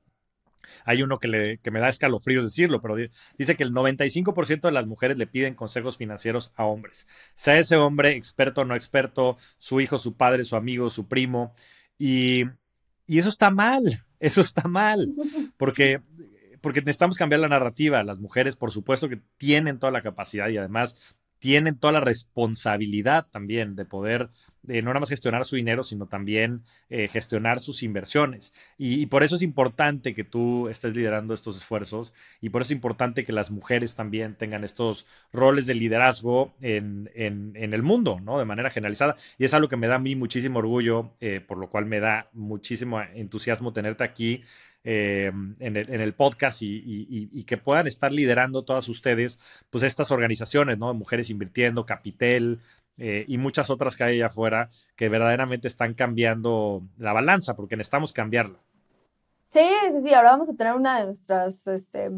hay 0.85 1.03
uno 1.03 1.19
que, 1.19 1.59
me 1.69 1.79
da 1.81 1.89
escalofríos 1.89 2.45
decirlo, 2.45 2.81
pero 2.81 2.95
dice 3.37 3.57
que 3.57 3.63
el 3.63 3.73
95% 3.73 4.61
de 4.61 4.71
las 4.71 4.87
mujeres 4.87 5.17
le 5.17 5.27
piden 5.27 5.53
consejos 5.53 5.97
financieros 5.97 6.53
a 6.55 6.63
hombres, 6.63 7.09
sea 7.35 7.59
ese 7.59 7.75
hombre 7.75 8.15
experto 8.15 8.61
o 8.61 8.65
no 8.65 8.73
experto, 8.73 9.37
su 9.57 9.81
hijo, 9.81 9.99
su 9.99 10.15
padre, 10.15 10.45
su 10.45 10.55
amigo, 10.55 10.89
su 10.89 11.09
primo, 11.09 11.53
y, 11.97 12.45
y 13.05 13.19
eso 13.19 13.27
está 13.27 13.51
mal, 13.51 13.83
eso 14.21 14.39
está 14.39 14.65
mal, 14.69 15.13
porque 15.57 15.99
porque 16.61 16.81
necesitamos 16.81 17.17
cambiar 17.17 17.39
la 17.39 17.47
narrativa. 17.47 18.03
Las 18.03 18.19
mujeres, 18.19 18.57
por 18.57 18.71
supuesto, 18.71 19.07
que 19.07 19.21
tienen 19.37 19.79
toda 19.79 19.91
la 19.91 20.01
capacidad 20.01 20.49
y 20.49 20.57
además 20.57 20.97
tienen 21.39 21.77
toda 21.77 21.93
la 21.93 21.99
responsabilidad 22.01 23.27
también 23.31 23.75
de 23.75 23.85
poder 23.85 24.29
eh, 24.67 24.81
no 24.81 24.89
nada 24.89 24.99
más 24.99 25.09
gestionar 25.09 25.45
su 25.45 25.55
dinero, 25.55 25.83
sino 25.83 26.07
también 26.07 26.63
eh, 26.89 27.07
gestionar 27.07 27.59
sus 27.59 27.81
inversiones. 27.81 28.53
Y, 28.77 29.05
por 29.05 29.23
eso 29.23 29.35
es 29.35 29.41
importante 29.41 30.13
que 30.13 30.23
tú 30.23 30.67
estés 30.67 30.95
liderando 30.95 31.33
estos 31.33 31.57
esfuerzos 31.57 32.13
y 32.41 32.49
por 32.49 32.61
eso 32.61 32.67
es 32.67 32.75
importante 32.75 33.23
que 33.23 33.31
las 33.31 33.51
mujeres 33.51 33.95
también 33.95 34.35
tengan 34.35 34.63
estos 34.63 35.05
roles 35.31 35.65
de 35.65 35.75
liderazgo 35.75 36.53
en, 36.61 37.09
el 37.15 37.83
mundo, 37.83 38.19
¿no? 38.21 38.37
De 38.37 38.45
manera 38.45 38.69
generalizada. 38.69 39.15
Y 39.37 39.45
es 39.45 39.53
algo 39.53 39.69
que 39.69 39.77
me 39.77 39.87
da 39.87 39.95
a 39.95 39.99
mí 39.99 40.15
muchísimo 40.15 40.59
orgullo, 40.59 41.13
eh, 41.21 41.41
por 41.45 41.57
lo 41.57 41.69
cual 41.69 41.85
me 41.85 41.99
da 41.99 42.29
muchísimo 42.33 43.01
entusiasmo 43.01 43.73
tenerte 43.73 44.03
aquí 44.03 44.43
eh, 44.83 45.31
en, 45.59 45.75
el, 45.75 46.13
podcast 46.13 46.59
y, 46.61 47.43
que 47.43 47.57
puedan 47.57 47.87
estar 47.87 48.11
liderando 48.11 48.63
todas 48.63 48.87
ustedes, 48.87 49.39
pues 49.69 49.83
estas 49.83 50.11
organizaciones, 50.11 50.77
¿no? 50.77 50.93
Mujeres 50.93 51.29
Invirtiendo, 51.29 51.85
Capitel 51.85 52.59
eh, 52.97 53.25
y 53.27 53.37
muchas 53.37 53.69
otras 53.69 53.95
que 53.95 54.03
hay 54.03 54.15
allá 54.15 54.27
afuera 54.27 54.69
que 54.95 55.09
verdaderamente 55.09 55.67
están 55.67 55.93
cambiando 55.93 56.83
la 56.97 57.13
balanza, 57.13 57.55
porque 57.55 57.75
necesitamos 57.75 58.13
cambiarla. 58.13 58.59
Sí, 59.51 59.67
sí, 59.91 60.01
sí. 60.01 60.13
Ahora 60.13 60.31
vamos 60.31 60.49
a 60.49 60.55
tener 60.55 60.73
una 60.73 60.99
de 60.99 61.05
nuestras 61.05 61.65
este, 61.67 62.09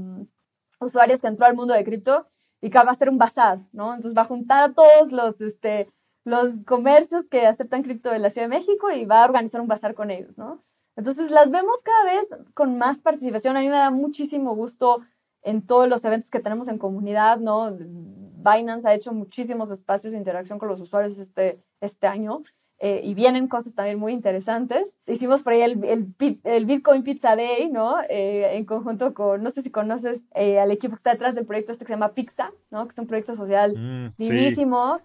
usuarias 0.80 1.22
que 1.22 1.28
entró 1.28 1.46
al 1.46 1.56
mundo 1.56 1.74
de 1.74 1.84
cripto 1.84 2.28
y 2.62 2.70
que 2.70 2.78
va 2.78 2.90
a 2.90 2.92
hacer 2.92 3.10
un 3.10 3.18
bazar, 3.18 3.60
¿no? 3.72 3.94
Entonces 3.94 4.16
va 4.16 4.24
a 4.24 4.26
juntar 4.26 4.64
a 4.64 4.74
todos 4.74 5.12
los, 5.12 5.42
este, 5.42 5.90
los 6.26 6.64
comercios 6.66 7.28
que 7.28 7.48
aceptan 7.48 7.84
cripto 7.84 8.12
de 8.12 8.20
la 8.20 8.30
Ciudad 8.30 8.48
de 8.48 8.56
México 8.56 8.92
y 8.92 9.06
va 9.06 9.22
a 9.22 9.26
organizar 9.26 9.62
un 9.62 9.68
bazar 9.68 9.96
con 9.96 10.12
ellos, 10.12 10.38
¿no? 10.38 10.64
Entonces 10.96 11.32
las 11.32 11.50
vemos 11.50 11.82
cada 11.84 12.04
vez 12.06 12.30
con 12.54 12.78
más 12.78 13.02
participación. 13.02 13.58
A 13.58 13.62
mí 13.62 13.68
me 13.68 13.78
da 13.78 13.92
muchísimo 13.92 14.56
gusto 14.56 15.02
en 15.44 15.66
todos 15.66 15.88
los 15.88 16.04
eventos 16.06 16.30
que 16.30 16.40
tenemos 16.40 16.68
en 16.68 16.78
comunidad, 16.78 17.40
¿no? 17.40 17.76
Binance 17.78 18.88
ha 18.88 18.94
hecho 18.94 19.14
muchísimos 19.14 19.72
espacios 19.72 20.14
de 20.14 20.20
interacción 20.20 20.60
con 20.60 20.70
los 20.70 20.80
usuarios 20.80 21.18
este, 21.18 21.64
este 21.80 22.08
año 22.08 22.44
eh, 22.84 23.02
y 23.04 23.14
vienen 23.14 23.48
cosas 23.48 23.76
también 23.76 24.00
muy 24.00 24.12
interesantes. 24.12 24.98
Hicimos 25.06 25.44
por 25.44 25.54
ahí 25.54 25.62
el, 25.62 26.16
el, 26.44 26.66
Bitcoin 26.66 27.04
Pizza 27.04 27.36
Day, 27.36 27.70
¿no? 27.70 27.98
Eh, 28.10 28.56
en 28.58 28.66
conjunto 28.66 29.14
con, 29.14 29.44
no 29.44 29.52
sé 29.52 29.62
si 29.62 29.70
conoces 29.70 30.24
eh, 30.34 30.60
al 30.60 30.72
equipo 30.72 30.96
que 30.96 30.98
está 30.98 31.12
detrás 31.12 31.36
del 31.36 31.46
proyecto 31.46 31.72
este 31.72 31.86
que 31.86 31.90
se 31.90 31.94
llama 31.94 32.14
Pizza, 32.14 32.52
¿no? 32.72 32.88
Que 32.88 32.94
es 32.94 32.98
un 32.98 33.06
proyecto 33.06 33.36
social 33.36 33.76
mm, 33.78 34.14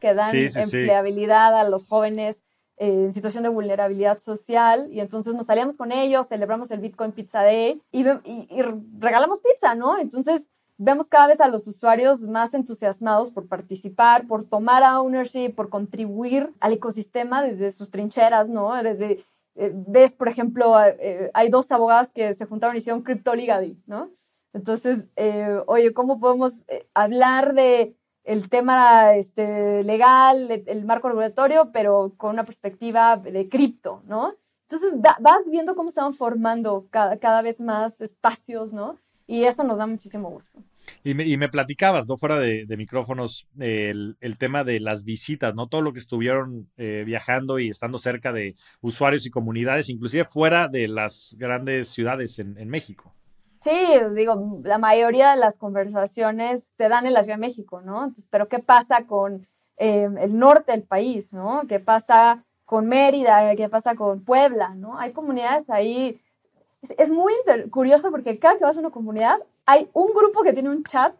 que 0.00 0.14
dan 0.14 0.34
empleabilidad 0.34 1.58
a 1.58 1.68
los 1.68 1.86
jóvenes 1.86 2.44
en 2.78 3.12
situación 3.12 3.42
de 3.42 3.48
vulnerabilidad 3.48 4.18
social 4.18 4.88
y 4.90 5.00
entonces 5.00 5.34
nos 5.34 5.46
salíamos 5.46 5.76
con 5.76 5.92
ellos, 5.92 6.28
celebramos 6.28 6.70
el 6.70 6.80
Bitcoin 6.80 7.12
Pizza 7.12 7.42
Day 7.42 7.80
y, 7.90 8.06
y, 8.24 8.62
regalamos 8.98 9.40
pizza, 9.40 9.74
¿no? 9.74 9.98
Entonces 9.98 10.50
vemos 10.76 11.08
cada 11.08 11.26
vez 11.26 11.40
a 11.40 11.48
los 11.48 11.66
usuarios 11.66 12.22
más 12.26 12.52
entusiasmados 12.52 13.30
por 13.30 13.48
participar, 13.48 14.26
por 14.26 14.44
tomar 14.44 14.82
ownership, 14.82 15.54
por 15.54 15.70
contribuir 15.70 16.52
al 16.60 16.74
ecosistema 16.74 17.42
desde 17.42 17.70
sus 17.70 17.90
trincheras, 17.90 18.50
¿no? 18.50 18.74
Desde, 18.82 19.24
eh, 19.54 19.72
ves, 19.74 20.14
por 20.14 20.28
ejemplo, 20.28 20.74
eh, 20.84 21.30
hay 21.32 21.48
dos 21.48 21.72
abogadas 21.72 22.12
que 22.12 22.34
se 22.34 22.44
juntaron 22.44 22.76
y 22.76 22.78
hicieron 22.78 23.02
Crypto 23.02 23.34
Ligadi, 23.34 23.78
¿no? 23.86 24.10
Entonces, 24.52 25.08
eh, 25.16 25.62
oye, 25.66 25.94
¿cómo 25.94 26.18
podemos 26.20 26.64
hablar 26.94 27.54
de 27.54 27.94
el 28.26 28.48
tema 28.48 29.14
este, 29.14 29.84
legal, 29.84 30.62
el 30.66 30.84
marco 30.84 31.08
regulatorio, 31.08 31.70
pero 31.72 32.12
con 32.16 32.30
una 32.30 32.44
perspectiva 32.44 33.16
de 33.16 33.48
cripto, 33.48 34.02
¿no? 34.06 34.34
Entonces 34.68 34.94
vas 35.00 35.48
viendo 35.50 35.76
cómo 35.76 35.90
se 35.90 36.00
van 36.00 36.14
formando 36.14 36.88
cada, 36.90 37.18
cada, 37.18 37.40
vez 37.40 37.60
más 37.60 38.00
espacios, 38.00 38.72
¿no? 38.72 38.98
Y 39.28 39.44
eso 39.44 39.62
nos 39.62 39.78
da 39.78 39.86
muchísimo 39.86 40.28
gusto. 40.28 40.62
Y 41.04 41.14
me, 41.14 41.24
y 41.24 41.36
me 41.36 41.48
platicabas, 41.48 42.08
¿no? 42.08 42.16
Fuera 42.16 42.38
de, 42.38 42.66
micrófonos, 42.76 43.48
el, 43.58 44.16
el, 44.20 44.38
tema 44.38 44.64
de 44.64 44.80
las 44.80 45.04
visitas, 45.04 45.54
¿no? 45.54 45.68
Todo 45.68 45.80
lo 45.82 45.92
que 45.92 46.00
estuvieron 46.00 46.68
eh, 46.76 47.04
viajando 47.06 47.60
y 47.60 47.70
estando 47.70 47.98
cerca 47.98 48.32
de 48.32 48.56
usuarios 48.80 49.24
y 49.26 49.30
comunidades, 49.30 49.88
inclusive 49.88 50.24
fuera 50.24 50.68
de 50.68 50.88
las 50.88 51.34
grandes 51.38 51.88
ciudades 51.88 52.38
en, 52.40 52.58
en 52.58 52.68
México. 52.68 53.15
Sí, 53.66 53.96
os 53.96 54.14
digo, 54.14 54.60
la 54.62 54.78
mayoría 54.78 55.32
de 55.32 55.38
las 55.38 55.58
conversaciones 55.58 56.70
se 56.76 56.88
dan 56.88 57.04
en 57.04 57.12
la 57.12 57.24
Ciudad 57.24 57.36
de 57.36 57.40
México, 57.40 57.80
¿no? 57.80 58.04
Entonces, 58.04 58.28
pero 58.30 58.48
¿qué 58.48 58.60
pasa 58.60 59.06
con 59.08 59.48
em, 59.76 60.16
el 60.18 60.38
norte 60.38 60.70
del 60.70 60.84
país, 60.84 61.32
¿no? 61.32 61.62
¿Qué 61.66 61.80
pasa 61.80 62.44
con 62.64 62.86
Mérida? 62.86 63.56
¿Qué 63.56 63.68
pasa 63.68 63.96
con 63.96 64.22
Puebla, 64.24 64.76
¿no? 64.76 64.96
Hay 65.00 65.12
comunidades 65.12 65.68
ahí. 65.68 66.20
Es, 66.96 67.10
muy 67.10 67.32
curioso 67.72 68.12
porque 68.12 68.38
cada 68.38 68.56
que 68.56 68.62
vas 68.62 68.76
a 68.76 68.80
una 68.80 68.90
comunidad 68.90 69.40
hay 69.64 69.90
un 69.94 70.14
grupo 70.14 70.44
que 70.44 70.52
tiene 70.52 70.70
un 70.70 70.84
chat 70.84 71.16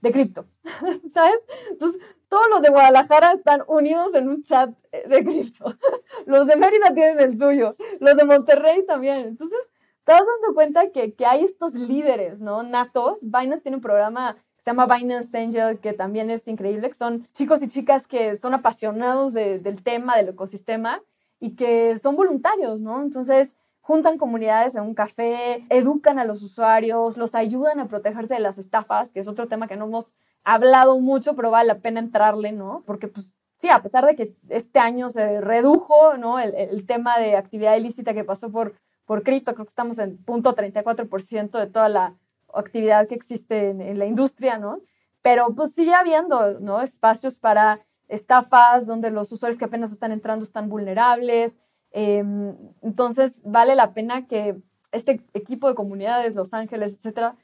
de 0.00 0.10
cripto, 0.10 0.46
¿sabes? 1.12 1.46
Entonces, 1.70 2.00
todos 2.30 2.46
los 2.48 2.62
de 2.62 2.70
Guadalajara 2.70 3.32
están 3.32 3.62
unidos 3.68 4.14
en 4.14 4.26
un 4.26 4.42
chat 4.42 4.70
de 4.90 5.22
cripto. 5.22 5.74
Los 6.24 6.46
de 6.46 6.56
Mérida 6.56 6.94
tienen 6.94 7.20
el 7.20 7.36
suyo, 7.36 7.74
los 8.00 8.16
de 8.16 8.24
Monterrey 8.24 8.86
también. 8.86 9.20
Entonces, 9.20 9.69
vas 10.12 10.22
dando 10.26 10.54
cuenta 10.54 10.90
que, 10.90 11.14
que 11.14 11.26
hay 11.26 11.44
estos 11.44 11.74
líderes, 11.74 12.40
¿no? 12.40 12.62
Natos. 12.62 13.20
Binance 13.22 13.62
tiene 13.62 13.76
un 13.76 13.82
programa 13.82 14.36
que 14.56 14.62
se 14.62 14.70
llama 14.70 14.86
Binance 14.94 15.36
Angel, 15.36 15.78
que 15.78 15.92
también 15.92 16.30
es 16.30 16.46
increíble, 16.48 16.88
que 16.88 16.94
son 16.94 17.26
chicos 17.32 17.62
y 17.62 17.68
chicas 17.68 18.06
que 18.06 18.36
son 18.36 18.54
apasionados 18.54 19.32
del 19.32 19.82
tema, 19.82 20.16
del 20.16 20.30
ecosistema, 20.30 21.00
y 21.40 21.56
que 21.56 21.96
son 21.98 22.14
voluntarios, 22.16 22.78
¿no? 22.80 23.02
Entonces, 23.02 23.56
juntan 23.80 24.18
comunidades 24.18 24.74
en 24.74 24.82
un 24.82 24.94
café, 24.94 25.64
educan 25.70 26.18
a 26.18 26.24
los 26.24 26.42
usuarios, 26.42 27.16
los 27.16 27.34
ayudan 27.34 27.80
a 27.80 27.88
protegerse 27.88 28.34
de 28.34 28.40
las 28.40 28.58
estafas, 28.58 29.12
que 29.12 29.20
es 29.20 29.28
otro 29.28 29.48
tema 29.48 29.66
que 29.66 29.76
no 29.76 29.86
hemos 29.86 30.12
hablado 30.44 30.98
mucho, 31.00 31.34
pero 31.34 31.50
vale 31.50 31.68
la 31.68 31.78
pena 31.78 32.00
entrarle, 32.00 32.52
¿no? 32.52 32.82
Porque, 32.86 33.08
pues, 33.08 33.32
sí, 33.56 33.68
a 33.70 33.80
pesar 33.82 34.04
de 34.06 34.14
que 34.14 34.34
este 34.48 34.78
año 34.78 35.08
se 35.08 35.40
redujo, 35.40 36.16
¿no? 36.18 36.38
El, 36.38 36.54
el 36.54 36.86
tema 36.86 37.18
de 37.18 37.36
actividad 37.36 37.76
ilícita 37.76 38.12
que 38.12 38.24
pasó 38.24 38.52
por 38.52 38.74
por 39.10 39.24
cripto, 39.24 39.54
creo 39.54 39.66
que 39.66 39.70
estamos 39.70 39.98
en 39.98 40.18
punto 40.18 40.54
34% 40.54 41.58
de 41.58 41.66
toda 41.66 41.88
la 41.88 42.14
actividad 42.54 43.08
que 43.08 43.16
existe 43.16 43.70
en, 43.70 43.98
la 43.98 44.06
industria, 44.06 44.56
¿no? 44.56 44.78
Pero 45.20 45.52
pues 45.56 45.74
sigue 45.74 45.92
habiendo, 45.92 46.60
¿no? 46.60 46.80
Espacios 46.80 47.40
para 47.40 47.80
estafas 48.06 48.86
donde 48.86 49.10
los 49.10 49.32
usuarios 49.32 49.58
que 49.58 49.64
apenas 49.64 49.90
están 49.90 50.12
entrando 50.12 50.44
están 50.44 50.68
vulnerables. 50.68 51.58
Em, 51.90 52.54
entonces, 52.82 53.42
vale 53.44 53.74
la 53.74 53.94
pena 53.94 54.28
que 54.28 54.56
este 54.92 55.20
equipo 55.34 55.66
de 55.66 55.74
comunidades, 55.74 56.36
Los 56.36 56.54
Ángeles, 56.54 56.94
etcétera, 56.94 57.34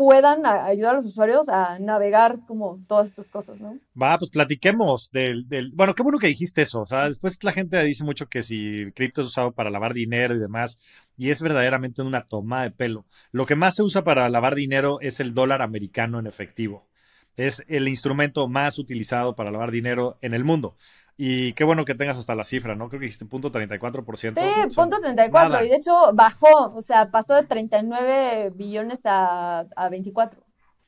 puedan 0.00 0.46
ayudar 0.46 0.94
a 0.94 0.96
los 0.96 1.04
usuarios 1.04 1.50
a 1.50 1.78
navegar 1.78 2.38
como 2.46 2.82
todas 2.88 3.10
estas 3.10 3.30
cosas, 3.30 3.60
¿no? 3.60 3.78
Va, 4.00 4.16
pues 4.16 4.30
platiquemos 4.30 5.10
del, 5.12 5.46
del, 5.46 5.72
bueno, 5.74 5.94
qué 5.94 6.02
bueno 6.02 6.18
que 6.18 6.26
dijiste 6.26 6.62
eso, 6.62 6.80
o 6.80 6.86
sea, 6.86 7.04
después 7.04 7.44
la 7.44 7.52
gente 7.52 7.78
dice 7.84 8.02
mucho 8.02 8.26
que 8.26 8.40
si 8.40 8.90
cripto 8.94 9.20
es 9.20 9.26
usado 9.26 9.52
para 9.52 9.68
lavar 9.68 9.92
dinero 9.92 10.34
y 10.34 10.38
demás, 10.38 10.78
y 11.18 11.28
es 11.28 11.42
verdaderamente 11.42 12.00
una 12.00 12.24
toma 12.24 12.62
de 12.62 12.70
pelo. 12.70 13.04
Lo 13.30 13.44
que 13.44 13.56
más 13.56 13.76
se 13.76 13.82
usa 13.82 14.02
para 14.02 14.26
lavar 14.30 14.54
dinero 14.54 15.02
es 15.02 15.20
el 15.20 15.34
dólar 15.34 15.60
americano 15.60 16.18
en 16.18 16.26
efectivo. 16.26 16.88
es 17.36 17.64
el 17.68 17.88
instrumento 17.88 18.48
más 18.48 18.78
utilizado 18.78 19.34
para 19.34 19.50
lavar 19.50 19.70
dinero 19.70 20.16
en 20.22 20.32
el 20.34 20.44
mundo. 20.44 20.76
Y 21.16 21.52
qué 21.52 21.64
bueno 21.64 21.84
que 21.84 21.94
tengas 21.94 22.18
hasta 22.18 22.34
la 22.34 22.44
cifra, 22.44 22.74
¿no? 22.74 22.88
Creo 22.88 23.00
que 23.00 23.06
dijiste 23.06 23.26
punto 23.26 23.52
34%. 23.52 24.34
Sí, 24.34 24.74
punto 24.74 24.98
34. 24.98 25.64
Y 25.64 25.68
de 25.68 25.76
hecho 25.76 26.12
bajó, 26.14 26.72
o 26.74 26.82
sea, 26.82 27.10
pasó 27.10 27.34
de 27.34 27.44
39 27.44 28.52
billones 28.54 29.02
a, 29.04 29.60
a 29.60 29.88
24 29.88 30.42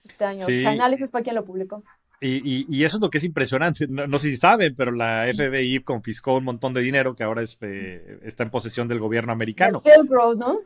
este 0.09 0.25
año. 0.25 0.47
Sí. 0.47 0.61
Chainalysis 0.61 1.11
fue 1.11 1.23
quien 1.23 1.35
lo 1.35 1.45
publicó. 1.45 1.83
Y, 2.25 2.67
y, 2.69 2.85
eso 2.85 2.99
es 2.99 3.01
lo 3.01 3.11
que 3.11 3.19
es 3.19 3.25
impresionante. 3.25 3.89
No, 3.89 4.17
sé 4.17 4.29
si 4.29 4.37
saben, 4.37 4.77
pero 4.77 4.93
la 4.93 5.27
FBI 5.35 5.81
confiscó 5.81 6.37
un 6.37 6.45
montón 6.45 6.73
de 6.73 6.81
dinero 6.81 7.17
que 7.17 7.25
ahora 7.25 7.43
es, 7.43 7.59
eh, 7.63 8.21
está 8.23 8.45
en 8.45 8.51
posesión 8.51 8.87
del 8.87 9.01
gobierno 9.01 9.33
americano. 9.33 9.83
El 9.85 10.09
Road, 10.09 10.37
¿no? 10.37 10.59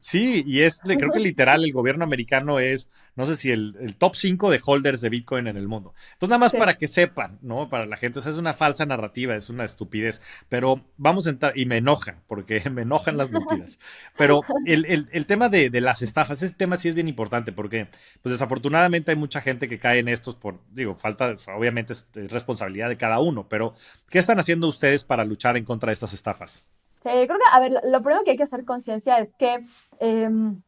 Sí, 0.00 0.44
y 0.46 0.62
es, 0.62 0.82
creo 0.82 1.10
que 1.10 1.20
literal, 1.20 1.64
el 1.64 1.72
gobierno 1.72 2.04
americano 2.04 2.60
es, 2.60 2.90
no 3.14 3.26
sé 3.26 3.36
si 3.36 3.50
el, 3.50 3.94
top 3.98 4.14
5 4.14 4.50
de 4.50 4.60
holders 4.64 5.00
de 5.00 5.08
Bitcoin 5.08 5.46
en 5.46 5.56
el 5.56 5.68
mundo. 5.68 5.94
Entonces, 6.12 6.30
nada 6.30 6.38
más 6.38 6.52
para 6.52 6.74
que 6.74 6.88
sepan, 6.88 7.38
¿no? 7.42 7.68
Para 7.68 7.86
la 7.86 7.96
gente, 7.96 8.18
o 8.18 8.22
sea, 8.22 8.32
es 8.32 8.38
una 8.38 8.54
falsa 8.54 8.86
narrativa, 8.86 9.34
es 9.34 9.50
una 9.50 9.64
estupidez, 9.64 10.22
pero 10.48 10.84
vamos 10.96 11.26
a 11.26 11.30
entrar, 11.30 11.58
y 11.58 11.66
me 11.66 11.78
enoja, 11.78 12.22
porque 12.26 12.62
me 12.70 12.82
enojan 12.82 13.16
las 13.16 13.30
mentiras. 13.30 13.78
Pero 14.16 14.40
el, 14.66 15.26
tema 15.26 15.48
de, 15.48 15.70
las 15.80 16.02
estafas, 16.02 16.42
ese 16.42 16.54
tema 16.54 16.76
sí 16.76 16.88
es 16.88 16.94
bien 16.94 17.08
importante, 17.08 17.52
porque, 17.52 17.88
pues 18.22 18.32
desafortunadamente 18.32 19.10
hay 19.10 19.16
mucha 19.16 19.40
gente 19.40 19.68
que 19.68 19.78
cae 19.78 19.98
en 19.98 20.08
estos 20.08 20.36
por, 20.36 20.60
digo, 20.72 20.94
falta, 20.94 21.34
obviamente 21.54 21.92
es 21.92 22.08
responsabilidad 22.30 22.88
de 22.88 22.96
cada 22.96 23.18
uno, 23.20 23.48
pero 23.48 23.74
¿qué 24.08 24.18
están 24.18 24.38
haciendo 24.38 24.68
ustedes 24.68 25.04
para 25.04 25.24
luchar 25.24 25.56
en 25.56 25.64
contra 25.64 25.88
de 25.88 25.94
estas 25.94 26.12
estafas? 26.12 26.64
Creo 27.10 27.38
que, 27.38 27.44
a 27.50 27.60
ver, 27.60 27.72
lo, 27.84 28.02
primero 28.02 28.24
que 28.24 28.32
hay 28.32 28.36
que 28.36 28.42
hacer 28.42 28.64
conciencia 28.64 29.18
es 29.18 29.34
que 29.34 29.64
em, 29.98 30.60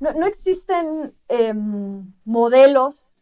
no, 0.00 0.26
existen 0.26 1.14
em, 1.28 2.12
modelos 2.24 3.12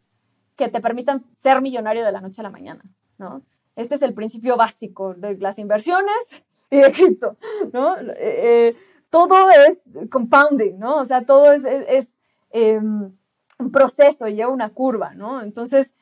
que 0.57 0.69
te 0.69 0.81
permitan 0.81 1.25
ser 1.35 1.61
millonario 1.61 2.05
de 2.05 2.13
la 2.13 2.21
noche 2.21 2.41
a 2.41 2.45
la 2.45 2.51
mañana, 2.51 2.83
¿no? 3.19 3.43
Este 3.77 3.97
es 3.97 4.03
el 4.03 4.15
principio 4.15 4.57
básico 4.57 5.15
de 5.15 5.37
las 5.39 5.59
inversiones 5.59 6.45
y 6.71 6.79
de 6.79 6.93
cripto, 6.93 7.37
¿no? 7.73 7.97
Eh, 7.97 8.15
eh, 8.17 8.77
todo 9.11 9.51
es 9.51 9.89
compounding, 10.11 10.79
¿no? 10.79 10.97
O 10.97 11.05
sea, 11.05 11.25
todo 11.25 11.53
es, 11.53 11.65
es, 11.65 12.17
em, 12.51 13.13
un 13.59 13.71
proceso, 13.71 14.29
lleva 14.29 14.51
una 14.51 14.71
curva, 14.71 15.15
¿no? 15.15 15.43
Entonces, 15.43 15.95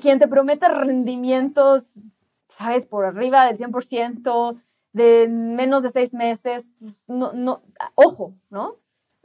quien 0.00 0.18
te 0.18 0.28
promete 0.28 0.68
rendimientos, 0.68 1.94
¿sabes? 2.48 2.86
Por 2.86 3.04
arriba 3.04 3.46
del 3.46 3.56
100%, 3.56 4.56
de 4.92 5.28
menos 5.28 5.82
de 5.82 5.90
seis 5.90 6.14
meses, 6.14 6.70
pues, 6.80 7.08
no, 7.08 7.32
no, 7.32 7.62
ojo, 7.94 8.34
¿no? 8.50 8.76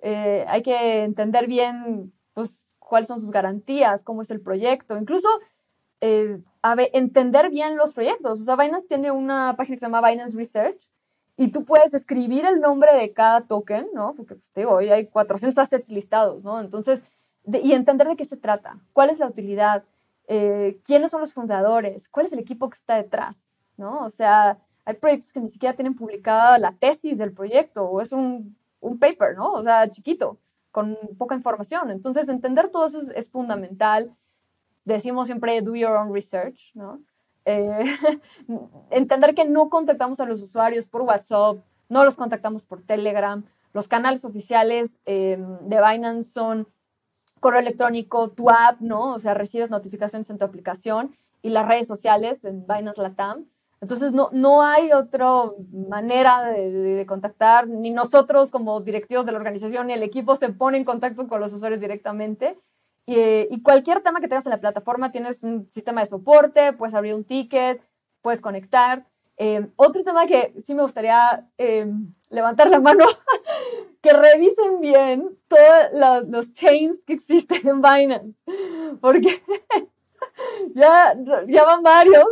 Eh, 0.01 0.45
hay 0.47 0.61
que 0.61 1.03
entender 1.03 1.47
bien, 1.47 2.13
pues, 2.33 2.63
cuáles 2.79 3.07
son 3.07 3.19
sus 3.19 3.31
garantías, 3.31 4.03
cómo 4.03 4.21
es 4.21 4.31
el 4.31 4.41
proyecto, 4.41 4.97
incluso 4.97 5.29
eh, 6.01 6.39
entender 6.93 7.49
bien 7.49 7.77
los 7.77 7.93
proyectos. 7.93 8.41
O 8.41 8.43
sea, 8.43 8.55
Binance 8.55 8.87
tiene 8.87 9.11
una 9.11 9.55
página 9.55 9.75
que 9.75 9.79
se 9.79 9.85
llama 9.85 10.07
Binance 10.07 10.37
Research 10.37 10.89
y 11.37 11.47
tú 11.49 11.63
puedes 11.65 11.93
escribir 11.93 12.45
el 12.45 12.59
nombre 12.59 12.93
de 12.93 13.13
cada 13.13 13.41
token, 13.41 13.87
¿no? 13.93 14.13
Porque, 14.15 14.35
pues, 14.35 14.51
te 14.51 14.61
digo, 14.61 14.73
hoy 14.73 14.89
hay 14.89 15.07
400 15.07 15.57
assets 15.57 15.89
listados, 15.89 16.43
¿no? 16.43 16.59
Entonces, 16.59 17.03
y 17.45 17.73
entender 17.73 18.07
de 18.07 18.15
qué 18.15 18.25
se 18.25 18.37
trata, 18.37 18.79
cuál 18.93 19.09
es 19.09 19.19
la 19.19 19.27
utilidad, 19.27 19.83
eh, 20.27 20.79
quiénes 20.85 21.11
son 21.11 21.21
los 21.21 21.33
fundadores, 21.33 22.07
cuál 22.09 22.25
es 22.25 22.33
el 22.33 22.39
equipo 22.39 22.69
que 22.69 22.75
está 22.75 22.95
detrás, 22.95 23.45
¿no? 23.77 24.05
O 24.05 24.09
sea, 24.09 24.59
hay 24.85 24.95
proyectos 24.95 25.31
que 25.31 25.39
ni 25.39 25.49
siquiera 25.49 25.75
tienen 25.75 25.95
publicada 25.95 26.57
la 26.57 26.73
tesis 26.73 27.17
del 27.17 27.31
proyecto 27.31 27.85
o 27.85 28.01
es 28.01 28.11
un, 28.11 28.55
un 28.81 28.99
paper, 28.99 29.35
¿no? 29.35 29.53
O 29.53 29.63
sea, 29.63 29.89
chiquito, 29.89 30.37
con 30.71 30.97
poca 31.17 31.35
información. 31.35 31.91
Entonces, 31.91 32.27
entender 32.29 32.69
todo 32.69 32.85
eso 32.85 32.99
es, 33.15 33.29
fundamental. 33.29 34.11
Decimos 34.85 35.27
siempre, 35.27 35.61
do 35.61 35.75
your 35.75 35.91
own 35.91 36.13
research, 36.13 36.71
¿no? 36.73 36.99
Eh, 37.45 37.83
entender 38.89 39.35
que 39.35 39.45
no 39.45 39.69
contactamos 39.69 40.19
a 40.19 40.25
los 40.25 40.41
usuarios 40.41 40.87
por 40.87 41.03
WhatsApp, 41.03 41.57
no 41.89 42.03
los 42.03 42.15
contactamos 42.15 42.65
por 42.65 42.81
Telegram. 42.81 43.43
Los 43.71 43.87
canales 43.87 44.25
oficiales 44.25 44.99
eh, 45.05 45.37
de 45.61 45.81
Binance 45.81 46.31
son 46.31 46.67
correo 47.39 47.59
electrónico, 47.59 48.29
tu 48.29 48.49
app, 48.49 48.79
¿no? 48.79 49.13
O 49.13 49.19
sea, 49.19 49.33
recibes 49.33 49.69
notificaciones 49.69 50.29
en 50.29 50.37
tu 50.37 50.45
aplicación 50.45 51.11
y 51.41 51.49
las 51.49 51.67
redes 51.67 51.87
sociales 51.87 52.45
en 52.45 52.65
Binance 52.65 53.01
Latam. 53.01 53.45
Entonces, 53.83 54.13
no, 54.13 54.29
no 54.31 54.61
hay 54.61 54.93
otra 54.93 55.27
manera 55.73 56.45
de, 56.45 57.05
contactar, 57.05 57.67
ni 57.67 57.91
nosotros 57.91 58.49
como 58.49 58.79
directivos 58.79 59.25
de 59.25 59.33
la 59.33 59.37
organización 59.39 59.87
ni 59.87 59.93
el 59.93 60.03
equipo 60.03 60.37
se 60.37 60.47
pone 60.53 60.77
en 60.77 60.85
contacto 60.85 61.27
con 61.27 61.41
los 61.41 61.51
usuarios 61.51 61.81
directamente. 61.81 62.57
Y, 63.05 63.61
cualquier 63.61 64.01
tema 64.01 64.21
que 64.21 64.29
tengas 64.29 64.45
en 64.45 64.51
la 64.51 64.61
plataforma, 64.61 65.11
tienes 65.11 65.43
un 65.43 65.69
sistema 65.69 65.99
de 65.99 66.07
soporte, 66.07 66.71
puedes 66.71 66.95
abrir 66.95 67.13
un 67.13 67.25
ticket, 67.25 67.81
puedes 68.21 68.39
conectar. 68.39 69.05
Eh, 69.35 69.67
otro 69.75 70.01
tema 70.05 70.27
que 70.27 70.53
sí 70.65 70.73
me 70.75 70.83
gustaría 70.83 71.45
eh, 71.57 71.85
levantar 72.29 72.69
la 72.69 72.79
mano, 72.79 73.03
que 74.01 74.13
revisen 74.13 74.79
bien 74.79 75.37
todos 75.49 75.91
los, 75.91 76.29
los 76.29 76.53
chains 76.53 77.03
que 77.03 77.15
existen 77.15 77.67
en 77.67 77.81
Binance, 77.81 78.41
porque 79.01 79.43
ya, 80.75 81.15
ya 81.47 81.65
van 81.65 81.83
varios, 81.83 82.25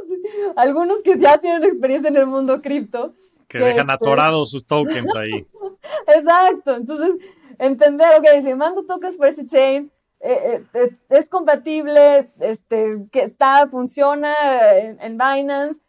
algunos 0.56 1.02
que 1.02 1.18
ya 1.18 1.38
tienen 1.38 1.64
experiencia 1.64 2.10
en 2.10 2.18
el 2.18 2.28
mundo 2.28 2.62
cripto. 2.62 3.14
Que, 3.48 3.60
dejan 3.60 3.90
este 3.90 3.94
atorados 3.94 4.52
sus 4.52 4.66
tokens 4.66 5.16
ahí. 5.16 5.46
Exacto, 6.08 6.76
entonces 6.76 7.16
entender, 7.58 8.08
ok, 8.18 8.42
si 8.42 8.54
mando 8.54 8.86
tokens 8.86 9.18
por 9.18 9.28
ese 9.28 9.46
chain, 9.46 9.92
eh, 10.20 10.64
eh, 10.74 10.96
es 11.10 11.30
compatible, 11.30 12.30
este, 12.40 13.08
que 13.12 13.24
está, 13.24 13.68
funciona 13.68 14.34
en, 14.78 15.18
Binance. 15.18 15.82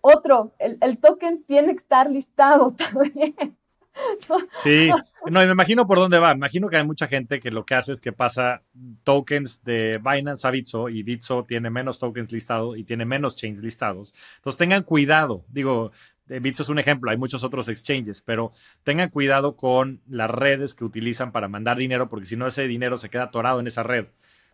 Otro, 0.00 0.52
el, 0.58 0.76
el, 0.80 0.98
token 0.98 1.44
tiene 1.44 1.68
que 1.68 1.80
estar 1.80 2.10
listado 2.10 2.68
también. 2.92 3.56
Sí, 4.62 4.90
no, 5.30 5.40
me 5.40 5.50
imagino 5.50 5.86
por 5.86 5.98
dónde 5.98 6.18
va. 6.18 6.28
Me 6.34 6.38
imagino 6.38 6.68
que 6.68 6.76
hay 6.76 6.86
mucha 6.86 7.06
gente 7.06 7.40
que 7.40 7.50
lo 7.50 7.64
que 7.64 7.74
hace 7.74 7.92
es 7.92 8.00
que 8.00 8.12
pasa 8.12 8.62
tokens 9.04 9.62
de 9.64 9.98
Binance 9.98 10.46
a 10.46 10.50
Bitso 10.50 10.88
y 10.88 11.02
Bitso 11.02 11.44
tiene 11.44 11.70
menos 11.70 11.98
tokens 11.98 12.32
listados 12.32 12.76
y 12.76 12.84
tiene 12.84 13.04
menos 13.04 13.36
chains 13.36 13.62
listados. 13.62 14.12
Entonces 14.36 14.58
tengan 14.58 14.82
cuidado. 14.82 15.44
Digo, 15.48 15.92
Bitso 16.26 16.62
es 16.62 16.68
un 16.68 16.78
ejemplo, 16.78 17.10
hay 17.10 17.18
muchos 17.18 17.44
otros 17.44 17.68
exchanges, 17.68 18.22
pero 18.22 18.52
tengan 18.82 19.10
cuidado 19.10 19.56
con 19.56 20.00
las 20.08 20.30
redes 20.30 20.74
que 20.74 20.84
utilizan 20.84 21.32
para 21.32 21.48
mandar 21.48 21.76
dinero, 21.76 22.08
porque 22.08 22.26
si 22.26 22.36
no 22.36 22.46
ese 22.46 22.66
dinero 22.66 22.96
se 22.96 23.10
queda 23.10 23.24
atorado 23.24 23.60
en 23.60 23.66
esa 23.66 23.82
red. 23.82 24.06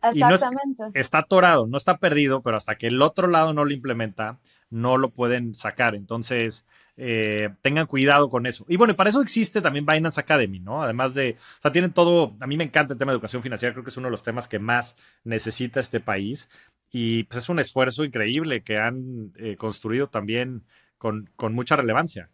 Exactamente. 0.02 0.82
está 0.94 1.18
atorado, 1.18 1.66
no 1.66 1.76
está 1.76 1.98
perdido, 1.98 2.42
pero 2.42 2.56
hasta 2.56 2.76
que 2.76 2.86
el 2.86 3.02
otro 3.02 3.26
lado 3.26 3.52
no 3.52 3.66
lo 3.66 3.72
implementa, 3.72 4.38
no 4.70 4.96
lo 4.96 5.10
pueden 5.10 5.54
sacar. 5.54 5.94
Entonces, 5.94 6.66
eh, 7.02 7.48
tengan 7.62 7.86
cuidado 7.86 8.28
con 8.28 8.44
eso. 8.44 8.66
Y 8.68 8.76
bueno, 8.76 8.94
para 8.94 9.08
eso 9.08 9.22
existe 9.22 9.62
también 9.62 9.86
Binance 9.86 10.20
Academy, 10.20 10.60
¿no? 10.60 10.82
Además 10.82 11.14
de, 11.14 11.36
o 11.58 11.62
sea, 11.62 11.72
tienen 11.72 11.94
todo, 11.94 12.36
a 12.40 12.46
mí 12.46 12.58
me 12.58 12.64
encanta 12.64 12.92
el 12.92 12.98
tema 12.98 13.10
de 13.10 13.16
educación 13.16 13.42
financiera, 13.42 13.72
creo 13.72 13.82
que 13.82 13.88
es 13.88 13.96
uno 13.96 14.08
de 14.08 14.10
los 14.10 14.22
temas 14.22 14.46
que 14.46 14.58
más 14.58 14.96
necesita 15.24 15.80
este 15.80 16.00
país. 16.00 16.50
Y 16.90 17.24
pues 17.24 17.44
es 17.44 17.48
un 17.48 17.58
esfuerzo 17.58 18.04
increíble 18.04 18.62
que 18.62 18.76
han 18.76 19.32
eh, 19.38 19.56
construido 19.56 20.08
también 20.08 20.62
con, 20.98 21.30
con, 21.36 21.54
mucha 21.54 21.74
relevancia. 21.74 22.28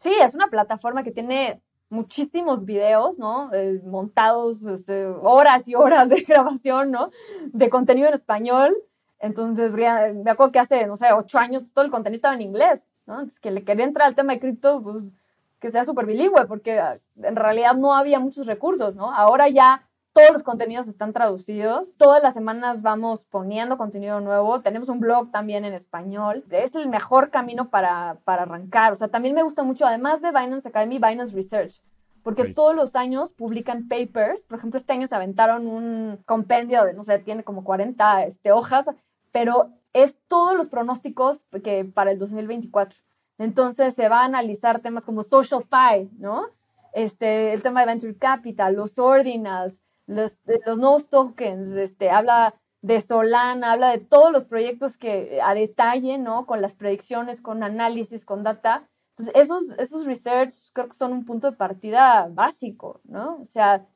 Sí, 0.00 0.12
es 0.20 0.34
una 0.34 0.48
plataforma 0.48 1.04
que 1.04 1.12
tiene 1.12 1.60
muchísimos 1.88 2.64
videos, 2.64 3.20
¿no? 3.20 3.54
Eh, 3.54 3.80
montados, 3.84 4.66
este, 4.66 5.06
horas 5.06 5.68
y 5.68 5.76
horas 5.76 6.08
de 6.10 6.22
grabación, 6.22 6.90
¿no? 6.90 7.12
De 7.52 7.70
contenido 7.70 8.08
en 8.08 8.14
español 8.14 8.74
entonces, 9.20 9.72
me 9.72 10.30
acuerdo 10.30 10.52
que 10.52 10.58
hace, 10.58 10.86
no 10.86 10.96
sé, 10.96 11.12
ocho 11.12 11.38
años 11.38 11.64
todo 11.72 11.84
el 11.84 11.90
contenido 11.90 12.16
estaba 12.16 12.34
en 12.34 12.42
inglés, 12.42 12.90
¿no? 13.08 13.14
Entonces, 13.14 13.40
que 13.40 13.50
le 13.50 13.64
quería 13.64 13.84
entrar 13.84 14.06
al 14.06 14.14
tema 14.14 14.34
de 14.34 14.40
cripto, 14.40 14.80
pues 14.80 15.12
que 15.58 15.70
sea 15.70 15.82
súper 15.82 16.06
bilingüe, 16.06 16.46
porque 16.46 16.78
ah, 16.78 16.98
en 17.20 17.34
realidad 17.34 17.74
no 17.74 17.96
había 17.96 18.20
muchos 18.20 18.46
recursos, 18.46 18.96
¿no? 18.96 19.12
Ahora 19.12 19.48
ya 19.48 19.82
todos 20.12 20.30
los 20.30 20.42
contenidos 20.44 20.86
están 20.86 21.12
traducidos, 21.12 21.94
todas 21.96 22.22
las 22.22 22.34
semanas 22.34 22.82
vamos 22.82 23.24
poniendo 23.24 23.76
contenido 23.76 24.20
nuevo, 24.20 24.60
tenemos 24.60 24.88
un 24.88 25.00
blog 25.00 25.30
también 25.32 25.64
en 25.64 25.74
español, 25.74 26.44
es 26.50 26.74
el 26.76 26.88
mejor 26.88 27.30
camino 27.30 27.70
para, 27.70 28.18
para 28.24 28.42
arrancar, 28.42 28.92
o 28.92 28.94
sea, 28.94 29.08
también 29.08 29.34
me 29.34 29.42
gusta 29.42 29.64
mucho, 29.64 29.86
además 29.86 30.22
de 30.22 30.30
Binance 30.30 30.68
Academy, 30.68 30.98
Binance 30.98 31.34
Research, 31.34 31.80
porque 32.22 32.52
todos 32.52 32.74
los 32.74 32.94
años 32.94 33.32
publican 33.32 33.88
papers. 33.88 34.42
Por 34.42 34.58
ejemplo, 34.58 34.76
este 34.76 34.92
año 34.92 35.06
se 35.06 35.14
aventaron 35.14 35.66
un 35.66 36.18
compendio 36.26 36.84
de, 36.84 36.92
no 36.92 37.02
sé, 37.02 37.18
tiene 37.20 37.42
como 37.42 37.64
40 37.64 38.24
este, 38.24 38.52
hojas 38.52 38.90
pero 39.32 39.70
es 39.92 40.20
todos 40.28 40.56
los 40.56 40.68
pronósticos 40.68 41.44
que 41.62 41.84
para 41.84 42.10
el 42.10 42.18
2024. 42.18 42.98
Entonces 43.38 43.94
se 43.94 44.08
va 44.08 44.22
a 44.22 44.24
analizar 44.24 44.80
temas 44.80 45.04
como 45.04 45.22
social 45.22 45.62
fi, 45.62 46.10
¿no? 46.18 46.46
Este, 46.92 47.52
el 47.52 47.62
tema 47.62 47.80
de 47.80 47.86
venture 47.86 48.16
capital, 48.16 48.74
los 48.74 48.98
ordinals, 48.98 49.80
los, 50.06 50.38
los 50.66 50.78
nuevos 50.78 51.08
tokens, 51.08 51.68
este, 51.70 52.10
habla 52.10 52.54
de 52.82 53.00
Solana, 53.00 53.72
habla 53.72 53.90
de 53.90 53.98
todos 53.98 54.32
los 54.32 54.44
proyectos 54.44 54.96
que 54.96 55.40
a 55.42 55.54
detalle, 55.54 56.18
¿no? 56.18 56.46
Con 56.46 56.62
las 56.62 56.74
predicciones, 56.74 57.40
con 57.40 57.62
análisis, 57.62 58.24
con 58.24 58.42
data. 58.42 58.88
Entonces, 59.16 59.34
esos, 59.34 59.70
esos 59.78 60.06
research 60.06 60.54
creo 60.72 60.88
que 60.88 60.94
son 60.94 61.12
un 61.12 61.24
punto 61.24 61.50
de 61.50 61.56
partida 61.56 62.28
básico, 62.30 63.00
¿no? 63.04 63.38
O 63.42 63.46
sea, 63.46 63.86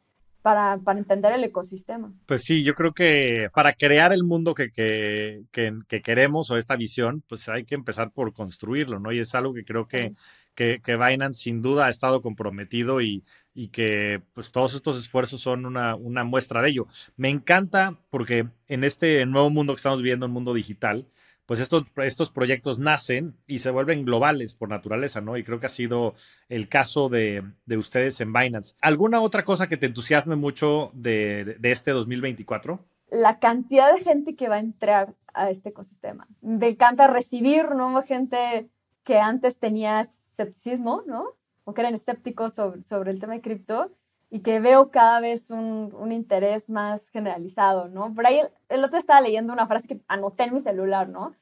para, 0.42 0.78
para, 0.78 0.98
entender 0.98 1.32
el 1.32 1.44
ecosistema. 1.44 2.12
Pues 2.26 2.42
sí, 2.42 2.62
yo 2.62 2.74
creo 2.74 2.92
que 2.92 3.48
para 3.54 3.72
crear 3.72 4.12
el 4.12 4.24
mundo 4.24 4.54
que, 4.54 4.70
que, 4.70 5.44
que, 5.52 6.02
queremos 6.02 6.50
o 6.50 6.56
esta 6.56 6.76
visión, 6.76 7.22
pues 7.28 7.48
hay 7.48 7.64
que 7.64 7.74
empezar 7.76 8.10
por 8.10 8.32
construirlo, 8.32 8.98
¿no? 8.98 9.12
Y 9.12 9.20
es 9.20 9.34
algo 9.34 9.54
que 9.54 9.64
creo 9.64 9.86
que, 9.86 10.12
que, 10.54 10.80
que 10.82 10.96
Binance 10.96 11.40
sin 11.40 11.62
duda 11.62 11.86
ha 11.86 11.90
estado 11.90 12.20
comprometido 12.20 13.00
y, 13.00 13.24
y 13.54 13.68
que 13.68 14.22
pues 14.32 14.52
todos 14.52 14.74
estos 14.74 14.98
esfuerzos 14.98 15.40
son 15.40 15.66
una, 15.66 15.94
una, 15.94 16.24
muestra 16.24 16.62
de 16.62 16.70
ello. 16.70 16.86
Me 17.16 17.28
encanta 17.28 17.98
porque 18.10 18.48
en 18.68 18.84
este 18.84 19.24
nuevo 19.26 19.50
mundo 19.50 19.74
que 19.74 19.78
estamos 19.78 19.98
viviendo, 19.98 20.26
el 20.26 20.32
mundo 20.32 20.54
digital, 20.54 21.06
pues 21.46 21.60
estos, 21.60 21.84
estos 21.96 22.30
proyectos 22.30 22.78
nacen 22.78 23.36
y 23.46 23.58
se 23.58 23.70
vuelven 23.70 24.04
globales 24.04 24.54
por 24.54 24.68
naturaleza, 24.68 25.20
¿no? 25.20 25.36
Y 25.36 25.44
creo 25.44 25.60
que 25.60 25.66
ha 25.66 25.70
sido 25.70 26.14
el 26.48 26.68
caso 26.68 27.08
de, 27.08 27.42
de 27.66 27.76
ustedes 27.76 28.20
en 28.20 28.32
Binance. 28.32 28.76
¿Alguna 28.80 29.20
otra 29.20 29.44
cosa 29.44 29.68
que 29.68 29.76
te 29.76 29.86
entusiasme 29.86 30.36
mucho 30.36 30.90
de, 30.94 31.56
de, 31.58 31.72
este 31.72 31.90
2024? 31.90 32.78
La 33.10 33.38
cantidad 33.38 33.94
de 33.94 34.02
gente 34.02 34.36
que 34.36 34.48
va 34.48 34.56
a 34.56 34.60
entrar 34.60 35.14
a 35.34 35.50
este 35.50 35.70
ecosistema. 35.70 36.26
Me 36.40 36.68
encanta 36.68 37.06
recibir 37.06 37.70
nueva 37.70 38.02
gente 38.02 38.68
que 39.04 39.18
antes 39.18 39.58
tenía 39.58 40.00
escepticismo, 40.00 41.02
¿no? 41.06 41.36
O 41.64 41.74
que 41.74 41.80
eran 41.80 41.94
escépticos 41.94 42.54
sobre, 42.54 42.84
sobre 42.84 43.10
el 43.10 43.18
tema 43.18 43.34
de 43.34 43.40
cripto 43.40 43.90
y 44.32 44.40
que 44.40 44.60
veo 44.60 44.90
cada 44.90 45.20
vez 45.20 45.50
un, 45.50 45.94
un, 45.94 46.10
interés 46.10 46.70
más 46.70 47.10
generalizado, 47.10 47.88
¿no? 47.88 48.14
Por 48.14 48.26
ahí 48.26 48.38
el, 48.38 48.48
el, 48.70 48.82
otro 48.82 48.98
estaba 48.98 49.20
leyendo 49.20 49.52
una 49.52 49.66
frase 49.66 49.86
que 49.86 50.00
anoté 50.08 50.44
en 50.44 50.54
mi 50.54 50.60
celular, 50.60 51.06
¿no? 51.10 51.34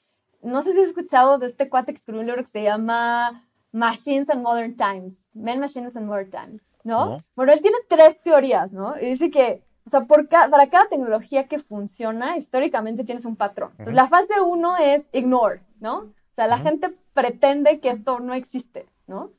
No 0.42 0.60
sé 0.60 0.72
si 0.72 0.80
has 0.80 0.88
escuchado 0.88 1.38
de 1.38 1.46
este 1.46 1.68
cuate 1.68 1.92
que 1.92 1.98
escribió 1.98 2.20
un 2.20 2.26
libro 2.26 2.42
que 2.42 2.50
se 2.50 2.64
llama 2.64 3.46
Machines 3.70 4.28
and 4.28 4.42
Modern 4.42 4.76
Times, 4.76 5.28
Men, 5.34 5.60
Machines 5.60 5.96
and 5.96 6.08
Modern 6.08 6.30
Times, 6.30 6.66
¿no? 6.82 7.10
¿no? 7.10 7.24
Bueno, 7.36 7.52
él 7.52 7.60
tiene 7.60 7.76
tres 7.88 8.20
teorías, 8.22 8.72
¿no? 8.72 8.98
Y 9.00 9.06
dice 9.06 9.30
que, 9.30 9.62
o 9.86 9.90
sea, 9.90 10.06
por 10.06 10.28
ca 10.28 10.48
para 10.50 10.68
cada 10.68 10.88
tecnología 10.88 11.46
que 11.46 11.60
funciona, 11.60 12.36
históricamente 12.36 13.04
tienes 13.04 13.24
un 13.24 13.36
patrón. 13.36 13.70
Entonces, 13.72 13.94
la 13.94 14.08
fase 14.08 14.40
uno 14.40 14.76
es 14.78 15.08
ignore, 15.12 15.60
¿no? 15.78 15.98
O 15.98 16.34
sea, 16.34 16.48
la 16.48 16.58
gente 16.58 16.92
pretende 17.14 17.78
que 17.78 17.90
esto 17.90 18.18
no 18.18 18.34
existe, 18.34 18.86
¿no? 19.06 19.30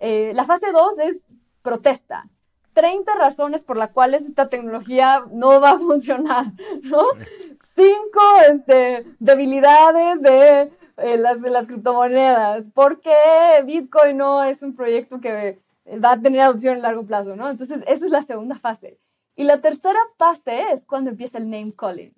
Eh, 0.00 0.32
la 0.34 0.44
fase 0.44 0.72
dos 0.72 0.98
es 0.98 1.22
protesta. 1.60 2.30
30 2.74 3.14
razones 3.14 3.64
por 3.64 3.76
las 3.76 3.90
cuales 3.90 4.26
esta 4.26 4.48
tecnología 4.48 5.24
no 5.32 5.60
va 5.60 5.70
a 5.70 5.78
funcionar, 5.78 6.46
¿no? 6.82 7.02
Cinco 7.74 8.20
este, 8.50 9.04
debilidades 9.18 10.22
de, 10.22 10.70
eh, 10.98 11.16
las, 11.16 11.40
de 11.40 11.50
las 11.50 11.66
criptomonedas. 11.66 12.68
¿Por 12.70 13.00
qué 13.00 13.14
Bitcoin 13.64 14.18
no 14.18 14.44
es 14.44 14.62
un 14.62 14.74
proyecto 14.74 15.20
que 15.20 15.60
va 16.02 16.12
a 16.12 16.20
tener 16.20 16.40
adopción 16.40 16.78
a 16.78 16.80
largo 16.80 17.06
plazo, 17.06 17.36
¿no? 17.36 17.48
Entonces, 17.48 17.82
esa 17.86 18.04
es 18.04 18.10
la 18.10 18.22
segunda 18.22 18.58
fase. 18.58 18.98
Y 19.36 19.44
la 19.44 19.60
tercera 19.60 19.98
fase 20.16 20.72
es 20.72 20.84
cuando 20.84 21.10
empieza 21.10 21.38
el 21.38 21.50
name 21.50 21.72
calling. 21.76 22.14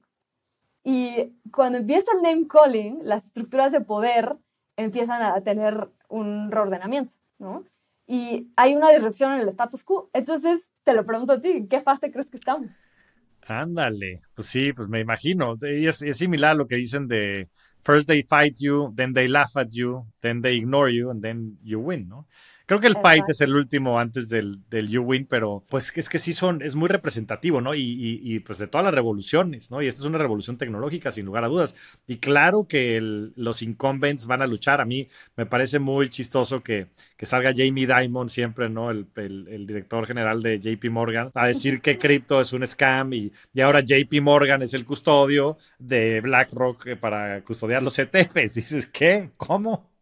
Y 0.84 1.32
cuando 1.52 1.78
empieza 1.78 2.12
el 2.14 2.22
name 2.22 2.46
calling, 2.46 3.00
las 3.02 3.26
estructuras 3.26 3.72
de 3.72 3.80
poder 3.80 4.36
empiezan 4.76 5.22
a 5.22 5.40
tener 5.40 5.88
un 6.08 6.50
reordenamiento, 6.50 7.14
¿no? 7.38 7.64
Y 8.06 8.48
hay 8.56 8.74
una 8.74 8.90
disrupción 8.90 9.32
en 9.32 9.40
el 9.40 9.48
status 9.48 9.82
quo. 9.82 10.10
Entonces, 10.12 10.60
te 10.84 10.94
lo 10.94 11.04
pregunto 11.04 11.32
a 11.32 11.40
ti, 11.40 11.50
¿en 11.50 11.68
qué 11.68 11.80
fase 11.80 12.10
crees 12.10 12.30
que 12.30 12.36
estamos? 12.36 12.72
Ándale, 13.46 14.22
pues 14.34 14.48
sí, 14.48 14.72
pues 14.72 14.88
me 14.88 15.00
imagino. 15.00 15.56
Es, 15.60 16.04
similar 16.12 16.52
a 16.52 16.54
lo 16.54 16.66
que 16.66 16.76
dicen 16.76 17.06
de 17.06 17.48
first 17.82 18.08
they 18.08 18.22
fight 18.22 18.56
you, 18.58 18.92
then 18.96 19.12
they 19.12 19.28
laugh 19.28 19.56
at 19.56 19.68
you, 19.70 20.04
then 20.20 20.42
they 20.42 20.56
ignore 20.56 20.92
you, 20.92 21.10
and 21.10 21.22
then 21.22 21.58
you 21.62 21.80
win, 21.80 22.08
¿no? 22.08 22.26
Creo 22.66 22.80
que 22.80 22.88
el 22.88 22.96
fight 22.96 23.22
es 23.28 23.40
el 23.40 23.54
último 23.54 24.00
antes 24.00 24.28
del, 24.28 24.58
del 24.68 24.88
you 24.88 25.00
win, 25.00 25.24
pero 25.26 25.62
pues 25.68 25.92
es 25.94 26.08
que 26.08 26.18
sí 26.18 26.32
son, 26.32 26.62
es 26.62 26.74
muy 26.74 26.88
representativo, 26.88 27.60
¿no? 27.60 27.76
Y, 27.76 27.80
y, 27.80 28.20
y, 28.22 28.40
pues 28.40 28.58
de 28.58 28.66
todas 28.66 28.84
las 28.84 28.92
revoluciones, 28.92 29.70
¿no? 29.70 29.80
Y 29.82 29.86
esta 29.86 30.00
es 30.00 30.06
una 30.06 30.18
revolución 30.18 30.58
tecnológica, 30.58 31.12
sin 31.12 31.26
lugar 31.26 31.44
a 31.44 31.48
dudas. 31.48 31.76
Y 32.08 32.16
claro 32.16 32.66
que 32.68 32.96
el, 32.96 33.32
los 33.36 33.62
incumbents 33.62 34.26
van 34.26 34.42
a 34.42 34.48
luchar. 34.48 34.80
A 34.80 34.84
mí 34.84 35.06
me 35.36 35.46
parece 35.46 35.78
muy 35.78 36.08
chistoso 36.08 36.60
que, 36.64 36.88
que 37.16 37.24
salga 37.24 37.54
Jamie 37.56 37.86
Dimon 37.86 38.28
siempre, 38.28 38.68
¿no? 38.68 38.90
El, 38.90 39.06
el, 39.14 39.46
el, 39.46 39.66
director 39.66 40.04
general 40.04 40.42
de 40.42 40.58
JP 40.58 40.90
Morgan, 40.90 41.30
a 41.34 41.46
decir 41.46 41.80
que 41.80 41.98
cripto 42.00 42.40
es 42.40 42.52
un 42.52 42.66
scam 42.66 43.12
y, 43.12 43.32
y 43.54 43.60
ahora 43.60 43.80
JP 43.80 44.20
Morgan 44.22 44.62
es 44.62 44.74
el 44.74 44.84
custodio 44.84 45.56
de 45.78 46.20
BlackRock 46.20 46.86
eh, 46.88 46.96
para 46.96 47.42
custodiar 47.42 47.84
los 47.84 47.96
ETFs. 47.96 48.56
Y 48.56 48.60
dices, 48.60 48.88
¿qué? 48.88 49.30
¿Cómo? 49.36 49.95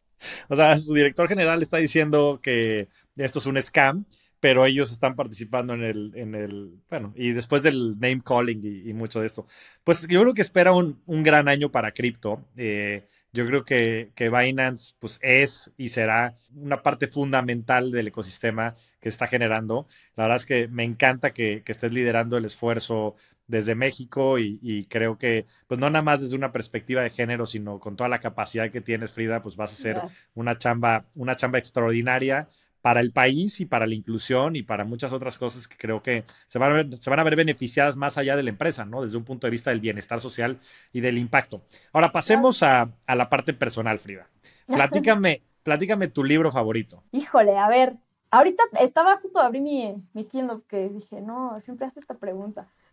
O 0.49 0.57
sea, 0.57 0.79
su 0.79 0.95
director 0.95 1.29
general 1.29 1.63
está 1.63 1.79
diciendo 1.79 2.41
que 2.43 2.89
esto 3.17 3.39
es 3.39 3.47
un 3.47 3.61
scam, 3.63 4.05
pero 4.45 4.67
ellos 4.67 4.93
están 4.93 5.17
participando 5.17 5.73
en 5.73 5.83
el, 5.83 6.13
en 6.17 6.35
el 6.35 6.75
bueno, 6.91 7.15
y 7.17 7.33
después 7.33 7.63
del 7.63 7.99
name 7.99 8.21
calling 8.23 8.61
y, 8.63 8.91
y 8.91 8.93
mucho 8.93 9.21
de 9.21 9.25
esto. 9.25 9.47
Pues 9.85 10.07
yo 10.07 10.21
creo 10.21 10.35
que 10.35 10.43
espera 10.43 10.73
un, 10.73 11.01
un 11.07 11.23
gran 11.23 11.49
año 11.49 11.71
para 11.71 11.93
cripto. 11.93 12.45
Eh, 12.55 13.09
yo 13.33 13.47
creo 13.47 13.65
que, 13.65 14.11
que 14.15 14.29
Binance 14.29 14.97
pues, 14.99 15.19
es 15.23 15.73
y 15.79 15.89
será 15.89 16.37
una 16.55 16.83
parte 16.83 17.07
fundamental 17.07 17.91
del 17.91 18.09
ecosistema 18.09 18.77
que 19.01 19.09
está 19.09 19.29
generando. 19.29 19.87
La 20.15 20.25
verdad 20.25 20.37
es 20.37 20.45
que 20.45 20.69
me 20.69 20.85
encanta 20.85 21.33
que, 21.33 21.63
que 21.65 21.73
estés 21.73 21.95
liderando 21.95 22.37
el 22.37 22.45
esfuerzo 22.45 23.17
desde 23.47 23.75
México 23.75 24.39
y, 24.39 24.59
y, 24.61 24.85
creo 24.85 25.17
que, 25.17 25.47
pues 25.67 25.81
no 25.81 25.89
nada 25.89 26.03
más 26.03 26.21
desde 26.21 26.37
una 26.37 26.53
perspectiva 26.53 27.01
de 27.01 27.09
género, 27.09 27.47
sino 27.47 27.79
con 27.79 27.97
toda 27.97 28.11
la 28.11 28.21
capacidad 28.21 28.71
que 28.71 28.83
tienes, 28.83 29.13
Frida, 29.13 29.41
pues 29.41 29.57
vas 29.57 29.71
a 29.71 29.75
hacer 29.75 30.03
una 30.35 30.59
chamba, 30.59 31.07
una 31.15 31.35
chamba 31.35 31.59
extraordinaria 31.59 32.49
para 32.85 33.01
el 33.01 33.13
país 33.13 33.63
y 33.63 33.65
para 33.65 33.87
la 33.87 33.95
inclusión 33.95 34.57
y 34.57 34.63
para 34.63 34.85
muchas 34.85 35.11
otras 35.15 35.39
cosas 35.39 35.67
que 35.67 35.75
creo 35.79 36.03
que 36.03 36.25
se 36.49 36.59
van 36.59 36.71
a 36.71 36.75
ver, 36.75 36.99
se 36.99 37.09
van 37.09 37.19
a 37.19 37.25
ver 37.25 37.35
beneficiadas 37.35 37.97
más 37.97 38.19
allá 38.19 38.37
de 38.37 38.43
la 38.43 38.51
empresa, 38.51 38.85
¿no? 38.85 39.01
Desde 39.01 39.17
un 39.17 39.25
punto 39.25 39.47
de 39.47 39.53
vista 39.53 39.71
del 39.71 39.81
bienestar 39.81 40.21
social 40.21 40.59
y 40.93 41.01
del 41.01 41.17
impacto. 41.17 41.63
Ahora 41.95 42.13
pasemos 42.13 42.63
a, 42.63 42.93
a 43.07 43.15
la 43.15 43.31
parte 43.31 43.55
personal, 43.55 43.99
Frida. 43.99 44.29
Platícame, 44.67 45.41
platícame 45.63 46.09
tu 46.09 46.23
libro 46.23 46.53
favorito. 46.53 47.03
Híjole, 47.11 47.57
a 47.57 47.71
ver, 47.71 47.97
ahorita 48.31 48.63
estaba 48.79 49.17
justo 49.17 49.39
a 49.39 49.47
abrir 49.47 49.63
mi, 49.63 49.95
mi 50.13 50.27
Kindle 50.27 50.59
que 50.69 50.91
dije, 50.91 51.23
no, 51.23 51.59
siempre 51.61 51.87
hace 51.87 52.01
esta 52.01 52.19
pregunta. 52.19 52.69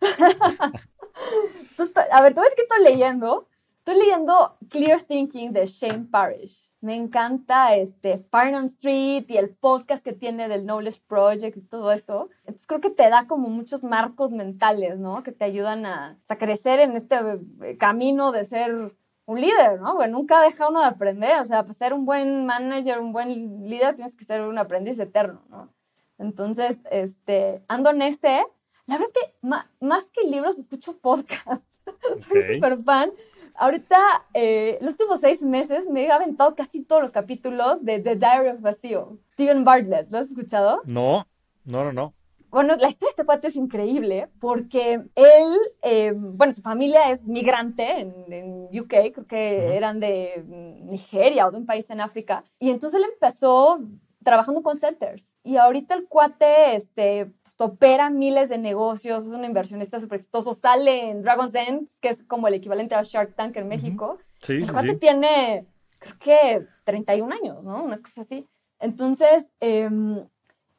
a 2.12 2.22
ver, 2.22 2.32
¿tú 2.32 2.40
ves 2.40 2.54
que 2.56 2.62
estoy 2.62 2.82
leyendo? 2.82 3.46
Estoy 3.80 3.98
leyendo 3.98 4.56
Clear 4.70 5.04
Thinking 5.04 5.52
de 5.52 5.66
Shane 5.66 6.06
Parrish. 6.10 6.71
Me 6.82 6.96
encanta 6.96 7.76
este 7.76 8.18
Farnham 8.18 8.64
Street 8.64 9.24
y 9.28 9.36
el 9.36 9.50
podcast 9.50 10.04
que 10.04 10.12
tiene 10.12 10.48
del 10.48 10.64
Knowledge 10.64 11.00
Project 11.06 11.56
y 11.56 11.60
todo 11.60 11.92
eso. 11.92 12.28
Entonces 12.40 12.66
creo 12.66 12.80
que 12.80 12.90
te 12.90 13.08
da 13.08 13.28
como 13.28 13.48
muchos 13.48 13.84
marcos 13.84 14.32
mentales, 14.32 14.98
¿no? 14.98 15.22
Que 15.22 15.30
te 15.30 15.44
ayudan 15.44 15.86
a, 15.86 16.18
a 16.28 16.36
crecer 16.36 16.80
en 16.80 16.96
este 16.96 17.16
eh, 17.62 17.78
camino 17.78 18.32
de 18.32 18.44
ser 18.44 18.92
un 19.26 19.40
líder, 19.40 19.80
¿no? 19.80 19.94
Porque 19.94 20.10
nunca 20.10 20.40
deja 20.40 20.68
uno 20.68 20.80
de 20.80 20.86
aprender. 20.86 21.38
O 21.38 21.44
sea, 21.44 21.62
para 21.62 21.72
ser 21.72 21.92
un 21.94 22.04
buen 22.04 22.46
manager, 22.46 22.98
un 22.98 23.12
buen 23.12 23.68
líder, 23.68 23.94
tienes 23.94 24.16
que 24.16 24.24
ser 24.24 24.42
un 24.42 24.58
aprendiz 24.58 24.98
eterno, 24.98 25.40
¿no? 25.50 25.72
Entonces, 26.18 26.80
este, 26.90 27.62
ando 27.68 27.90
en 27.90 28.02
ese. 28.02 28.42
La 28.86 28.98
verdad 28.98 29.08
es 29.14 29.22
que 29.22 29.34
más 29.80 30.10
que 30.10 30.26
libros, 30.26 30.58
escucho 30.58 30.98
podcasts. 30.98 31.80
Soy 32.28 32.42
súper 32.42 32.82
fan. 32.82 33.12
Ahorita, 33.54 33.98
eh, 34.34 34.78
los 34.80 34.94
últimos 34.94 35.20
seis 35.20 35.42
meses, 35.42 35.88
me 35.88 36.04
he 36.04 36.10
aventado 36.10 36.54
casi 36.54 36.82
todos 36.82 37.02
los 37.02 37.12
capítulos 37.12 37.84
de 37.84 38.00
The 38.00 38.16
Diary 38.16 38.48
of 38.50 38.60
Vacío. 38.60 39.18
Steven 39.34 39.64
Bartlett, 39.64 40.10
¿lo 40.10 40.18
has 40.18 40.28
escuchado? 40.28 40.80
No, 40.84 41.26
no, 41.64 41.84
no, 41.84 41.92
no. 41.92 42.14
Bueno, 42.50 42.76
la 42.76 42.88
historia 42.88 43.08
de 43.08 43.10
este 43.12 43.24
cuate 43.24 43.46
es 43.46 43.56
increíble 43.56 44.28
porque 44.38 45.02
él, 45.14 45.58
eh, 45.80 46.12
bueno, 46.14 46.52
su 46.52 46.60
familia 46.60 47.08
es 47.10 47.26
migrante 47.26 48.00
en, 48.00 48.30
en 48.30 48.64
UK, 48.78 49.14
creo 49.14 49.26
que 49.26 49.58
uh 49.58 49.70
-huh. 49.70 49.74
eran 49.74 50.00
de 50.00 50.44
Nigeria 50.82 51.46
o 51.46 51.50
de 51.50 51.56
un 51.56 51.64
país 51.66 51.88
en 51.88 52.02
África. 52.02 52.44
Y 52.58 52.70
entonces 52.70 53.00
él 53.00 53.08
empezó 53.10 53.80
trabajando 54.22 54.62
con 54.62 54.78
centers. 54.78 55.34
Y 55.42 55.56
ahorita 55.56 55.94
el 55.94 56.06
cuate, 56.08 56.76
este, 56.76 57.32
opera 57.62 58.10
miles 58.10 58.48
de 58.48 58.58
negocios, 58.58 59.24
es 59.24 59.32
un 59.32 59.44
inversionista 59.44 60.00
súper 60.00 60.16
exitoso, 60.16 60.52
sale 60.52 61.10
en 61.10 61.22
Dragon's 61.22 61.52
Den, 61.52 61.86
que 62.00 62.08
es 62.08 62.22
como 62.24 62.48
el 62.48 62.54
equivalente 62.54 62.94
a 62.94 63.02
Shark 63.02 63.34
Tank 63.36 63.56
en 63.56 63.68
México. 63.68 64.18
Sí, 64.40 64.54
el 64.54 64.66
sí, 64.66 64.72
cuate 64.72 64.92
sí. 64.92 64.96
tiene, 64.96 65.66
creo 65.98 66.18
que 66.18 66.66
31 66.84 67.32
años, 67.32 67.62
¿no? 67.62 67.84
Una 67.84 67.98
cosa 67.98 68.22
así. 68.22 68.48
Entonces, 68.80 69.48
eh, 69.60 69.88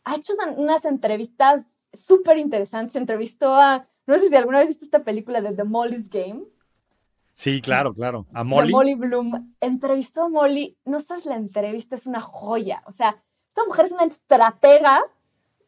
ha 0.03 0.15
hecho 0.15 0.33
unas 0.57 0.83
entrevistas 0.83 1.65
súper 1.93 2.37
interesantes. 2.37 2.97
Entrevistó 2.97 3.55
a, 3.55 3.85
no 4.05 4.17
sé 4.17 4.27
si 4.27 4.35
alguna 4.35 4.59
vez 4.59 4.67
viste 4.67 4.85
esta 4.85 5.03
película 5.03 5.41
de 5.41 5.53
The 5.53 5.63
Molly's 5.63 6.09
Game. 6.09 6.43
Sí, 7.33 7.61
claro, 7.61 7.93
claro. 7.93 8.27
A 8.33 8.43
Molly. 8.43 8.67
De 8.67 8.73
Molly 8.73 8.93
Bloom. 8.95 9.55
Entrevistó 9.61 10.23
a 10.23 10.29
Molly. 10.29 10.77
No 10.83 10.99
sabes, 10.99 11.25
la 11.25 11.35
entrevista 11.35 11.95
es 11.95 12.05
una 12.05 12.19
joya. 12.19 12.83
O 12.85 12.91
sea, 12.91 13.23
esta 13.47 13.63
mujer 13.65 13.85
es 13.85 13.91
una 13.93 14.03
estratega 14.03 15.01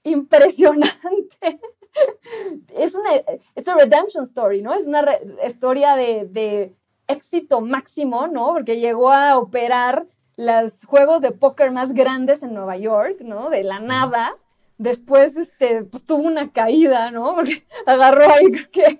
impresionante. 0.05 1.59
es 2.77 2.95
una, 2.95 3.09
it's 3.55 3.67
a 3.67 3.75
redemption 3.75 4.23
story, 4.23 4.61
¿no? 4.61 4.73
Es 4.73 4.85
una 4.85 5.01
re, 5.01 5.19
historia 5.45 5.95
de, 5.95 6.27
de, 6.29 6.73
éxito 7.07 7.61
máximo, 7.61 8.27
¿no? 8.27 8.53
Porque 8.53 8.79
llegó 8.79 9.11
a 9.11 9.37
operar 9.37 10.07
los 10.37 10.83
juegos 10.85 11.21
de 11.21 11.31
póker 11.31 11.71
más 11.71 11.93
grandes 11.93 12.41
en 12.41 12.53
Nueva 12.53 12.77
York, 12.77 13.21
¿no? 13.21 13.49
De 13.49 13.63
la 13.63 13.79
nada, 13.79 14.35
después, 14.77 15.37
este, 15.37 15.83
pues 15.83 16.05
tuvo 16.05 16.23
una 16.23 16.51
caída, 16.51 17.11
¿no? 17.11 17.35
Porque 17.35 17.63
agarró 17.85 18.31
ahí 18.31 18.51
que 18.71 18.99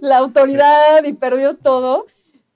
la 0.00 0.18
autoridad 0.18 1.02
y 1.04 1.12
perdió 1.14 1.56
todo. 1.56 2.06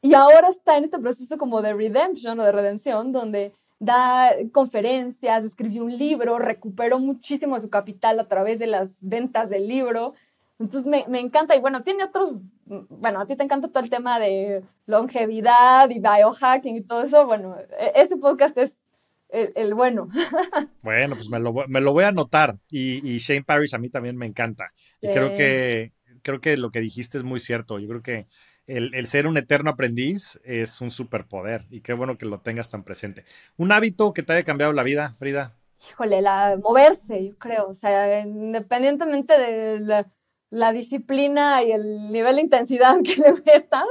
Y 0.02 0.14
ahora 0.14 0.48
está 0.48 0.76
en 0.76 0.84
este 0.84 0.98
proceso 0.98 1.36
como 1.36 1.62
de 1.62 1.74
redemption 1.74 2.38
o 2.38 2.44
de 2.44 2.52
redención, 2.52 3.10
donde 3.10 3.52
da 3.78 4.30
conferencias, 4.52 5.44
escribió 5.44 5.84
un 5.84 5.96
libro, 5.96 6.38
recuperó 6.38 6.98
muchísimo 6.98 7.58
su 7.60 7.68
capital 7.68 8.18
a 8.20 8.28
través 8.28 8.58
de 8.58 8.66
las 8.66 8.96
ventas 9.00 9.50
del 9.50 9.68
libro. 9.68 10.14
Entonces 10.58 10.86
me, 10.86 11.04
me, 11.08 11.20
encanta 11.20 11.54
y 11.54 11.60
bueno, 11.60 11.82
tiene 11.82 12.04
otros, 12.04 12.40
bueno, 12.64 13.20
a 13.20 13.26
ti 13.26 13.36
te 13.36 13.42
encanta 13.42 13.68
todo 13.68 13.84
el 13.84 13.90
tema 13.90 14.18
de 14.18 14.62
longevidad 14.86 15.90
y 15.90 16.00
biohacking 16.00 16.76
y 16.76 16.80
todo 16.80 17.02
eso. 17.02 17.26
Bueno, 17.26 17.56
e, 17.78 17.92
ese 17.94 18.16
podcast 18.16 18.56
es 18.56 18.80
el, 19.28 19.74
bueno. 19.74 20.08
Bueno, 20.82 21.16
pues 21.16 21.28
me 21.28 21.38
lo, 21.38 21.52
me 21.68 21.80
lo 21.80 21.92
voy 21.92 22.04
a 22.04 22.08
anotar 22.08 22.58
y, 22.70 23.06
y, 23.06 23.18
Shane 23.18 23.42
Parrish 23.42 23.74
a 23.74 23.78
mí 23.78 23.90
también 23.90 24.16
me 24.16 24.26
encanta. 24.26 24.72
Y 25.00 25.08
creo, 25.08 25.34
que, 25.34 25.92
creo 26.22 26.40
que 26.40 26.56
lo 26.56 26.70
que 26.70 26.80
dijiste 26.80 27.18
es 27.18 27.24
muy 27.24 27.40
cierto. 27.40 27.78
Yo 27.78 27.88
creo 27.88 28.02
que 28.02 28.26
el, 28.66 29.06
ser 29.06 29.26
un 29.26 29.36
eterno 29.36 29.70
aprendiz 29.70 30.40
es 30.44 30.80
un 30.80 30.90
superpoder 30.90 31.64
y 31.70 31.80
qué 31.80 31.92
bueno 31.92 32.18
que 32.18 32.26
lo 32.26 32.40
tengas 32.40 32.70
tan 32.70 32.82
presente. 32.82 33.24
¿Un 33.56 33.72
hábito 33.72 34.12
que 34.12 34.22
te 34.22 34.32
haya 34.32 34.44
cambiado 34.44 34.72
la 34.72 34.82
vida, 34.82 35.14
Frida? 35.18 35.54
Híjole, 35.90 36.20
la 36.20 36.58
moverse, 36.60 37.26
yo 37.26 37.36
creo. 37.38 37.68
O 37.68 37.74
sea, 37.74 38.20
independientemente 38.20 39.38
de 39.38 40.04
la 40.50 40.72
disciplina 40.72 41.62
y 41.62 41.72
el 41.72 42.10
nivel 42.10 42.36
de 42.36 42.42
intensidad 42.42 42.96
que 43.04 43.16
le 43.16 43.32
metas. 43.44 43.86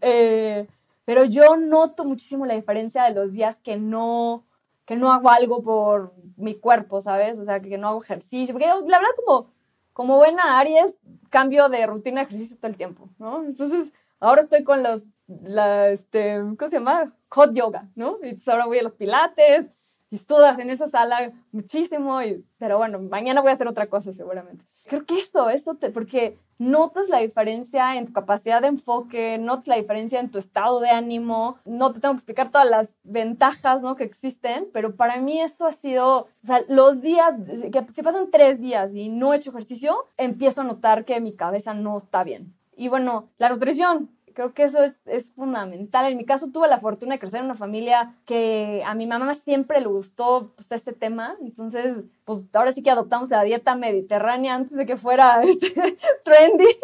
Eh, 0.00 0.66
pero 1.04 1.24
yo 1.24 1.56
noto 1.56 2.04
muchísimo 2.04 2.46
la 2.46 2.54
diferencia 2.54 3.04
de 3.04 3.14
los 3.14 3.32
días 3.32 3.56
que 3.62 3.76
no, 3.76 4.44
que 4.84 4.96
no 4.96 5.12
hago 5.12 5.30
algo 5.30 5.62
por 5.62 6.14
mi 6.36 6.54
cuerpo, 6.54 7.00
¿sabes? 7.00 7.38
O 7.38 7.44
sea, 7.44 7.60
que 7.60 7.78
no 7.78 7.88
hago 7.88 8.02
ejercicio. 8.02 8.52
Porque 8.52 8.66
la 8.66 8.98
verdad, 8.98 9.14
como, 9.24 9.50
como 9.96 10.18
buena 10.18 10.58
Aries, 10.58 10.98
cambio 11.30 11.70
de 11.70 11.86
rutina 11.86 12.20
de 12.20 12.26
ejercicio 12.26 12.58
todo 12.58 12.70
el 12.70 12.76
tiempo, 12.76 13.08
¿no? 13.18 13.42
Entonces, 13.42 13.90
ahora 14.20 14.42
estoy 14.42 14.62
con 14.62 14.82
los, 14.82 15.04
la, 15.26 15.88
este, 15.88 16.36
¿cómo 16.58 16.68
se 16.68 16.76
llama? 16.76 17.14
Hot 17.30 17.54
yoga, 17.54 17.88
¿no? 17.94 18.18
Y 18.22 18.36
ahora 18.46 18.66
voy 18.66 18.78
a 18.78 18.82
los 18.82 18.92
pilates, 18.92 19.72
y 20.10 20.16
estudias 20.16 20.58
en 20.58 20.70
esa 20.70 20.88
sala 20.88 21.32
muchísimo, 21.52 22.22
y, 22.22 22.44
pero 22.58 22.78
bueno, 22.78 22.98
mañana 23.00 23.40
voy 23.40 23.50
a 23.50 23.54
hacer 23.54 23.68
otra 23.68 23.88
cosa 23.88 24.12
seguramente. 24.12 24.64
Creo 24.86 25.04
que 25.04 25.18
eso, 25.18 25.50
eso, 25.50 25.74
te, 25.74 25.90
porque 25.90 26.38
notas 26.58 27.08
la 27.08 27.18
diferencia 27.18 27.96
en 27.96 28.06
tu 28.06 28.12
capacidad 28.12 28.62
de 28.62 28.68
enfoque, 28.68 29.36
notas 29.38 29.66
la 29.66 29.76
diferencia 29.76 30.20
en 30.20 30.30
tu 30.30 30.38
estado 30.38 30.80
de 30.80 30.90
ánimo, 30.90 31.58
no 31.64 31.92
te 31.92 32.00
tengo 32.00 32.14
que 32.14 32.18
explicar 32.18 32.50
todas 32.50 32.68
las 32.68 32.98
ventajas 33.02 33.82
¿no? 33.82 33.96
que 33.96 34.04
existen, 34.04 34.68
pero 34.72 34.94
para 34.94 35.20
mí 35.20 35.40
eso 35.40 35.66
ha 35.66 35.72
sido, 35.72 36.18
o 36.20 36.46
sea, 36.46 36.62
los 36.68 37.00
días, 37.00 37.34
que 37.72 37.84
si 37.92 38.02
pasan 38.02 38.30
tres 38.30 38.60
días 38.60 38.94
y 38.94 39.08
no 39.08 39.34
he 39.34 39.38
hecho 39.38 39.50
ejercicio, 39.50 40.08
empiezo 40.16 40.60
a 40.60 40.64
notar 40.64 41.04
que 41.04 41.20
mi 41.20 41.34
cabeza 41.34 41.74
no 41.74 41.96
está 41.98 42.22
bien. 42.22 42.54
Y 42.76 42.88
bueno, 42.88 43.28
la 43.38 43.48
nutrición, 43.48 44.10
Creo 44.36 44.52
que 44.52 44.64
eso 44.64 44.82
es, 44.82 44.98
es, 45.06 45.32
fundamental. 45.32 46.12
En 46.12 46.18
mi 46.18 46.26
caso 46.26 46.48
tuve 46.52 46.68
la 46.68 46.78
fortuna 46.78 47.14
de 47.14 47.18
crecer 47.18 47.40
en 47.40 47.46
una 47.46 47.54
familia 47.54 48.14
que 48.26 48.82
a 48.84 48.94
mi 48.94 49.06
mamá 49.06 49.32
siempre 49.32 49.80
le 49.80 49.86
gustó 49.86 50.52
pues, 50.56 50.70
este 50.72 50.92
tema. 50.92 51.38
Entonces, 51.40 52.04
pues 52.26 52.44
ahora 52.52 52.70
sí 52.72 52.82
que 52.82 52.90
adoptamos 52.90 53.30
la 53.30 53.42
dieta 53.44 53.76
mediterránea 53.76 54.54
antes 54.54 54.76
de 54.76 54.84
que 54.84 54.98
fuera 54.98 55.40
este, 55.42 55.96
trendy. 56.22 56.66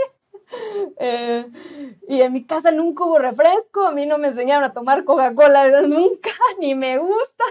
Eh, 0.98 1.46
y 2.07 2.20
en 2.20 2.30
mi 2.30 2.44
casa 2.44 2.72
nunca 2.72 3.05
hubo 3.05 3.18
refresco, 3.18 3.86
a 3.86 3.92
mí 3.92 4.05
no 4.05 4.18
me 4.18 4.28
enseñaron 4.28 4.64
a 4.64 4.74
tomar 4.74 5.05
Coca-Cola 5.05 5.80
nunca, 5.88 6.28
ni 6.61 6.74
me 6.74 6.98
gusta. 6.98 7.44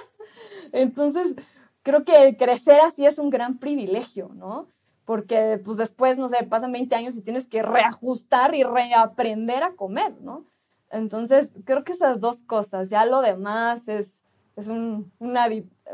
Entonces, 0.71 1.33
creo 1.81 2.05
que 2.05 2.37
crecer 2.37 2.79
así 2.79 3.07
es 3.07 3.17
un 3.17 3.31
gran 3.31 3.57
privilegio, 3.57 4.29
¿no? 4.35 4.67
Porque 5.12 5.59
pues 5.66 5.76
después, 5.76 6.18
no 6.18 6.30
sé, 6.30 6.38
pasan 6.49 6.72
20 6.72 6.95
años 6.95 7.18
y 7.18 7.22
tienes 7.22 7.45
que 7.45 7.62
reajustar 7.62 8.55
y 8.55 8.64
reaprender 8.64 9.62
a 9.62 9.74
comer, 9.76 10.14
¿no? 10.22 10.45
Entonces, 10.89 11.51
creo 11.66 11.84
que 11.84 11.91
esas 11.91 12.22
dos 12.22 12.43
cosas, 12.43 12.89
ya 12.89 13.03
lo 13.05 13.20
demás 13.20 13.89
es, 13.89 14.22
es 14.55 14.68
un, 14.68 15.12
una, 15.20 15.47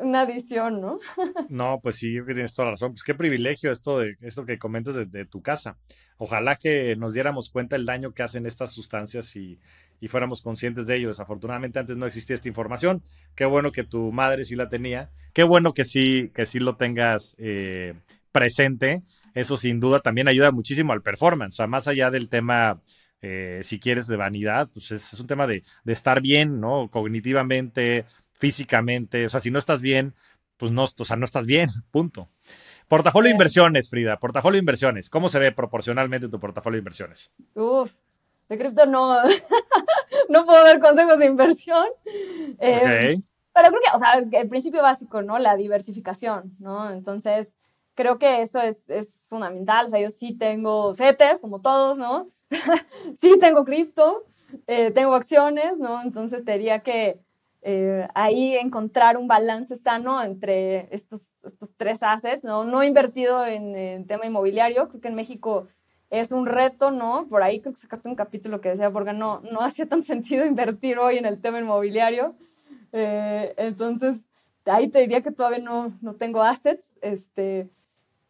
una, 0.03 0.21
adición, 0.21 0.81
¿no? 0.81 0.99
No, 1.49 1.79
pues 1.81 1.95
sí, 1.95 2.19
tienes 2.27 2.53
toda 2.53 2.67
la 2.67 2.71
razón. 2.73 2.91
Pues 2.91 3.03
qué 3.03 3.15
privilegio 3.15 3.71
esto 3.71 3.97
de 3.97 4.17
esto 4.21 4.45
que 4.45 4.59
comentas 4.59 4.93
de, 4.93 5.25
tu 5.25 5.41
casa. 5.41 5.77
Ojalá 6.19 6.55
que 6.57 6.95
nos 6.95 7.15
diéramos 7.15 7.49
cuenta 7.49 7.75
del 7.75 7.87
daño 7.87 8.13
que 8.13 8.21
hacen 8.21 8.45
estas 8.45 8.71
sustancias 8.71 9.35
y, 9.35 9.57
y, 9.99 10.09
fuéramos 10.09 10.43
conscientes 10.43 10.85
de 10.85 10.97
ello. 10.97 11.07
Desafortunadamente 11.07 11.79
antes 11.79 11.97
no 11.97 12.05
existía 12.05 12.35
esta 12.35 12.49
información. 12.49 13.01
Qué 13.33 13.45
bueno 13.45 13.71
que 13.71 13.83
tu 13.83 14.11
madre 14.11 14.45
sí 14.45 14.55
la 14.55 14.69
tenía. 14.69 15.09
Qué 15.33 15.41
bueno 15.41 15.73
que 15.73 15.85
sí, 15.85 16.29
que 16.35 16.45
sí 16.45 16.59
lo 16.59 16.75
tengas 16.75 17.35
eh, 17.39 17.95
presente, 18.37 19.01
eso 19.33 19.57
sin 19.57 19.79
duda 19.79 19.99
también 19.99 20.27
ayuda 20.27 20.51
muchísimo 20.51 20.93
al 20.93 21.01
performance. 21.01 21.55
O 21.55 21.57
sea, 21.57 21.67
más 21.67 21.87
allá 21.87 22.11
del 22.11 22.29
tema, 22.29 22.81
eh, 23.21 23.61
si 23.63 23.79
quieres, 23.79 24.07
de 24.07 24.15
vanidad, 24.15 24.69
pues 24.71 24.91
es, 24.91 25.13
un 25.19 25.27
tema 25.27 25.47
de, 25.47 25.63
estar 25.85 26.21
bien, 26.21 26.59
¿no? 26.59 26.89
Cognitivamente, 26.89 28.05
físicamente. 28.31 29.25
O 29.25 29.29
sea, 29.29 29.39
si 29.39 29.51
no 29.51 29.59
estás 29.59 29.81
bien, 29.81 30.13
pues 30.57 30.71
no, 30.71 30.83
o 30.83 31.05
sea, 31.05 31.15
no 31.17 31.25
estás 31.25 31.45
bien, 31.45 31.69
punto. 31.91 32.27
Portafolio 32.87 33.27
de 33.27 33.33
inversiones, 33.33 33.89
Frida, 33.89 34.17
portafolio 34.17 34.55
de 34.55 34.61
inversiones. 34.61 35.09
¿Cómo 35.09 35.29
se 35.29 35.39
ve 35.39 35.51
proporcionalmente 35.51 36.29
tu 36.29 36.39
portafolio 36.39 36.77
de 36.77 36.81
inversiones? 36.81 37.31
Uf, 37.53 37.91
de 38.47 38.57
cripto 38.57 38.85
no, 38.85 39.21
no 40.29 40.45
puedo 40.45 40.63
dar 40.63 40.79
consejos 40.79 41.19
de 41.19 41.25
inversión. 41.25 41.85
Eh, 42.59 43.19
pero 43.53 43.69
creo 43.69 43.81
que, 43.81 43.95
o 43.95 43.99
sea, 43.99 44.13
el 44.41 44.47
principio 44.47 44.81
básico, 44.81 45.21
¿no? 45.21 45.37
La 45.39 45.57
diversificación, 45.57 46.55
¿no? 46.59 46.91
Entonces, 46.91 47.55
creo 47.97 48.19
que 48.19 48.41
eso 48.43 48.61
es, 48.61 48.89
es, 48.89 49.25
fundamental. 49.27 49.87
O 49.87 49.89
sea, 49.89 49.99
yo 49.99 50.09
sí 50.09 50.37
tengo 50.37 50.93
CETES, 50.95 51.41
como 51.41 51.59
todos, 51.59 51.97
¿no? 51.97 52.29
sí 53.17 53.37
tengo 53.39 53.65
cripto, 53.65 54.23
eh, 54.67 54.91
tengo 54.91 55.15
acciones, 55.15 55.79
¿no? 55.79 56.01
Entonces 56.01 56.45
te 56.45 56.53
diría 56.53 56.79
que 56.79 57.19
eh, 57.63 58.07
ahí 58.13 58.55
encontrar 58.55 59.17
un 59.17 59.27
balance 59.27 59.75
sano 59.75 60.23
entre 60.23 60.87
estos, 60.95 61.43
estos 61.43 61.75
tres 61.75 62.03
assets, 62.03 62.45
¿no? 62.45 62.63
No 62.63 62.83
he 62.83 62.87
invertido 62.87 63.45
en, 63.45 63.75
en, 63.75 64.05
tema 64.05 64.27
inmobiliario, 64.27 64.87
creo 64.87 65.01
que 65.01 65.07
en 65.09 65.15
México 65.15 65.67
es 66.11 66.31
un 66.31 66.45
reto, 66.45 66.91
¿no? 66.91 67.27
Por 67.27 67.43
ahí 67.43 67.59
creo 67.61 67.73
que 67.73 67.81
sacaste 67.81 68.07
un 68.07 68.15
capítulo 68.15 68.61
que 68.61 68.69
decía, 68.69 68.91
porque 68.91 69.11
no, 69.11 69.41
no 69.51 69.61
hacía 69.61 69.87
tan 69.87 70.03
sentido 70.03 70.45
invertir 70.45 70.99
hoy 70.99 71.17
en 71.17 71.25
el 71.25 71.41
tema 71.41 71.59
inmobiliario. 71.59 72.35
Eh, 72.93 73.53
entonces, 73.57 74.21
ahí 74.65 74.87
te 74.87 74.99
diría 74.99 75.21
que 75.21 75.31
todavía 75.31 75.59
no, 75.59 75.97
no 76.01 76.13
tengo 76.13 76.43
assets, 76.43 76.93
este, 77.01 77.69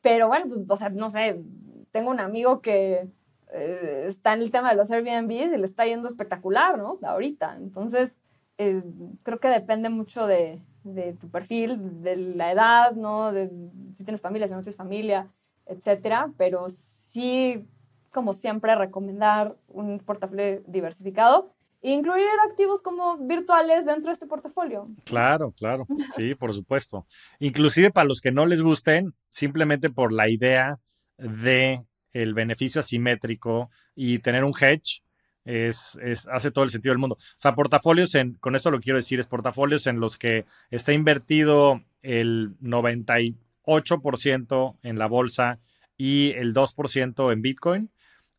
pero 0.08 0.30
bueno, 0.30 0.46
pues, 0.48 0.62
o 0.70 0.78
sea, 0.78 0.88
no 0.88 1.10
sé, 1.10 1.44
tengo 1.92 2.12
un 2.12 2.22
amigo 2.22 2.62
que 2.62 3.10
eh, 3.52 4.06
está 4.08 4.32
en 4.34 4.42
el 4.42 4.52
tema 4.52 4.70
de 4.70 4.78
los 4.78 4.90
Airbnb 4.90 5.30
y 5.30 5.58
le 5.58 5.66
está 5.66 5.86
yendo 5.86 6.08
espectacular, 6.08 6.78
¿no? 6.78 6.98
Ahorita. 7.04 7.58
Entonces, 7.58 8.18
eh, 8.58 8.82
creo 9.24 9.42
que 9.42 9.50
depende 9.50 9.90
mucho 9.90 10.26
de, 10.26 10.62
de, 10.86 11.12
tu 11.12 11.30
perfil, 11.30 12.02
de 12.02 12.16
la 12.16 12.54
edad, 12.54 12.94
¿no? 12.94 13.34
De 13.34 13.52
si 13.98 14.06
tienes 14.06 14.22
familia, 14.22 14.48
si 14.48 14.54
no 14.54 14.62
tienes 14.62 14.78
familia, 14.78 15.28
etcétera. 15.66 16.32
Pero 16.38 16.70
sí, 16.70 17.68
como 18.10 18.34
siempre, 18.34 18.76
recomendar 18.76 19.58
un 19.68 20.00
portafolio 20.00 20.62
diversificado 20.68 21.52
incluir 21.82 22.28
activos 22.50 22.82
como 22.82 23.18
virtuales 23.18 23.86
dentro 23.86 24.10
de 24.10 24.14
este 24.14 24.28
portafolio. 24.28 24.88
Claro, 25.06 25.54
claro, 25.58 25.86
sí, 26.16 26.36
por 26.36 26.54
supuesto. 26.54 27.06
Inclusive 27.40 27.92
para 27.92 28.08
los 28.08 28.22
que 28.22 28.32
no 28.32 28.46
les 28.46 28.62
gusten, 28.62 29.14
simplemente 29.30 29.90
por 29.90 30.12
la 30.12 30.30
idea 30.30 30.80
de 31.18 31.84
el 32.14 32.34
beneficio 32.34 32.80
asimétrico 32.80 33.70
y 33.96 34.20
tener 34.20 34.44
un 34.44 34.54
hedge, 34.60 35.02
es, 35.48 35.98
hace 36.32 36.52
todo 36.52 36.64
el 36.66 36.70
sentido 36.70 36.92
del 36.92 37.00
mundo. 37.00 37.16
O 37.16 37.20
sea, 37.38 37.56
portafolios 37.56 38.14
en, 38.16 38.34
con 38.34 38.56
esto 38.56 38.70
lo 38.70 38.82
quiero 38.82 38.98
decir, 38.98 39.20
es 39.20 39.26
portafolios 39.28 39.88
en 39.88 40.00
los 40.00 40.18
que 40.18 40.46
está 40.70 40.94
invertido 40.94 41.82
el 42.02 42.58
98% 42.60 44.78
en 44.84 45.00
la 45.00 45.08
bolsa 45.08 45.60
y 45.96 46.32
el 46.32 46.54
2% 46.54 47.32
en 47.32 47.42
Bitcoin, 47.42 47.90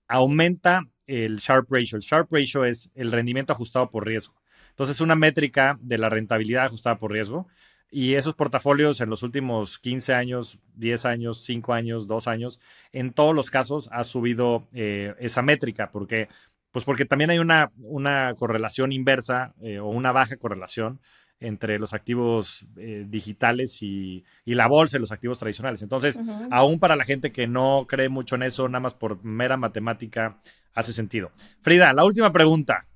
aumenta 0.07 0.83
el 1.09 1.39
Sharp 1.39 1.67
Ratio. 1.73 1.97
El 1.97 2.03
Sharp 2.03 2.33
Ratio 2.33 2.65
es 2.65 2.93
el 2.95 3.11
rendimiento 3.11 3.53
ajustado 3.53 3.91
por 3.91 4.07
riesgo. 4.07 4.35
Entonces, 4.71 4.97
es 4.97 5.01
una 5.01 5.17
métrica 5.17 5.77
de 5.81 5.99
la 5.99 6.09
rentabilidad 6.09 6.67
ajustada 6.67 6.99
por 6.99 7.11
riesgo. 7.11 7.49
Y 7.91 8.15
esos 8.15 8.35
portafolios 8.35 9.01
en 9.01 9.09
los 9.09 9.23
últimos 9.23 9.79
15 9.79 10.13
años, 10.13 10.59
10 10.77 11.07
años, 11.07 11.43
5 11.45 11.73
años, 11.73 12.07
2 12.07 12.29
años, 12.29 12.61
en 12.93 13.13
todos 13.13 13.35
los 13.35 13.51
casos 13.51 13.89
ha 13.93 14.05
subido 14.05 14.69
eh, 14.75 15.15
esa 15.19 15.41
métrica, 15.41 15.91
porque, 15.91 16.29
pues 16.71 16.85
porque 16.85 17.07
también 17.07 17.31
hay 17.31 17.39
una, 17.39 17.73
una 17.79 18.35
correlación 18.35 18.93
inversa 18.93 19.55
eh, 19.63 19.79
o 19.79 19.89
una 19.89 20.13
baja 20.13 20.37
correlación 20.37 21.01
entre 21.41 21.79
los 21.79 21.95
activos 21.95 22.67
eh, 22.77 23.07
digitales 23.09 23.83
y, 23.83 24.25
la 24.45 24.67
bolsa 24.67 24.97
y 24.97 25.01
los 25.01 25.13
activos 25.13 25.39
tradicionales. 25.39 25.83
Entonces, 25.83 26.19
aún 26.51 26.79
para 26.79 26.97
la 26.97 27.05
gente 27.05 27.33
que 27.33 27.47
no 27.47 27.87
cree 27.89 28.09
mucho 28.09 28.35
en 28.35 28.43
eso, 28.43 28.69
nada 28.69 28.81
más 28.81 28.95
por 28.95 29.25
mera 29.25 29.57
matemática, 29.57 30.39
hace 30.79 30.93
sentido. 30.93 31.31
Frida, 31.61 31.93
la 31.93 32.05
última 32.05 32.33
pregunta. 32.33 32.87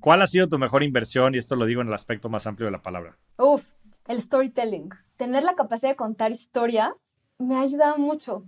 ¿Cuál 0.00 0.22
ha 0.22 0.26
sido 0.26 0.48
tu 0.48 0.58
mejor 0.58 0.82
inversión? 0.82 1.34
Y 1.34 1.38
esto 1.38 1.56
lo 1.56 1.66
digo 1.66 1.82
en 1.82 1.88
el 1.88 1.94
aspecto 1.94 2.28
más 2.28 2.46
amplio 2.46 2.66
de 2.66 2.72
la 2.72 2.82
palabra. 2.82 3.18
Uf, 3.36 3.64
el 4.06 4.22
storytelling. 4.22 4.88
Tener 5.16 5.42
la 5.42 5.54
capacidad 5.54 5.90
de 5.90 5.96
contar 5.96 6.30
historias 6.32 7.14
me 7.38 7.56
ha 7.56 7.60
ayudado 7.60 7.98
mucho. 7.98 8.44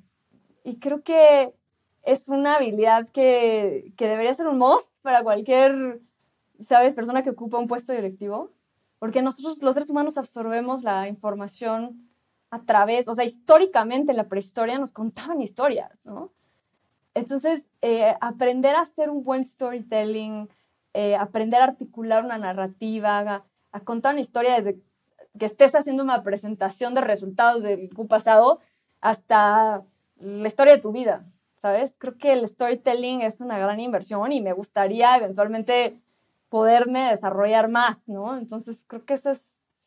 Y 0.65 0.79
creo 0.79 1.03
que 1.03 1.53
es 2.03 2.29
una 2.29 2.57
habilidad 2.57 3.09
que, 3.11 3.93
que 3.97 4.07
debería 4.09 4.33
ser 4.33 4.47
un 4.47 4.59
must 4.59 4.95
para 5.03 5.23
cualquier, 5.23 6.01
¿sabes?, 6.61 6.95
persona 6.95 7.23
que 7.23 7.31
ocupa 7.31 7.59
un 7.59 7.67
puesto 7.67 7.93
directivo. 7.93 8.51
Porque 8.99 9.23
nosotros, 9.23 9.59
los 9.63 9.75
seres 9.75 9.91
humanos, 9.91 10.17
absorbemos 10.17 10.83
la 10.83 11.09
información 11.09 12.11
a 12.51 12.65
través, 12.65 13.09
o 13.09 13.15
sea, 13.15 13.25
históricamente 13.25 14.13
en 14.13 14.17
la 14.17 14.29
prehistoria 14.29 14.79
nos 14.79 14.93
contaban 14.93 15.41
historias, 15.41 16.05
¿no? 16.05 16.33
Entonces, 17.15 17.63
eh, 17.83 18.15
aprender 18.21 18.75
a 18.75 18.83
hacer 18.83 19.11
un 19.11 19.25
buen 19.25 19.45
storytelling, 19.45 20.49
eh, 20.95 21.17
aprender 21.17 21.61
a 21.61 21.65
articular 21.65 22.25
una 22.25 22.39
narrativa, 22.39 23.45
a, 23.73 23.81
contar 23.81 24.15
una 24.15 24.21
historia 24.21 24.55
desde 24.55 24.81
que 25.39 25.47
estés 25.47 25.75
haciendo 25.75 26.03
una 26.03 26.23
presentación 26.23 26.95
de 26.95 27.01
resultados 27.01 27.63
del 27.63 27.89
pasado 28.09 28.61
hasta 29.01 29.85
la 30.17 30.49
historia 30.49 30.75
de 30.75 30.81
tu 30.81 30.93
vida, 30.93 31.25
¿sabes? 31.63 31.97
Creo 31.99 32.19
que 32.19 32.33
el 32.33 32.47
storytelling 32.47 33.23
es 33.23 33.41
una 33.41 33.59
gran 33.59 33.81
inversión 33.81 34.33
y 34.33 34.41
me 34.41 34.53
gustaría 34.53 35.17
eventualmente 35.17 36.01
poderme 36.49 37.11
desarrollar 37.11 37.69
más, 37.69 38.09
¿no? 38.09 38.37
Entonces, 38.37 38.85
creo 38.87 39.05
que 39.05 39.15
eso 39.15 39.31
es, 39.31 39.43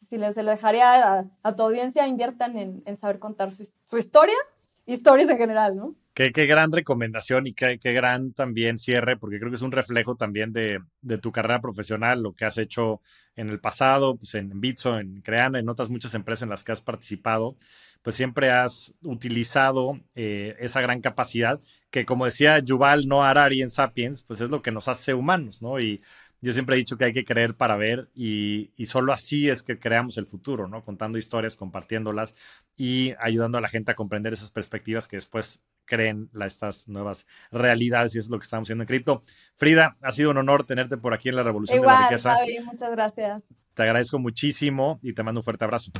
si 0.09 0.17
les 0.17 0.35
dejaría 0.35 1.27
a, 1.43 1.55
tu 1.55 1.63
audiencia, 1.63 2.07
inviertan 2.07 2.57
en, 2.57 2.97
saber 2.97 3.19
contar 3.19 3.51
su, 3.51 3.69
su 3.85 3.97
historia, 3.97 4.37
historias 4.85 5.29
en 5.29 5.37
general, 5.37 5.75
¿no? 5.75 5.95
Qué, 6.13 6.29
gran 6.45 6.71
recomendación 6.71 7.47
y 7.47 7.55
qué, 7.55 7.77
gran 7.77 8.33
también 8.33 8.77
cierre, 8.77 9.17
porque 9.17 9.39
creo 9.39 9.49
que 9.49 9.55
es 9.55 9.63
un 9.63 9.71
reflejo 9.71 10.15
también 10.15 10.53
de, 10.53 10.79
tu 11.19 11.31
carrera 11.31 11.59
profesional, 11.59 12.21
lo 12.21 12.35
que 12.35 12.45
has 12.45 12.59
hecho 12.59 13.01
en 13.35 13.49
el 13.49 13.59
pasado, 13.59 14.15
pues 14.15 14.35
en 14.35 14.61
Bitso, 14.61 14.99
en 14.99 15.21
Creana, 15.21 15.57
en 15.57 15.69
otras 15.69 15.89
muchas 15.89 16.13
empresas 16.13 16.43
en 16.43 16.49
las 16.49 16.63
que 16.63 16.71
has 16.71 16.81
participado, 16.81 17.57
pues 18.03 18.15
siempre 18.15 18.51
has 18.51 18.93
utilizado 19.01 19.99
eh, 20.13 20.55
esa 20.59 20.81
gran 20.81 21.01
capacidad 21.01 21.59
que, 21.89 22.05
como 22.05 22.25
decía 22.25 22.59
Yuval 22.59 23.07
Noah 23.07 23.31
Harari 23.31 23.63
en 23.63 23.71
Sapiens, 23.71 24.21
pues 24.21 24.39
es 24.41 24.51
lo 24.51 24.61
que 24.61 24.71
nos 24.71 24.87
hace 24.87 25.15
humanos, 25.15 25.63
¿no? 25.63 25.79
Y 25.79 26.01
yo 26.43 26.51
siempre 26.51 26.75
he 26.75 26.77
dicho 26.77 26.97
que 26.97 27.05
hay 27.05 27.13
que 27.13 27.23
creer 27.23 27.55
para 27.55 27.77
ver 27.77 28.09
y, 28.13 28.71
y, 28.75 28.85
solo 28.87 29.13
así 29.13 29.49
es 29.49 29.63
que 29.63 29.79
creamos 29.79 30.17
el 30.17 30.25
futuro, 30.25 30.67
¿no? 30.67 30.81
Contando 30.81 31.17
historias, 31.17 31.55
compartiéndolas 31.55 32.35
y 32.75 33.13
ayudando 33.19 33.57
a 33.57 33.61
la 33.61 33.69
gente 33.69 33.91
a 33.91 33.95
comprender 33.95 34.33
esas 34.33 34.51
perspectivas 34.51 35.07
que 35.07 35.15
después 35.15 35.61
creen 35.85 36.29
la, 36.33 36.45
estas 36.45 36.87
nuevas 36.89 37.25
realidades 37.51 38.15
y 38.15 38.19
es 38.19 38.29
lo 38.29 38.39
que 38.39 38.43
estamos 38.43 38.65
haciendo 38.65 38.83
en 38.83 38.87
cripto. 38.87 39.21
Frida, 39.55 39.95
ha 40.01 40.11
sido 40.11 40.31
un 40.31 40.37
honor 40.37 40.65
tenerte 40.65 40.97
por 40.97 41.13
aquí 41.13 41.29
en 41.29 41.37
la 41.37 41.43
Revolución 41.43 41.79
de 41.79 41.87
la 41.87 42.09
Riqueza. 42.09 42.35
muchas 42.65 42.91
gracias. 42.91 43.43
Te 43.73 43.83
agradezco 43.83 44.19
muchísimo 44.19 44.99
y 45.01 45.13
te 45.13 45.23
mando 45.23 45.39
un 45.39 45.43
fuerte 45.43 45.63
abrazo. 45.63 45.91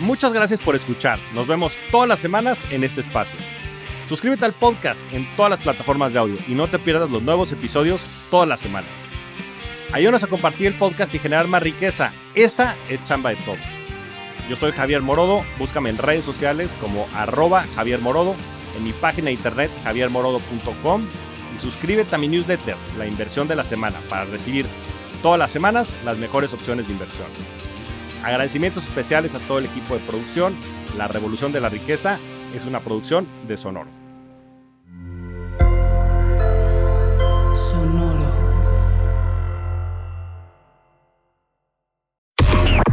Muchas 0.00 0.32
gracias 0.32 0.58
por 0.60 0.74
escuchar. 0.74 1.18
Nos 1.34 1.46
vemos 1.46 1.78
todas 1.92 2.08
las 2.08 2.18
semanas 2.18 2.60
en 2.72 2.82
este 2.82 3.00
espacio. 3.00 3.38
Suscríbete 4.08 4.44
al 4.44 4.52
podcast 4.52 5.00
en 5.12 5.24
todas 5.36 5.50
las 5.50 5.60
plataformas 5.60 6.12
de 6.12 6.18
audio 6.18 6.36
y 6.48 6.54
no 6.54 6.68
te 6.68 6.80
pierdas 6.80 7.10
los 7.10 7.22
nuevos 7.22 7.52
episodios 7.52 8.04
todas 8.30 8.48
las 8.48 8.60
semanas. 8.60 9.11
Ayúdanos 9.92 10.24
a 10.24 10.26
compartir 10.26 10.68
el 10.68 10.74
podcast 10.74 11.14
y 11.14 11.18
generar 11.18 11.46
más 11.48 11.62
riqueza. 11.62 12.12
Esa 12.34 12.76
es 12.88 13.02
chamba 13.04 13.30
de 13.30 13.36
todos. 13.36 13.58
Yo 14.48 14.56
soy 14.56 14.72
Javier 14.72 15.02
Morodo, 15.02 15.44
búscame 15.58 15.90
en 15.90 15.98
redes 15.98 16.24
sociales 16.24 16.74
como 16.80 17.06
arroba 17.14 17.64
Javier 17.74 18.00
Morodo, 18.00 18.34
en 18.74 18.84
mi 18.84 18.94
página 18.94 19.26
de 19.26 19.32
internet 19.32 19.70
javiermorodo.com 19.84 21.06
y 21.54 21.58
suscríbete 21.58 22.14
a 22.14 22.18
mi 22.18 22.28
newsletter, 22.28 22.76
La 22.96 23.06
Inversión 23.06 23.48
de 23.48 23.56
la 23.56 23.64
Semana, 23.64 23.98
para 24.08 24.24
recibir 24.24 24.66
todas 25.22 25.38
las 25.38 25.52
semanas 25.52 25.94
las 26.06 26.16
mejores 26.16 26.54
opciones 26.54 26.86
de 26.88 26.94
inversión. 26.94 27.28
Agradecimientos 28.24 28.84
especiales 28.84 29.34
a 29.34 29.40
todo 29.40 29.58
el 29.58 29.66
equipo 29.66 29.94
de 29.94 30.00
producción. 30.00 30.56
La 30.96 31.06
Revolución 31.06 31.52
de 31.52 31.60
la 31.60 31.68
Riqueza 31.68 32.18
es 32.54 32.64
una 32.64 32.80
producción 32.80 33.28
de 33.46 33.56
Sonoro. 33.58 34.02